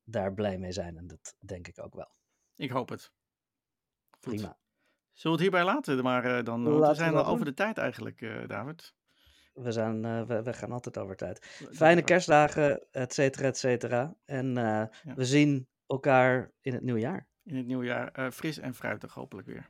daar 0.04 0.34
blij 0.34 0.58
mee 0.58 0.72
zijn. 0.72 0.98
En 0.98 1.08
dat 1.08 1.36
denk 1.40 1.68
ik 1.68 1.80
ook 1.80 1.96
wel. 1.96 2.16
Ik 2.56 2.72
hoop 2.72 2.90
het. 2.90 3.12
Prima. 4.24 4.58
Zullen 5.14 5.38
we 5.38 5.44
het 5.44 5.54
hierbij 5.54 5.74
laten? 5.74 6.04
Maar 6.04 6.26
uh, 6.26 6.44
dan, 6.44 6.80
we 6.80 6.94
zijn 6.94 7.16
al 7.16 7.26
over 7.26 7.46
de 7.46 7.54
tijd 7.54 7.78
eigenlijk, 7.78 8.22
uh, 8.22 8.48
David. 8.48 8.94
We, 9.54 9.72
zijn, 9.72 10.04
uh, 10.04 10.22
we, 10.22 10.44
we, 10.44 10.54
gaan 10.54 10.72
altijd 10.72 10.98
over 10.98 11.16
tijd. 11.16 11.46
Fijne 11.72 12.02
kerstdagen, 12.02 12.86
et 12.92 13.14
cetera, 13.14 13.48
et 13.48 13.58
cetera. 13.58 14.16
En 14.26 14.54
ja. 14.54 14.90
we 15.16 15.26
zien 15.26 15.68
elkaar 15.88 16.52
in 16.62 16.74
het 16.74 16.84
nieuwe 16.84 17.00
jaar. 17.00 17.28
In 17.44 17.56
het 17.56 17.66
nieuwe 17.66 17.86
jaar. 17.86 18.32
fris 18.32 18.60
en 18.60 18.74
fruitig, 18.74 19.14
hopelijk 19.14 19.48
weer. 19.48 19.70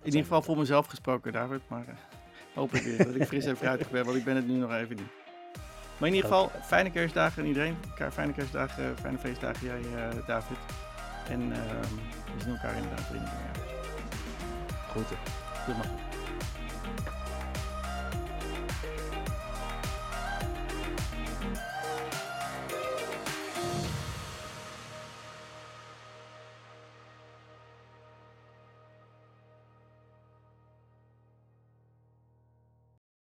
In 0.00 0.04
ieder 0.04 0.20
geval 0.20 0.42
voor 0.42 0.56
mezelf 0.56 0.86
gesproken, 0.86 1.32
David. 1.32 1.60
Maar 1.68 1.98
hopelijk 2.54 2.84
weer 2.84 3.04
dat 3.06 3.14
ik 3.14 3.26
fris 3.26 3.44
en 3.44 3.56
fruitig 3.56 3.90
ben, 3.90 4.04
want 4.04 4.16
ik 4.16 4.24
ben 4.24 4.36
het 4.36 4.46
nu 4.46 4.54
nog 4.54 4.72
even 4.72 4.96
niet. 4.96 5.12
Maar 5.98 6.08
in 6.08 6.14
ieder 6.14 6.30
geval, 6.30 6.50
fijne 6.62 6.90
kerstdagen 6.90 7.42
aan 7.42 7.48
iedereen. 7.48 7.76
Fijne 8.10 8.32
kerstdagen, 8.32 8.98
fijne 8.98 9.18
feestdagen 9.18 9.66
jij, 9.66 9.82
David. 10.26 10.58
En 11.30 11.40
uh, 11.40 11.56
we 12.36 12.42
zien 12.42 12.52
elkaar 12.52 12.76
inderdaad 12.76 13.10
in 13.12 13.20
het 13.20 13.58
Groeten. 14.90 15.16
Doe 15.66 15.76
maar. 15.76 16.03